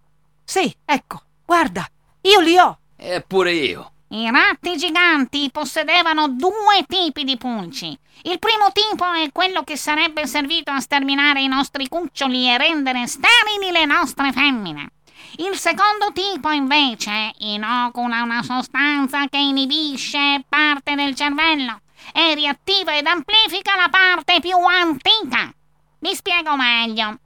Sì, 0.43 0.73
ecco, 0.85 1.21
guarda, 1.45 1.85
io 2.21 2.39
li 2.39 2.57
ho. 2.57 2.77
Eppure 2.95 3.51
io. 3.53 3.91
I 4.09 4.29
ratti 4.29 4.77
giganti 4.77 5.49
possedevano 5.51 6.29
due 6.29 6.85
tipi 6.87 7.23
di 7.23 7.37
pulci. 7.37 7.97
Il 8.23 8.39
primo 8.39 8.71
tipo 8.71 9.11
è 9.11 9.29
quello 9.31 9.63
che 9.63 9.75
sarebbe 9.75 10.27
servito 10.27 10.71
a 10.71 10.79
sterminare 10.79 11.41
i 11.41 11.47
nostri 11.47 11.87
cuccioli 11.87 12.47
e 12.49 12.57
rendere 12.57 13.07
sterili 13.07 13.71
le 13.71 13.85
nostre 13.85 14.31
femmine. 14.31 14.91
Il 15.37 15.57
secondo 15.57 16.11
tipo, 16.13 16.49
invece, 16.51 17.33
inocula 17.39 18.21
una 18.21 18.41
sostanza 18.41 19.27
che 19.27 19.37
inibisce 19.37 20.43
parte 20.47 20.95
del 20.95 21.13
cervello 21.15 21.81
e 22.13 22.35
riattiva 22.35 22.95
ed 22.95 23.07
amplifica 23.07 23.75
la 23.75 23.89
parte 23.89 24.39
più 24.39 24.57
antica. 24.57 25.53
Vi 25.99 26.15
spiego 26.15 26.55
meglio. 26.55 27.19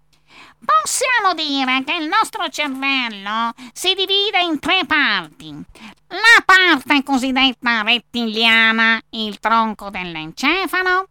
Possiamo 0.64 1.34
dire 1.34 1.84
che 1.86 1.96
il 1.96 2.08
nostro 2.08 2.50
cervello 2.50 3.54
si 3.74 3.94
divide 3.94 4.42
in 4.42 4.60
tre 4.60 4.86
parti. 4.86 5.56
La 6.08 6.44
parte 6.46 7.04
cosiddetta 7.04 7.82
rettiliana, 7.82 9.02
il 9.12 9.40
tronco 9.40 9.90
dell'encefalo. 9.90 11.08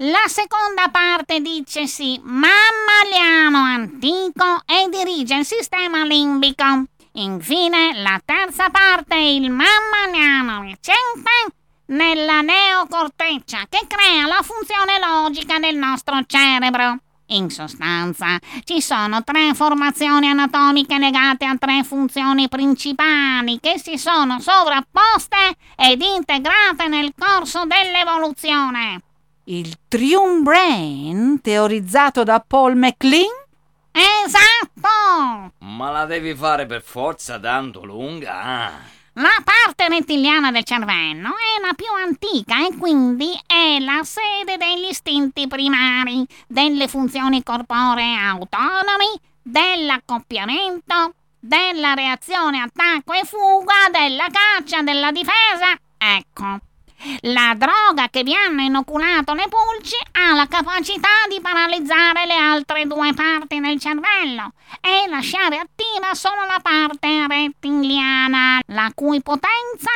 La 0.00 0.24
seconda 0.26 0.88
parte 0.90 1.40
dice 1.40 1.86
sì 1.86 2.20
mammaliano 2.22 3.58
antico 3.58 4.60
e 4.66 4.88
dirige 4.90 5.36
il 5.36 5.46
sistema 5.46 6.04
limbico. 6.04 6.84
Infine, 7.12 7.94
la 8.02 8.20
terza 8.22 8.68
parte, 8.68 9.16
il 9.16 9.50
mammaliano 9.50 10.60
recente, 10.60 11.54
nella 11.86 12.40
neocorteccia 12.40 13.66
che 13.68 13.86
crea 13.86 14.26
la 14.26 14.42
funzione 14.42 14.98
logica 14.98 15.58
del 15.58 15.76
nostro 15.76 16.18
cerebro. 16.26 16.98
In 17.30 17.50
sostanza, 17.50 18.38
ci 18.62 18.80
sono 18.80 19.24
tre 19.24 19.52
formazioni 19.52 20.28
anatomiche 20.28 20.96
legate 20.96 21.44
a 21.44 21.56
tre 21.58 21.82
funzioni 21.82 22.48
principali 22.48 23.58
che 23.60 23.80
si 23.80 23.98
sono 23.98 24.38
sovrapposte 24.38 25.56
ed 25.76 26.02
integrate 26.02 26.86
nel 26.86 27.12
corso 27.18 27.64
dell'evoluzione. 27.64 29.00
Il 29.44 29.76
Trium 29.88 30.44
Brain, 30.44 31.40
teorizzato 31.40 32.22
da 32.22 32.44
Paul 32.46 32.76
MacLean? 32.76 33.44
Esatto! 33.90 35.52
Ma 35.58 35.90
la 35.90 36.04
devi 36.04 36.34
fare 36.34 36.66
per 36.66 36.82
forza 36.82 37.40
tanto 37.40 37.84
lunga? 37.84 38.94
La 39.18 39.42
parte 39.42 39.88
rettiliana 39.88 40.50
del 40.50 40.62
cervello 40.62 41.28
è 41.28 41.60
la 41.66 41.72
più 41.74 41.90
antica 41.90 42.66
e 42.66 42.76
quindi 42.76 43.32
è 43.46 43.78
la 43.78 44.02
sede 44.04 44.58
degli 44.58 44.90
istinti 44.90 45.46
primari, 45.46 46.26
delle 46.46 46.86
funzioni 46.86 47.42
corporee 47.42 48.14
autonomi, 48.14 49.18
dell'accoppiamento, 49.40 51.14
della 51.40 51.94
reazione 51.94 52.60
attacco 52.60 53.14
e 53.14 53.24
fuga, 53.24 53.88
della 53.90 54.26
caccia, 54.30 54.82
della 54.82 55.10
difesa. 55.10 55.74
Ecco, 55.96 56.58
la 57.22 57.54
droga 57.56 58.08
che 58.08 58.22
vi 58.22 58.34
hanno 58.34 58.62
inoculato 58.62 59.34
le 59.34 59.46
pulci 59.48 59.96
ha 60.12 60.34
la 60.34 60.46
capacità 60.46 61.26
di 61.28 61.40
paralizzare 61.40 62.26
le 62.26 62.36
altre 62.36 62.86
due 62.86 63.12
parti 63.14 63.60
del 63.60 63.78
cervello 63.78 64.52
e 64.80 65.08
lasciare 65.08 65.58
attiva 65.58 66.14
solo 66.14 66.44
la 66.46 66.60
parte 66.62 67.26
rettiliana, 67.28 68.60
la 68.66 68.90
cui 68.94 69.22
potenza, 69.22 69.90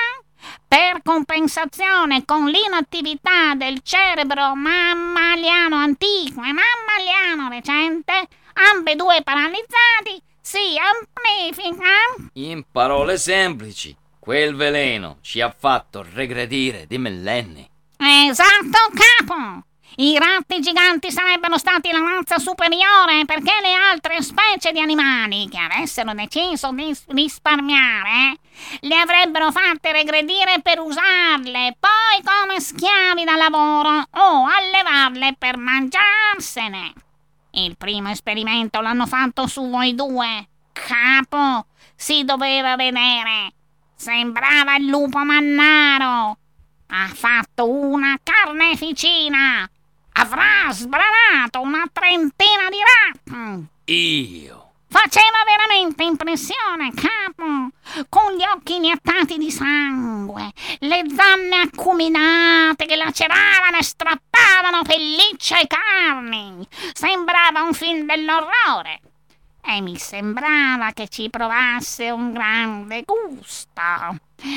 per 0.66 1.02
compensazione 1.02 2.24
con 2.24 2.46
l'inattività 2.46 3.54
del 3.54 3.80
cerebro 3.82 4.54
mammaliano 4.54 5.76
antico 5.76 6.42
e 6.42 6.52
mammaliano 6.52 7.48
recente, 7.48 8.28
ambedue 8.72 9.22
paralizzati, 9.22 10.22
si 10.40 10.76
amplifica. 10.78 12.30
In 12.34 12.64
parole 12.70 13.18
semplici, 13.18 13.94
Quel 14.30 14.54
veleno 14.54 15.16
ci 15.22 15.40
ha 15.40 15.50
fatto 15.50 16.06
regredire 16.14 16.86
di 16.86 16.98
millenni. 16.98 17.68
Esatto, 17.96 18.78
capo! 18.94 19.64
I 19.96 20.16
ratti 20.20 20.60
giganti 20.60 21.10
sarebbero 21.10 21.58
stati 21.58 21.90
la 21.90 21.98
razza 21.98 22.38
superiore 22.38 23.24
perché 23.26 23.50
le 23.60 23.72
altre 23.72 24.22
specie 24.22 24.70
di 24.70 24.78
animali 24.78 25.48
che 25.48 25.58
avessero 25.58 26.14
deciso 26.14 26.70
di 26.70 26.96
risparmiare 27.08 28.38
le 28.82 29.00
avrebbero 29.00 29.50
fatte 29.50 29.90
regredire 29.90 30.60
per 30.62 30.78
usarle 30.78 31.76
poi 31.80 32.22
come 32.22 32.60
schiavi 32.60 33.24
da 33.24 33.34
lavoro 33.34 34.04
o 34.12 34.46
allevarle 34.46 35.34
per 35.36 35.56
mangiarsene. 35.56 36.92
Il 37.54 37.76
primo 37.76 38.10
esperimento 38.10 38.80
l'hanno 38.80 39.08
fatto 39.08 39.48
su 39.48 39.68
voi 39.68 39.96
due. 39.96 40.46
Capo, 40.70 41.66
si 41.96 42.24
doveva 42.24 42.76
vedere. 42.76 43.54
Sembrava 44.00 44.76
il 44.76 44.86
lupo 44.86 45.18
mannaro. 45.18 46.38
Ha 46.86 47.06
fatto 47.12 47.68
una 47.68 48.18
carneficina. 48.22 49.68
Avrà 50.12 50.70
sbranato 50.70 51.60
una 51.60 51.84
trentina 51.92 52.70
di 52.70 52.78
ratti. 52.80 53.66
Io. 53.92 54.70
Faceva 54.88 55.44
veramente 55.44 56.02
impressione, 56.04 56.92
capo. 56.94 57.72
Con 58.08 58.32
gli 58.32 58.42
occhi 58.42 58.76
iniettati 58.76 59.36
di 59.36 59.50
sangue, 59.50 60.50
le 60.78 61.04
zanne 61.14 61.60
acuminate 61.60 62.86
che 62.86 62.96
laceravano 62.96 63.76
e 63.78 63.82
strappavano 63.82 64.80
pelliccia 64.82 65.60
e 65.60 65.66
carni. 65.66 66.66
Sembrava 66.94 67.64
un 67.64 67.74
film 67.74 68.06
dell'orrore 68.06 69.00
e 69.62 69.80
mi 69.80 69.96
sembrava 69.96 70.92
che 70.92 71.08
ci 71.08 71.28
provasse 71.30 72.10
un 72.10 72.32
grande 72.32 73.04
gusto. 73.04 73.80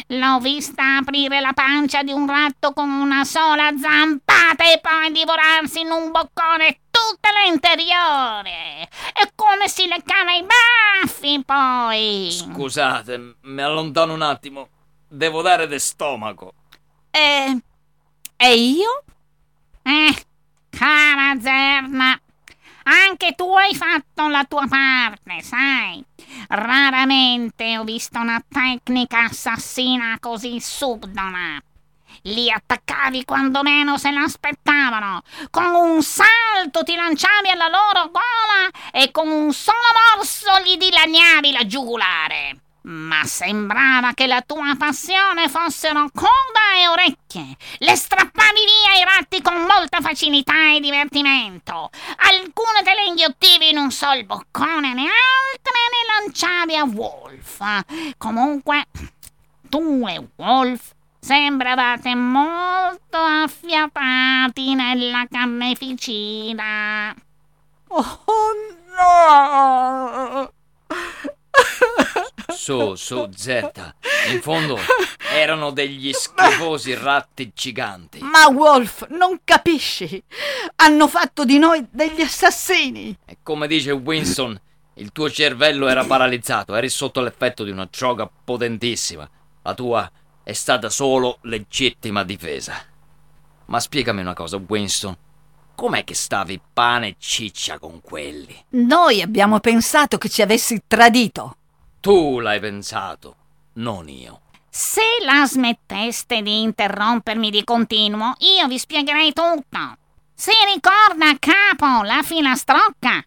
L'ho 0.08 0.40
vista 0.40 0.98
aprire 0.98 1.42
la 1.42 1.52
pancia 1.54 2.04
di 2.04 2.12
un 2.12 2.28
ratto 2.28 2.72
con 2.72 2.90
una 2.90 3.26
sola 3.26 3.70
zampata 3.78 4.64
e 4.72 4.80
poi 4.82 5.12
divorarsi 5.12 5.82
in 5.82 5.92
un 5.92 6.12
boccone 6.12 6.80
tutto 6.90 7.30
l'interiore. 7.44 8.88
E 9.14 9.32
come 9.36 9.68
si 9.68 9.88
leccava 9.88 10.32
i 10.32 10.46
baffi 10.46 11.44
poi. 11.46 12.30
Scusate, 12.32 13.36
mi 13.42 13.62
allontano 13.62 14.14
un 14.14 14.22
attimo. 14.22 14.70
Devo 15.08 15.42
dare 15.42 15.68
de 15.68 15.80
stomaco. 15.80 16.54
E... 17.12 17.62
e 18.38 18.56
io? 18.56 19.04
Eh, 19.84 20.26
cara 20.70 21.40
Zerna. 21.40 22.20
Anche 22.84 23.34
tu 23.34 23.54
hai 23.56 23.76
fatto 23.76 24.28
la 24.28 24.44
tua 24.46 24.68
parte, 24.68 25.42
sai. 25.42 26.04
Raramente 26.48 27.78
ho 27.78 27.84
visto 27.84 28.20
una 28.20 28.44
tecnica 28.48 29.24
assassina 29.24 30.18
così 30.20 30.60
subdona. 30.60 31.62
Li 32.24 32.52
attaccavi 32.52 33.26
quando 33.26 33.64
meno 33.64 33.98
se 33.98 34.12
l'aspettavano. 34.12 35.24
Con 35.50 35.74
un 35.74 36.02
salto 36.02 36.84
ti 36.84 36.96
lanciavi 36.96 37.50
alla 37.50 37.68
loro 37.68 38.12
gola 38.12 38.70
e 38.92 39.12
con 39.12 39.30
un 39.30 39.52
solo 39.52 39.78
morso 40.16 40.62
gli 40.64 40.78
dilaniavi 40.78 41.52
la 41.52 41.66
giugulare. 41.66 42.63
Ma 42.86 43.24
sembrava 43.24 44.12
che 44.14 44.28
la 44.28 44.42
tua 44.42 44.76
passione 44.78 45.48
fossero 45.48 46.10
coda 46.14 46.76
e 46.78 46.88
orecchie. 46.90 47.56
Le 47.78 47.96
strappavi 47.96 48.60
via 48.66 49.00
i 49.00 49.06
ratti 49.06 49.42
con 49.42 49.56
molta 49.62 50.02
facilità 50.02 50.74
e 50.76 50.82
divertimento. 50.82 51.90
Alcune 52.18 52.84
te 52.84 52.94
le 52.94 53.06
inghiottivi 53.06 53.70
in 53.70 53.78
un 53.78 53.90
sol 53.90 54.26
boccone, 54.26 54.94
ne 54.94 55.08
altre 55.08 55.80
ne 55.94 56.04
lanciavi 56.20 56.76
a 56.76 56.84
Wolf. 56.84 57.62
Comunque, 58.18 58.88
tu 59.70 60.06
e 60.06 60.28
Wolf 60.36 60.92
sembravate 61.22 62.16
molto 62.16 63.18
affiatati 63.18 64.76
nella 64.76 65.26
carneficina. 65.32 67.16
Oh 67.88 68.24
no! 68.98 70.52
Su, 72.50 72.96
su, 72.96 73.30
Zetta. 73.36 73.96
In 74.32 74.42
fondo 74.42 74.80
erano 75.32 75.72
degli 75.72 76.12
schifosi 76.14 76.94
ratti 76.96 77.52
giganti. 77.54 78.20
Ma 78.22 78.48
Wolf, 78.48 79.08
non 79.10 79.40
capisci? 79.44 80.24
Hanno 80.78 81.08
fatto 81.08 81.46
di 81.46 81.58
noi 81.58 81.86
degli 81.90 82.22
assassini. 82.22 83.18
E 83.26 83.38
come 83.44 83.68
dice 83.68 83.92
Winston, 83.92 84.60
il 84.96 85.12
tuo 85.12 85.30
cervello 85.30 85.88
era 85.88 86.06
paralizzato, 86.06 86.76
eri 86.76 86.90
sotto 86.90 87.22
l'effetto 87.22 87.64
di 87.64 87.72
una 87.72 87.88
droga 87.90 88.30
potentissima. 88.44 89.28
La 89.64 89.74
tua 89.74 90.10
è 90.44 90.54
stata 90.54 90.90
solo 90.90 91.40
legittima 91.42 92.24
difesa. 92.24 92.76
Ma 93.66 93.80
spiegami 93.80 94.22
una 94.22 94.34
cosa, 94.34 94.58
Winston. 94.58 95.16
Com'è 95.76 96.04
che 96.04 96.14
stavi 96.14 96.62
pane 96.72 97.08
e 97.08 97.16
ciccia 97.18 97.80
con 97.80 98.00
quelli? 98.02 98.56
Noi 98.70 99.22
abbiamo 99.22 99.60
pensato 99.60 100.18
che 100.20 100.30
ci 100.30 100.44
avessi 100.44 100.84
tradito. 100.86 101.58
Tu 102.04 102.42
l'hai 102.42 102.60
pensato, 102.60 103.36
non 103.76 104.10
io. 104.10 104.42
Se 104.70 105.02
la 105.24 105.46
smetteste 105.46 106.42
di 106.42 106.62
interrompermi 106.62 107.50
di 107.50 107.64
continuo, 107.64 108.36
io 108.40 108.68
vi 108.68 108.78
spiegherei 108.78 109.32
tutto. 109.32 109.98
Si 110.34 110.52
ricorda, 110.74 111.38
capo, 111.40 112.04
la 112.04 112.22
filastrocca? 112.22 113.24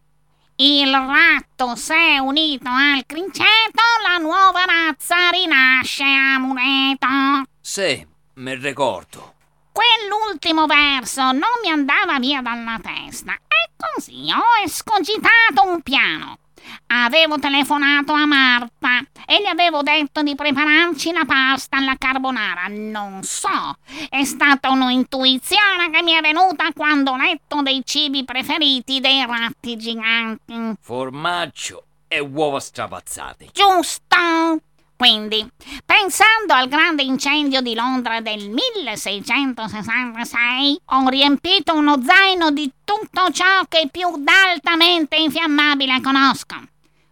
Il 0.56 0.92
ratto 0.92 1.74
si 1.74 1.94
è 1.94 2.18
unito 2.18 2.68
al 2.68 3.06
criceto, 3.06 3.82
la 4.06 4.18
nuova 4.18 4.64
razza 4.66 5.30
rinasce 5.30 6.04
a 6.04 6.38
muneto. 6.38 7.48
Sì, 7.58 8.06
mi 8.34 8.54
ricordo. 8.56 9.36
Quell'ultimo 9.72 10.66
verso 10.66 11.22
non 11.32 11.48
mi 11.62 11.70
andava 11.70 12.18
via 12.18 12.42
dalla 12.42 12.78
testa 12.82 13.32
e 13.32 13.70
così 13.74 14.26
ho 14.30 14.62
escogitato 14.62 15.62
un 15.64 15.80
piano. 15.80 16.40
Avevo 16.88 17.38
telefonato 17.38 18.12
a 18.12 18.26
Marta 18.26 18.98
e 19.26 19.40
gli 19.40 19.46
avevo 19.46 19.82
detto 19.82 20.22
di 20.22 20.34
prepararci 20.34 21.12
la 21.12 21.24
pasta 21.24 21.78
alla 21.78 21.96
carbonara. 21.98 22.66
Non 22.68 23.22
so, 23.22 23.76
è 24.08 24.24
stata 24.24 24.70
un'intuizione 24.70 25.90
che 25.90 26.02
mi 26.02 26.12
è 26.12 26.20
venuta 26.20 26.72
quando 26.72 27.12
ho 27.12 27.16
letto 27.16 27.62
dei 27.62 27.82
cibi 27.84 28.24
preferiti 28.24 29.00
dei 29.00 29.24
ratti 29.26 29.76
giganti. 29.76 30.74
Formaggio 30.80 31.84
e 32.08 32.20
uova 32.20 32.60
strapazzate. 32.60 33.48
Giusto! 33.52 34.65
Quindi, 34.96 35.46
pensando 35.84 36.54
al 36.54 36.68
grande 36.68 37.02
incendio 37.02 37.60
di 37.60 37.74
Londra 37.74 38.22
del 38.22 38.48
1666, 38.48 40.80
ho 40.86 41.06
riempito 41.10 41.74
uno 41.74 42.00
zaino 42.02 42.50
di 42.50 42.72
tutto 42.82 43.30
ciò 43.30 43.66
che 43.68 43.90
più 43.92 44.16
d'altamente 44.16 45.16
infiammabile 45.16 46.00
conosco. 46.00 46.56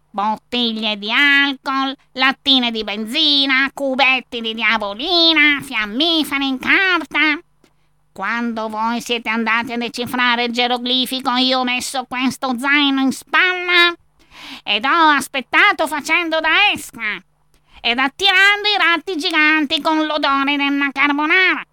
Bottiglie 0.09 0.97
di 0.97 1.11
alcol, 1.11 1.95
lattine 2.13 2.71
di 2.71 2.83
benzina, 2.83 3.69
cubetti 3.71 4.41
di 4.41 4.55
diavolina, 4.55 5.59
fiammiferi 5.61 6.47
in 6.47 6.57
carta. 6.57 7.39
Quando 8.11 8.67
voi 8.67 8.99
siete 8.99 9.29
andati 9.29 9.73
a 9.73 9.77
decifrare 9.77 10.45
il 10.45 10.53
geroglifico, 10.53 11.35
io 11.35 11.59
ho 11.59 11.63
messo 11.63 12.05
questo 12.07 12.57
zaino 12.57 13.01
in 13.01 13.11
spalla 13.11 13.93
ed 14.63 14.85
ho 14.85 15.09
aspettato 15.09 15.85
facendo 15.85 16.39
da 16.39 16.71
esca 16.73 17.21
ed 17.85 17.99
attirando 17.99 18.67
i 18.67 18.77
ratti 18.79 19.15
giganti 19.15 19.79
con 19.79 20.07
l'odore 20.07 20.57
della 20.57 20.89
carbonara. 20.91 21.63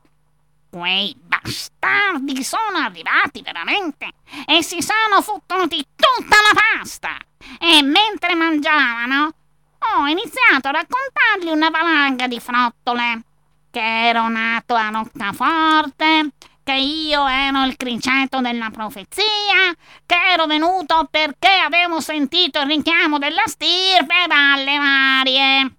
Quei 0.68 1.16
bastardi 1.18 2.44
sono 2.44 2.76
arrivati 2.76 3.40
veramente 3.40 4.10
e 4.46 4.62
si 4.62 4.82
sono 4.82 5.22
fottuti 5.22 5.82
tutta 5.96 6.36
la 6.36 6.60
pasta. 6.60 7.16
E 7.58 7.80
mentre 7.80 8.34
mangiavano, 8.34 9.32
ho 9.78 10.06
iniziato 10.06 10.68
a 10.68 10.72
raccontargli 10.72 11.50
una 11.50 11.70
valanga 11.70 12.26
di 12.26 12.38
frottole. 12.40 13.22
Che 13.70 13.80
ero 13.80 14.28
nato 14.28 14.74
a 14.74 14.90
Roccaforte, 14.90 16.28
che 16.62 16.74
io 16.74 17.26
ero 17.26 17.64
il 17.64 17.74
criceto 17.78 18.42
della 18.42 18.68
profezia, 18.68 19.74
che 20.04 20.32
ero 20.32 20.44
venuto 20.44 21.08
perché 21.10 21.48
avevo 21.48 22.00
sentito 22.00 22.60
il 22.60 22.66
richiamo 22.66 23.16
della 23.16 23.46
stirpe 23.46 24.26
dalle 24.28 24.76
varie. 24.76 25.76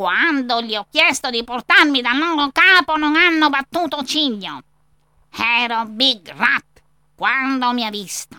Quando 0.00 0.62
gli 0.62 0.74
ho 0.74 0.86
chiesto 0.90 1.28
di 1.28 1.44
portarmi 1.44 2.00
dal 2.00 2.16
loro 2.16 2.48
capo 2.52 2.96
non 2.96 3.16
hanno 3.16 3.50
battuto 3.50 4.02
ciglio. 4.02 4.62
Ero 5.30 5.84
Big 5.84 6.26
Rat 6.34 6.80
quando 7.14 7.70
mi 7.74 7.84
ha 7.84 7.90
visto. 7.90 8.34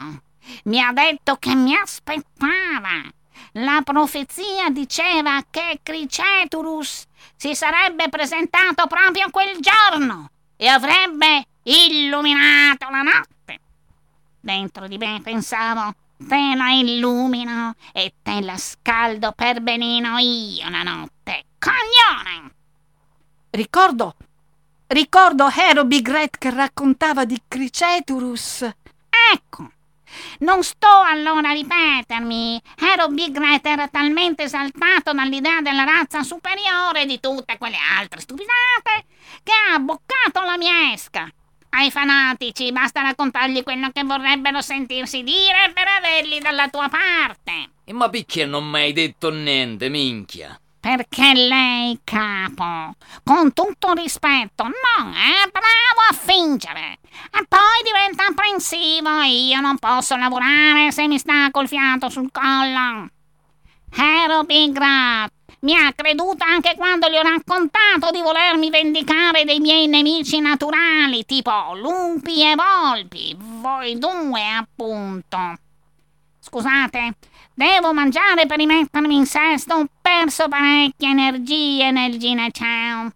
Mi 0.64 0.82
ha 0.82 0.92
detto 0.92 1.36
che 1.36 1.54
mi 1.54 1.76
aspettava. 1.76 3.04
La 3.52 3.82
profezia 3.84 4.72
diceva 4.72 5.40
che 5.52 5.82
Criceturus 5.84 7.06
si 7.36 7.54
sarebbe 7.54 8.10
presentato 8.10 8.88
proprio 8.88 9.30
quel 9.30 9.60
giorno 9.60 10.32
e 10.58 10.68
avrebbe 10.68 11.46
illuminato 11.62 12.90
la 12.90 13.04
notte. 13.04 13.60
Dentro 14.40 14.88
di 14.88 14.98
me 14.98 15.22
pensavo, 15.24 15.94
te 16.28 16.56
la 16.56 16.72
illumino 16.72 17.76
e 17.94 18.16
te 18.24 18.42
la 18.42 18.58
scaldo 18.58 19.32
per 19.34 19.62
benino 19.62 20.18
io 20.18 20.68
la 20.68 20.82
notte. 20.82 21.21
Coglione! 21.62 22.54
Ricordo, 23.52 24.16
ricordo 24.88 25.48
Hero 25.48 25.86
Big 25.86 26.10
Red 26.10 26.40
che 26.40 26.50
raccontava 26.50 27.24
di 27.24 27.40
Criceturus. 27.48 28.68
Ecco, 29.34 29.72
non 30.40 30.64
sto 30.64 30.88
allora 30.88 31.50
a 31.50 31.54
ripetermi. 31.54 32.60
Hero 32.80 33.10
Big 33.10 33.38
Red 33.38 33.64
era 33.64 33.88
talmente 33.90 34.44
esaltato 34.44 35.14
dall'idea 35.14 35.62
della 35.62 35.84
razza 35.84 36.24
superiore 36.24 37.06
di 37.06 37.20
tutte 37.20 37.60
quelle 37.60 37.78
altre 38.00 38.22
stupidate 38.22 39.06
che 39.44 39.52
ha 39.70 39.78
boccato 39.78 40.42
la 40.44 40.58
mia 40.58 40.94
esca. 40.94 41.32
Ai 41.70 41.92
fanatici 41.92 42.72
basta 42.72 43.02
raccontargli 43.02 43.62
quello 43.62 43.92
che 43.92 44.04
vorrebbero 44.04 44.62
sentirsi 44.62 45.22
dire 45.22 45.72
per 45.76 45.88
averli 45.88 46.40
dalla 46.40 46.70
tua 46.70 46.90
parte. 46.90 47.70
E 47.84 47.94
ma 47.94 48.10
perché 48.10 48.46
non 48.46 48.68
mi 48.68 48.80
hai 48.80 48.94
detto 48.94 49.30
niente, 49.30 49.90
minchia? 49.90 50.60
Perché 50.82 51.34
lei, 51.34 52.00
capo, 52.04 52.96
con 53.24 53.54
tutto 53.54 53.94
rispetto, 53.94 54.64
non 54.64 55.14
è 55.14 55.48
bravo 55.52 56.02
a 56.10 56.14
fingere. 56.14 56.98
E 57.32 57.46
poi 57.48 57.84
diventa 57.86 58.26
apprensivo 58.26 59.20
e 59.20 59.46
io 59.46 59.62
non 59.62 59.78
posso 59.78 60.16
lavorare 60.16 60.92
se 60.92 61.08
mi 61.08 61.20
sta 61.20 61.52
col 61.52 61.68
fiato 61.68 62.10
sul 62.10 62.32
collo. 62.32 63.10
Ero 63.96 64.44
Big 64.44 64.76
Rat. 64.76 65.32
Mi 65.60 65.76
ha 65.76 65.94
creduto 65.94 66.44
anche 66.44 66.74
quando 66.76 67.08
gli 67.08 67.16
ho 67.16 67.22
raccontato 67.22 68.10
di 68.12 68.20
volermi 68.20 68.72
vendicare 68.72 69.44
dei 69.44 69.60
miei 69.60 69.86
nemici 69.86 70.40
naturali, 70.40 71.24
tipo 71.26 71.76
lupi 71.76 72.42
e 72.42 72.56
volpi. 72.56 73.36
Voi 73.38 74.00
due, 74.00 74.48
appunto. 74.48 75.38
Scusate, 76.40 77.18
devo 77.54 77.94
mangiare 77.94 78.46
per 78.46 78.58
rimettermi 78.58 79.16
in 79.16 79.26
sesto. 79.26 79.76
Ho 79.76 79.88
perso 80.02 80.48
parecchie 80.48 81.10
energie 81.10 81.92
nel 81.92 82.18
gineceo. 82.18 83.12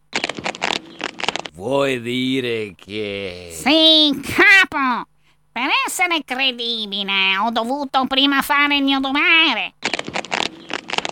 Vuoi 1.54 2.02
dire 2.02 2.76
che... 2.76 3.50
Sì, 3.52 4.20
capo! 4.22 5.08
Per 5.52 5.70
essere 5.88 6.22
credibile 6.26 7.38
ho 7.38 7.50
dovuto 7.50 8.06
prima 8.08 8.42
fare 8.42 8.76
il 8.76 8.84
mio 8.84 9.00
dovere 9.00 9.76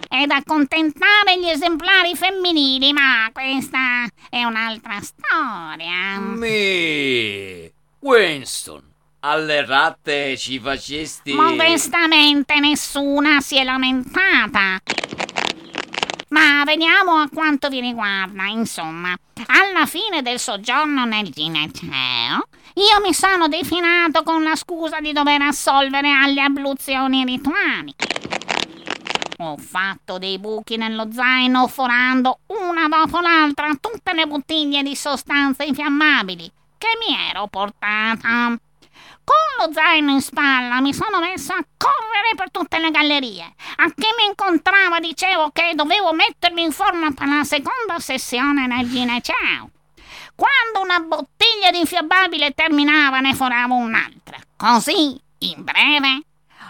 ed 0.10 0.30
accontentare 0.30 1.40
gli 1.40 1.48
esemplari 1.48 2.14
femminili, 2.14 2.94
ma 2.94 3.30
questa 3.34 4.06
è 4.30 4.44
un'altra 4.44 5.00
storia. 5.02 6.20
Mi... 6.20 7.72
Winston, 8.00 8.93
alle 9.26 9.66
ratte 9.66 10.38
ci 10.38 10.60
facesti... 10.60 11.34
Modestamente 11.34 12.60
nessuna 12.60 13.40
si 13.40 13.58
è 13.58 13.64
lamentata. 13.64 14.82
Ma 16.30 16.64
veniamo 16.66 17.18
a 17.18 17.30
quanto 17.30 17.70
vi 17.70 17.80
riguarda, 17.80 18.48
insomma. 18.48 19.16
Alla 19.46 19.86
fine 19.86 20.22
del 20.22 20.40
soggiorno 20.40 21.06
nel 21.06 21.30
gineceo, 21.30 22.48
io 22.76 23.02
mi 23.06 23.14
sono 23.14 23.48
definato 23.48 24.24
con 24.24 24.44
la 24.44 24.56
scusa 24.56 25.00
di 25.00 25.14
dover 25.14 25.42
assolvere 25.42 26.12
alle 26.12 26.42
abluzioni 26.42 27.24
rituali. 27.24 27.94
Ho 29.38 29.58
fatto 29.58 30.18
dei 30.18 30.38
buchi 30.38 30.76
nello 30.76 31.08
zaino 31.12 31.68
forando 31.68 32.40
una 32.48 32.88
dopo 32.88 33.20
l'altra 33.20 33.70
tutte 33.80 34.14
le 34.14 34.26
bottiglie 34.26 34.84
di 34.84 34.96
sostanze 34.96 35.66
infiammabili 35.66 36.52
che 36.78 36.88
mi 37.06 37.16
ero 37.30 37.48
portata. 37.48 38.58
Con 39.24 39.66
lo 39.66 39.74
zaino 39.74 40.12
in 40.12 40.22
spalla 40.22 40.82
mi 40.82 40.94
sono 40.94 41.20
messa 41.20 41.56
a 41.56 41.66
correre 41.78 42.36
per 42.36 42.52
tutte 42.52 42.80
le 42.80 42.92
gallerie. 42.92 43.54
A 43.78 43.86
chi 43.86 44.08
mi 44.18 44.26
incontrava 44.28 45.00
dicevo 45.00 45.50
che 45.52 45.74
dovevo 45.76 46.14
mettermi 46.14 46.62
in 46.62 46.72
forma 46.72 47.12
per 47.12 47.28
la 47.28 47.44
seconda 47.44 48.00
sessione 48.00 48.68
nel 48.68 48.90
gineceo. 48.90 49.70
Quando 50.36 50.82
una 50.82 51.00
bottiglia 51.00 51.72
di 51.72 51.80
infiammabile 51.80 52.52
terminava 52.52 53.20
ne 53.20 53.34
foravo 53.34 53.76
un'altra. 53.76 54.38
Così, 54.58 55.20
in 55.40 55.64
breve, 55.64 56.24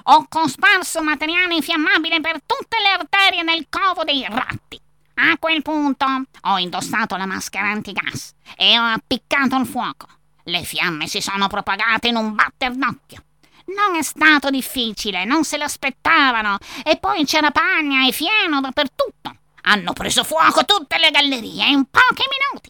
ho 0.04 0.26
cosparso 0.28 1.02
materiale 1.02 1.56
infiammabile 1.56 2.20
per 2.20 2.42
tutte 2.46 2.78
le 2.82 2.90
arterie 2.90 3.44
nel 3.44 3.68
covo 3.70 4.04
dei 4.04 4.26
ratti. 4.30 4.80
A 5.16 5.38
quel 5.38 5.62
punto 5.62 6.06
ho 6.42 6.58
indossato 6.58 7.16
la 7.16 7.26
maschera 7.26 7.70
antigas 7.70 8.34
e 8.58 8.78
ho 8.78 8.84
appiccato 8.84 9.56
il 9.56 9.66
fuoco. 9.66 10.08
Le 10.44 10.64
fiamme 10.64 11.08
si 11.08 11.22
sono 11.22 11.48
propagate 11.48 12.10
in 12.10 12.16
un 12.16 12.36
batter 12.36 12.74
d'occhio. 12.74 13.24
Non 13.66 13.96
è 13.98 14.04
stato 14.04 14.50
difficile, 14.50 15.24
non 15.24 15.46
se 15.46 15.58
l'aspettavano, 15.58 16.58
e 16.84 16.98
poi 16.98 17.26
c'era 17.26 17.52
pagna 17.52 18.06
e 18.06 18.12
fieno 18.12 18.60
dappertutto. 18.60 19.36
Hanno 19.62 19.94
preso 19.94 20.26
fuoco 20.26 20.66
tutte 20.66 20.98
le 20.98 21.12
gallerie 21.12 21.70
in 21.70 21.86
pochi 21.86 22.24
minuti. 22.30 22.70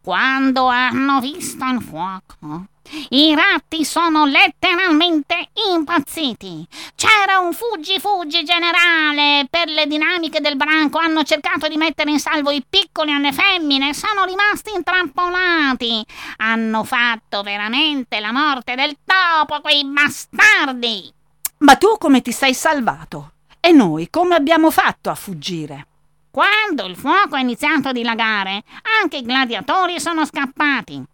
Quando 0.00 0.66
hanno 0.66 1.20
visto 1.20 1.64
il 1.64 1.82
fuoco, 1.82 2.66
i 3.10 3.34
ratti 3.34 3.84
sono 3.84 4.24
letteralmente 4.26 5.48
impazziti. 5.70 6.66
C'era 6.94 7.38
un 7.38 7.52
fuggi-fuggi 7.52 8.44
generale. 8.44 9.46
Per 9.48 9.68
le 9.68 9.86
dinamiche 9.86 10.40
del 10.40 10.56
branco 10.56 10.98
hanno 10.98 11.22
cercato 11.22 11.68
di 11.68 11.76
mettere 11.76 12.10
in 12.10 12.18
salvo 12.18 12.50
i 12.50 12.64
piccoli 12.68 13.12
alle 13.12 13.32
femmine. 13.32 13.94
Sono 13.94 14.24
rimasti 14.24 14.72
intrappolati. 14.74 16.04
Hanno 16.38 16.84
fatto 16.84 17.42
veramente 17.42 18.20
la 18.20 18.32
morte 18.32 18.74
del 18.74 18.96
topo, 19.04 19.60
quei 19.60 19.84
bastardi. 19.84 21.12
Ma 21.58 21.76
tu 21.76 21.96
come 21.98 22.20
ti 22.22 22.32
sei 22.32 22.54
salvato? 22.54 23.32
E 23.60 23.70
noi 23.72 24.10
come 24.10 24.34
abbiamo 24.34 24.70
fatto 24.70 25.08
a 25.08 25.14
fuggire? 25.14 25.86
Quando 26.30 26.86
il 26.86 26.96
fuoco 26.96 27.36
ha 27.36 27.40
iniziato 27.40 27.88
a 27.88 27.92
dilagare, 27.92 28.64
anche 29.00 29.18
i 29.18 29.22
gladiatori 29.22 30.00
sono 30.00 30.24
scappati. 30.24 31.04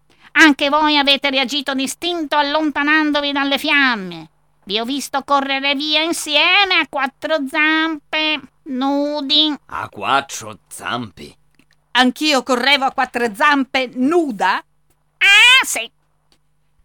Anche 0.41 0.69
voi 0.69 0.97
avete 0.97 1.31
reagito 1.31 1.75
distinto 1.75 2.37
allontanandovi 2.37 3.33
dalle 3.33 3.59
fiamme. 3.59 4.31
Vi 4.65 4.79
ho 4.79 4.85
visto 4.85 5.23
correre 5.25 5.75
via 5.75 6.03
insieme 6.03 6.79
a 6.81 6.87
quattro 6.89 7.39
zampe, 7.49 8.41
nudi. 8.65 9.53
A 9.67 9.89
quattro 9.89 10.59
zampe? 10.69 11.37
Anch'io 11.93 12.45
correvo 12.45 12.85
a 12.85 12.93
quattro 12.93 13.35
zampe 13.35 13.91
nuda? 13.95 14.59
Ah, 14.59 15.65
sì. 15.65 15.91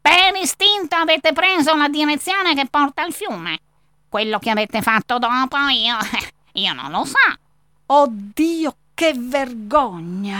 Per 0.02 0.36
istinto 0.42 0.96
avete 0.96 1.32
preso 1.32 1.76
la 1.76 1.90
direzione 1.90 2.56
che 2.56 2.66
porta 2.66 3.04
al 3.04 3.14
fiume. 3.14 3.60
Quello 4.10 4.40
che 4.40 4.50
avete 4.50 4.82
fatto 4.82 5.20
dopo 5.20 5.58
io. 5.68 5.98
io 6.54 6.74
non 6.74 6.90
lo 6.90 7.06
so. 7.06 7.18
Oddio, 7.86 8.76
che 8.96 9.14
vergogna! 9.16 10.40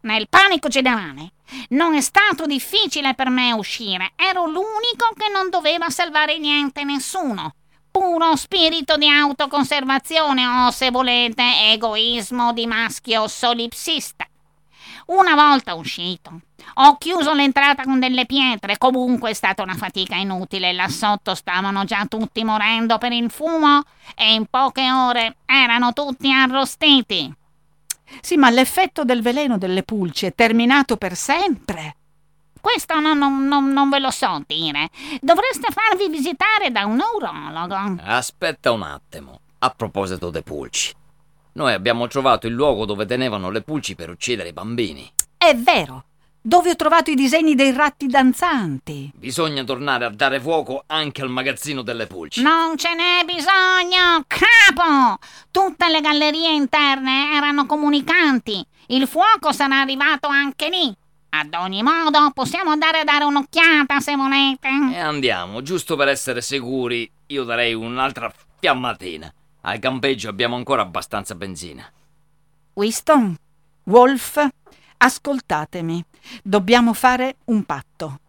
Nel 0.00 0.28
panico 0.28 0.68
generale 0.68 1.30
non 1.70 1.94
è 1.94 2.00
stato 2.00 2.46
difficile 2.46 3.14
per 3.14 3.28
me 3.30 3.52
uscire. 3.52 4.12
Ero 4.16 4.46
l'unico 4.46 5.12
che 5.16 5.28
non 5.32 5.50
doveva 5.50 5.90
salvare 5.90 6.38
niente 6.38 6.84
nessuno. 6.84 7.54
Puro 7.90 8.36
spirito 8.36 8.96
di 8.96 9.08
autoconservazione 9.08 10.46
o, 10.46 10.70
se 10.70 10.90
volete, 10.90 11.42
egoismo 11.72 12.52
di 12.52 12.66
maschio 12.66 13.26
solipsista. 13.26 14.26
Una 15.06 15.36
volta 15.36 15.74
uscito, 15.74 16.40
ho 16.74 16.98
chiuso 16.98 17.32
l'entrata 17.32 17.84
con 17.84 18.00
delle 18.00 18.26
pietre. 18.26 18.76
Comunque 18.76 19.30
è 19.30 19.34
stata 19.34 19.62
una 19.62 19.76
fatica 19.76 20.16
inutile. 20.16 20.72
Là 20.72 20.88
sotto 20.88 21.34
stavano 21.36 21.84
già 21.84 22.04
tutti 22.06 22.42
morendo 22.42 22.98
per 22.98 23.12
il 23.12 23.30
fumo 23.30 23.82
e 24.16 24.34
in 24.34 24.46
poche 24.50 24.90
ore 24.90 25.36
erano 25.46 25.92
tutti 25.92 26.30
arrostiti. 26.32 27.32
Sì, 28.20 28.36
ma 28.36 28.50
l'effetto 28.50 29.04
del 29.04 29.22
veleno 29.22 29.58
delle 29.58 29.82
pulci 29.82 30.26
è 30.26 30.34
terminato 30.34 30.96
per 30.96 31.16
sempre. 31.16 31.96
Questo 32.60 32.98
non, 32.98 33.16
non, 33.16 33.46
non, 33.46 33.72
non 33.72 33.88
ve 33.88 34.00
lo 34.00 34.10
so 34.10 34.42
dire. 34.46 34.90
Dovreste 35.20 35.68
farvi 35.70 36.08
visitare 36.08 36.72
da 36.72 36.84
un 36.84 36.96
neurologo. 36.96 38.02
Aspetta 38.02 38.72
un 38.72 38.82
attimo. 38.82 39.40
A 39.58 39.70
proposito 39.70 40.30
dei 40.30 40.42
pulci. 40.42 40.92
Noi 41.52 41.72
abbiamo 41.72 42.06
trovato 42.08 42.46
il 42.46 42.52
luogo 42.52 42.84
dove 42.84 43.06
tenevano 43.06 43.50
le 43.50 43.62
pulci 43.62 43.94
per 43.94 44.10
uccidere 44.10 44.48
i 44.48 44.52
bambini. 44.52 45.10
È 45.36 45.54
vero. 45.54 46.04
Dove 46.46 46.70
ho 46.70 46.76
trovato 46.76 47.10
i 47.10 47.16
disegni 47.16 47.56
dei 47.56 47.72
ratti 47.72 48.06
danzanti. 48.06 49.10
Bisogna 49.16 49.64
tornare 49.64 50.04
a 50.04 50.10
dare 50.10 50.40
fuoco 50.40 50.84
anche 50.86 51.20
al 51.20 51.28
magazzino 51.28 51.82
delle 51.82 52.06
pulci. 52.06 52.40
Non 52.40 52.76
ce 52.76 52.94
n'è 52.94 53.24
bisogno, 53.24 54.22
capo! 54.28 55.18
Tutte 55.50 55.88
le 55.88 56.00
gallerie 56.00 56.52
interne 56.52 57.34
erano 57.34 57.66
comunicanti. 57.66 58.64
Il 58.86 59.08
fuoco 59.08 59.50
sarà 59.50 59.80
arrivato 59.80 60.28
anche 60.28 60.68
lì. 60.68 60.96
Ad 61.30 61.52
ogni 61.54 61.82
modo, 61.82 62.30
possiamo 62.32 62.70
andare 62.70 63.00
a 63.00 63.04
dare 63.04 63.24
un'occhiata 63.24 63.98
se 63.98 64.14
volete. 64.14 64.68
E 64.92 65.00
andiamo, 65.00 65.62
giusto 65.62 65.96
per 65.96 66.06
essere 66.06 66.42
sicuri, 66.42 67.10
io 67.26 67.42
darei 67.42 67.74
un'altra 67.74 68.32
fiammatina. 68.60 69.34
Al 69.62 69.80
campeggio 69.80 70.28
abbiamo 70.28 70.54
ancora 70.54 70.82
abbastanza 70.82 71.34
benzina. 71.34 71.90
Winston, 72.74 73.36
Wolf, 73.82 74.48
ascoltatemi. 74.96 76.04
Dobbiamo 76.42 76.92
fare 76.92 77.36
un 77.46 77.64
patto. 77.64 78.20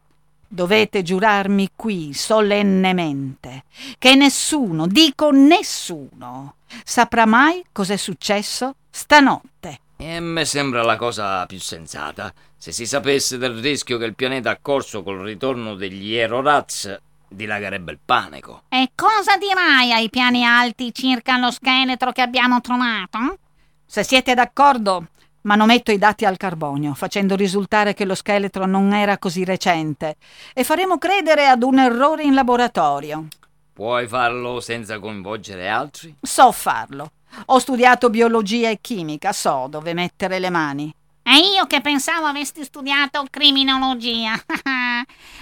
Dovete 0.47 1.03
giurarmi 1.03 1.71
qui 1.75 2.13
solennemente 2.13 3.65
che 3.97 4.15
nessuno, 4.15 4.87
dico 4.87 5.29
nessuno, 5.31 6.55
saprà 6.83 7.25
mai 7.25 7.65
cos'è 7.71 7.97
successo 7.97 8.75
stanotte. 8.89 9.79
E 9.97 10.19
me 10.19 10.45
sembra 10.45 10.83
la 10.83 10.95
cosa 10.95 11.45
più 11.47 11.59
sensata. 11.59 12.33
Se 12.55 12.71
si 12.71 12.85
sapesse 12.85 13.37
del 13.37 13.59
rischio 13.59 13.97
che 13.97 14.05
il 14.05 14.15
pianeta 14.15 14.51
ha 14.51 14.59
corso 14.61 15.03
col 15.03 15.19
ritorno 15.19 15.75
degli 15.75 16.15
Aerorats, 16.15 16.97
dilagherebbe 17.27 17.91
il 17.91 17.99
panico. 18.03 18.63
E 18.69 18.91
cosa 18.95 19.37
dirai 19.37 19.91
ai 19.91 20.09
piani 20.09 20.45
alti 20.45 20.93
circa 20.93 21.37
lo 21.37 21.51
scheletro 21.51 22.11
che 22.11 22.21
abbiamo 22.21 22.61
trovato? 22.61 23.39
Se 23.85 24.03
siete 24.03 24.33
d'accordo, 24.33 25.07
manometto 25.47 25.91
i 25.91 25.97
dati 25.97 26.25
al 26.25 26.35
carbonio, 26.35 26.93
facendo 26.93 27.35
risultare 27.35 27.93
che 27.93 28.03
lo 28.03 28.15
scheletro 28.15 28.65
non 28.65 28.93
era 28.93 29.17
così 29.17 29.45
recente, 29.45 30.17
e 30.53 30.63
faremo 30.65 30.97
credere 30.97 31.47
ad 31.47 31.63
un 31.63 31.79
errore 31.79 32.23
in 32.23 32.33
laboratorio. 32.33 33.27
Puoi 33.71 34.07
farlo 34.07 34.59
senza 34.59 34.99
coinvolgere 34.99 35.69
altri? 35.69 36.13
So 36.21 36.51
farlo. 36.51 37.11
Ho 37.45 37.59
studiato 37.59 38.09
biologia 38.09 38.69
e 38.69 38.79
chimica, 38.81 39.31
so 39.31 39.67
dove 39.69 39.93
mettere 39.93 40.39
le 40.39 40.49
mani. 40.49 40.93
E 41.23 41.37
io 41.53 41.65
che 41.65 41.81
pensavo 41.81 42.25
avessi 42.25 42.63
studiato 42.63 43.25
criminologia. 43.29 44.33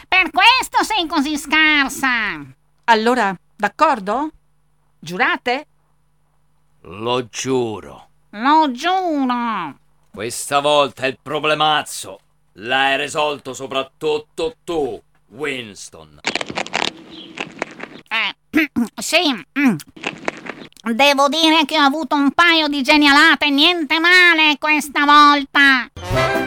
per 0.08 0.30
questo 0.32 0.84
sei 0.84 1.08
così 1.08 1.38
scarsa. 1.38 2.44
Allora, 2.86 3.36
d'accordo? 3.56 4.30
Giurate? 5.00 5.68
Lo 6.82 7.28
giuro. 7.28 8.10
Lo 8.32 8.72
giuro. 8.72 9.84
Questa 10.16 10.62
volta 10.62 11.08
il 11.08 11.20
problemazzo 11.22 12.20
l'hai 12.54 12.96
risolto 12.96 13.54
soprattutto 13.54 14.56
tu, 14.64 14.98
Winston. 15.32 16.22
Eh, 18.08 18.70
sì. 18.96 19.46
mm. 19.60 19.76
Devo 20.94 21.28
dire 21.28 21.66
che 21.66 21.78
ho 21.78 21.82
avuto 21.84 22.16
un 22.16 22.32
paio 22.32 22.70
di 22.70 22.82
genialate 22.82 23.50
niente 23.50 24.00
male 24.00 24.56
questa 24.58 25.04
volta. 25.04 26.45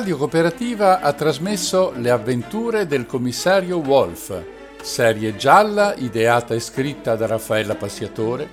Radio 0.00 0.16
Cooperativa 0.16 1.00
ha 1.00 1.12
trasmesso 1.12 1.92
Le 1.94 2.08
avventure 2.08 2.86
del 2.86 3.04
commissario 3.04 3.76
Wolf, 3.80 4.32
serie 4.80 5.36
gialla 5.36 5.94
ideata 5.94 6.54
e 6.54 6.60
scritta 6.60 7.16
da 7.16 7.26
Raffaella 7.26 7.74
Passiatore, 7.74 8.48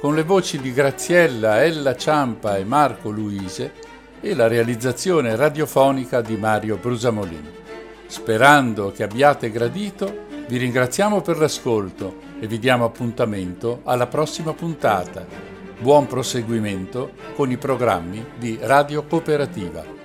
con 0.00 0.16
le 0.16 0.24
voci 0.24 0.58
di 0.58 0.72
Graziella, 0.72 1.62
Ella 1.62 1.94
Ciampa 1.94 2.56
e 2.56 2.64
Marco 2.64 3.10
Luise 3.10 3.74
e 4.20 4.34
la 4.34 4.48
realizzazione 4.48 5.36
radiofonica 5.36 6.20
di 6.20 6.36
Mario 6.36 6.78
Brusamolin. 6.78 7.48
Sperando 8.08 8.90
che 8.90 9.04
abbiate 9.04 9.52
gradito, 9.52 10.26
vi 10.48 10.56
ringraziamo 10.56 11.20
per 11.20 11.38
l'ascolto 11.38 12.16
e 12.40 12.48
vi 12.48 12.58
diamo 12.58 12.84
appuntamento 12.84 13.82
alla 13.84 14.08
prossima 14.08 14.52
puntata. 14.52 15.24
Buon 15.78 16.08
proseguimento 16.08 17.12
con 17.36 17.52
i 17.52 17.56
programmi 17.56 18.32
di 18.36 18.58
Radio 18.60 19.04
Cooperativa. 19.04 19.97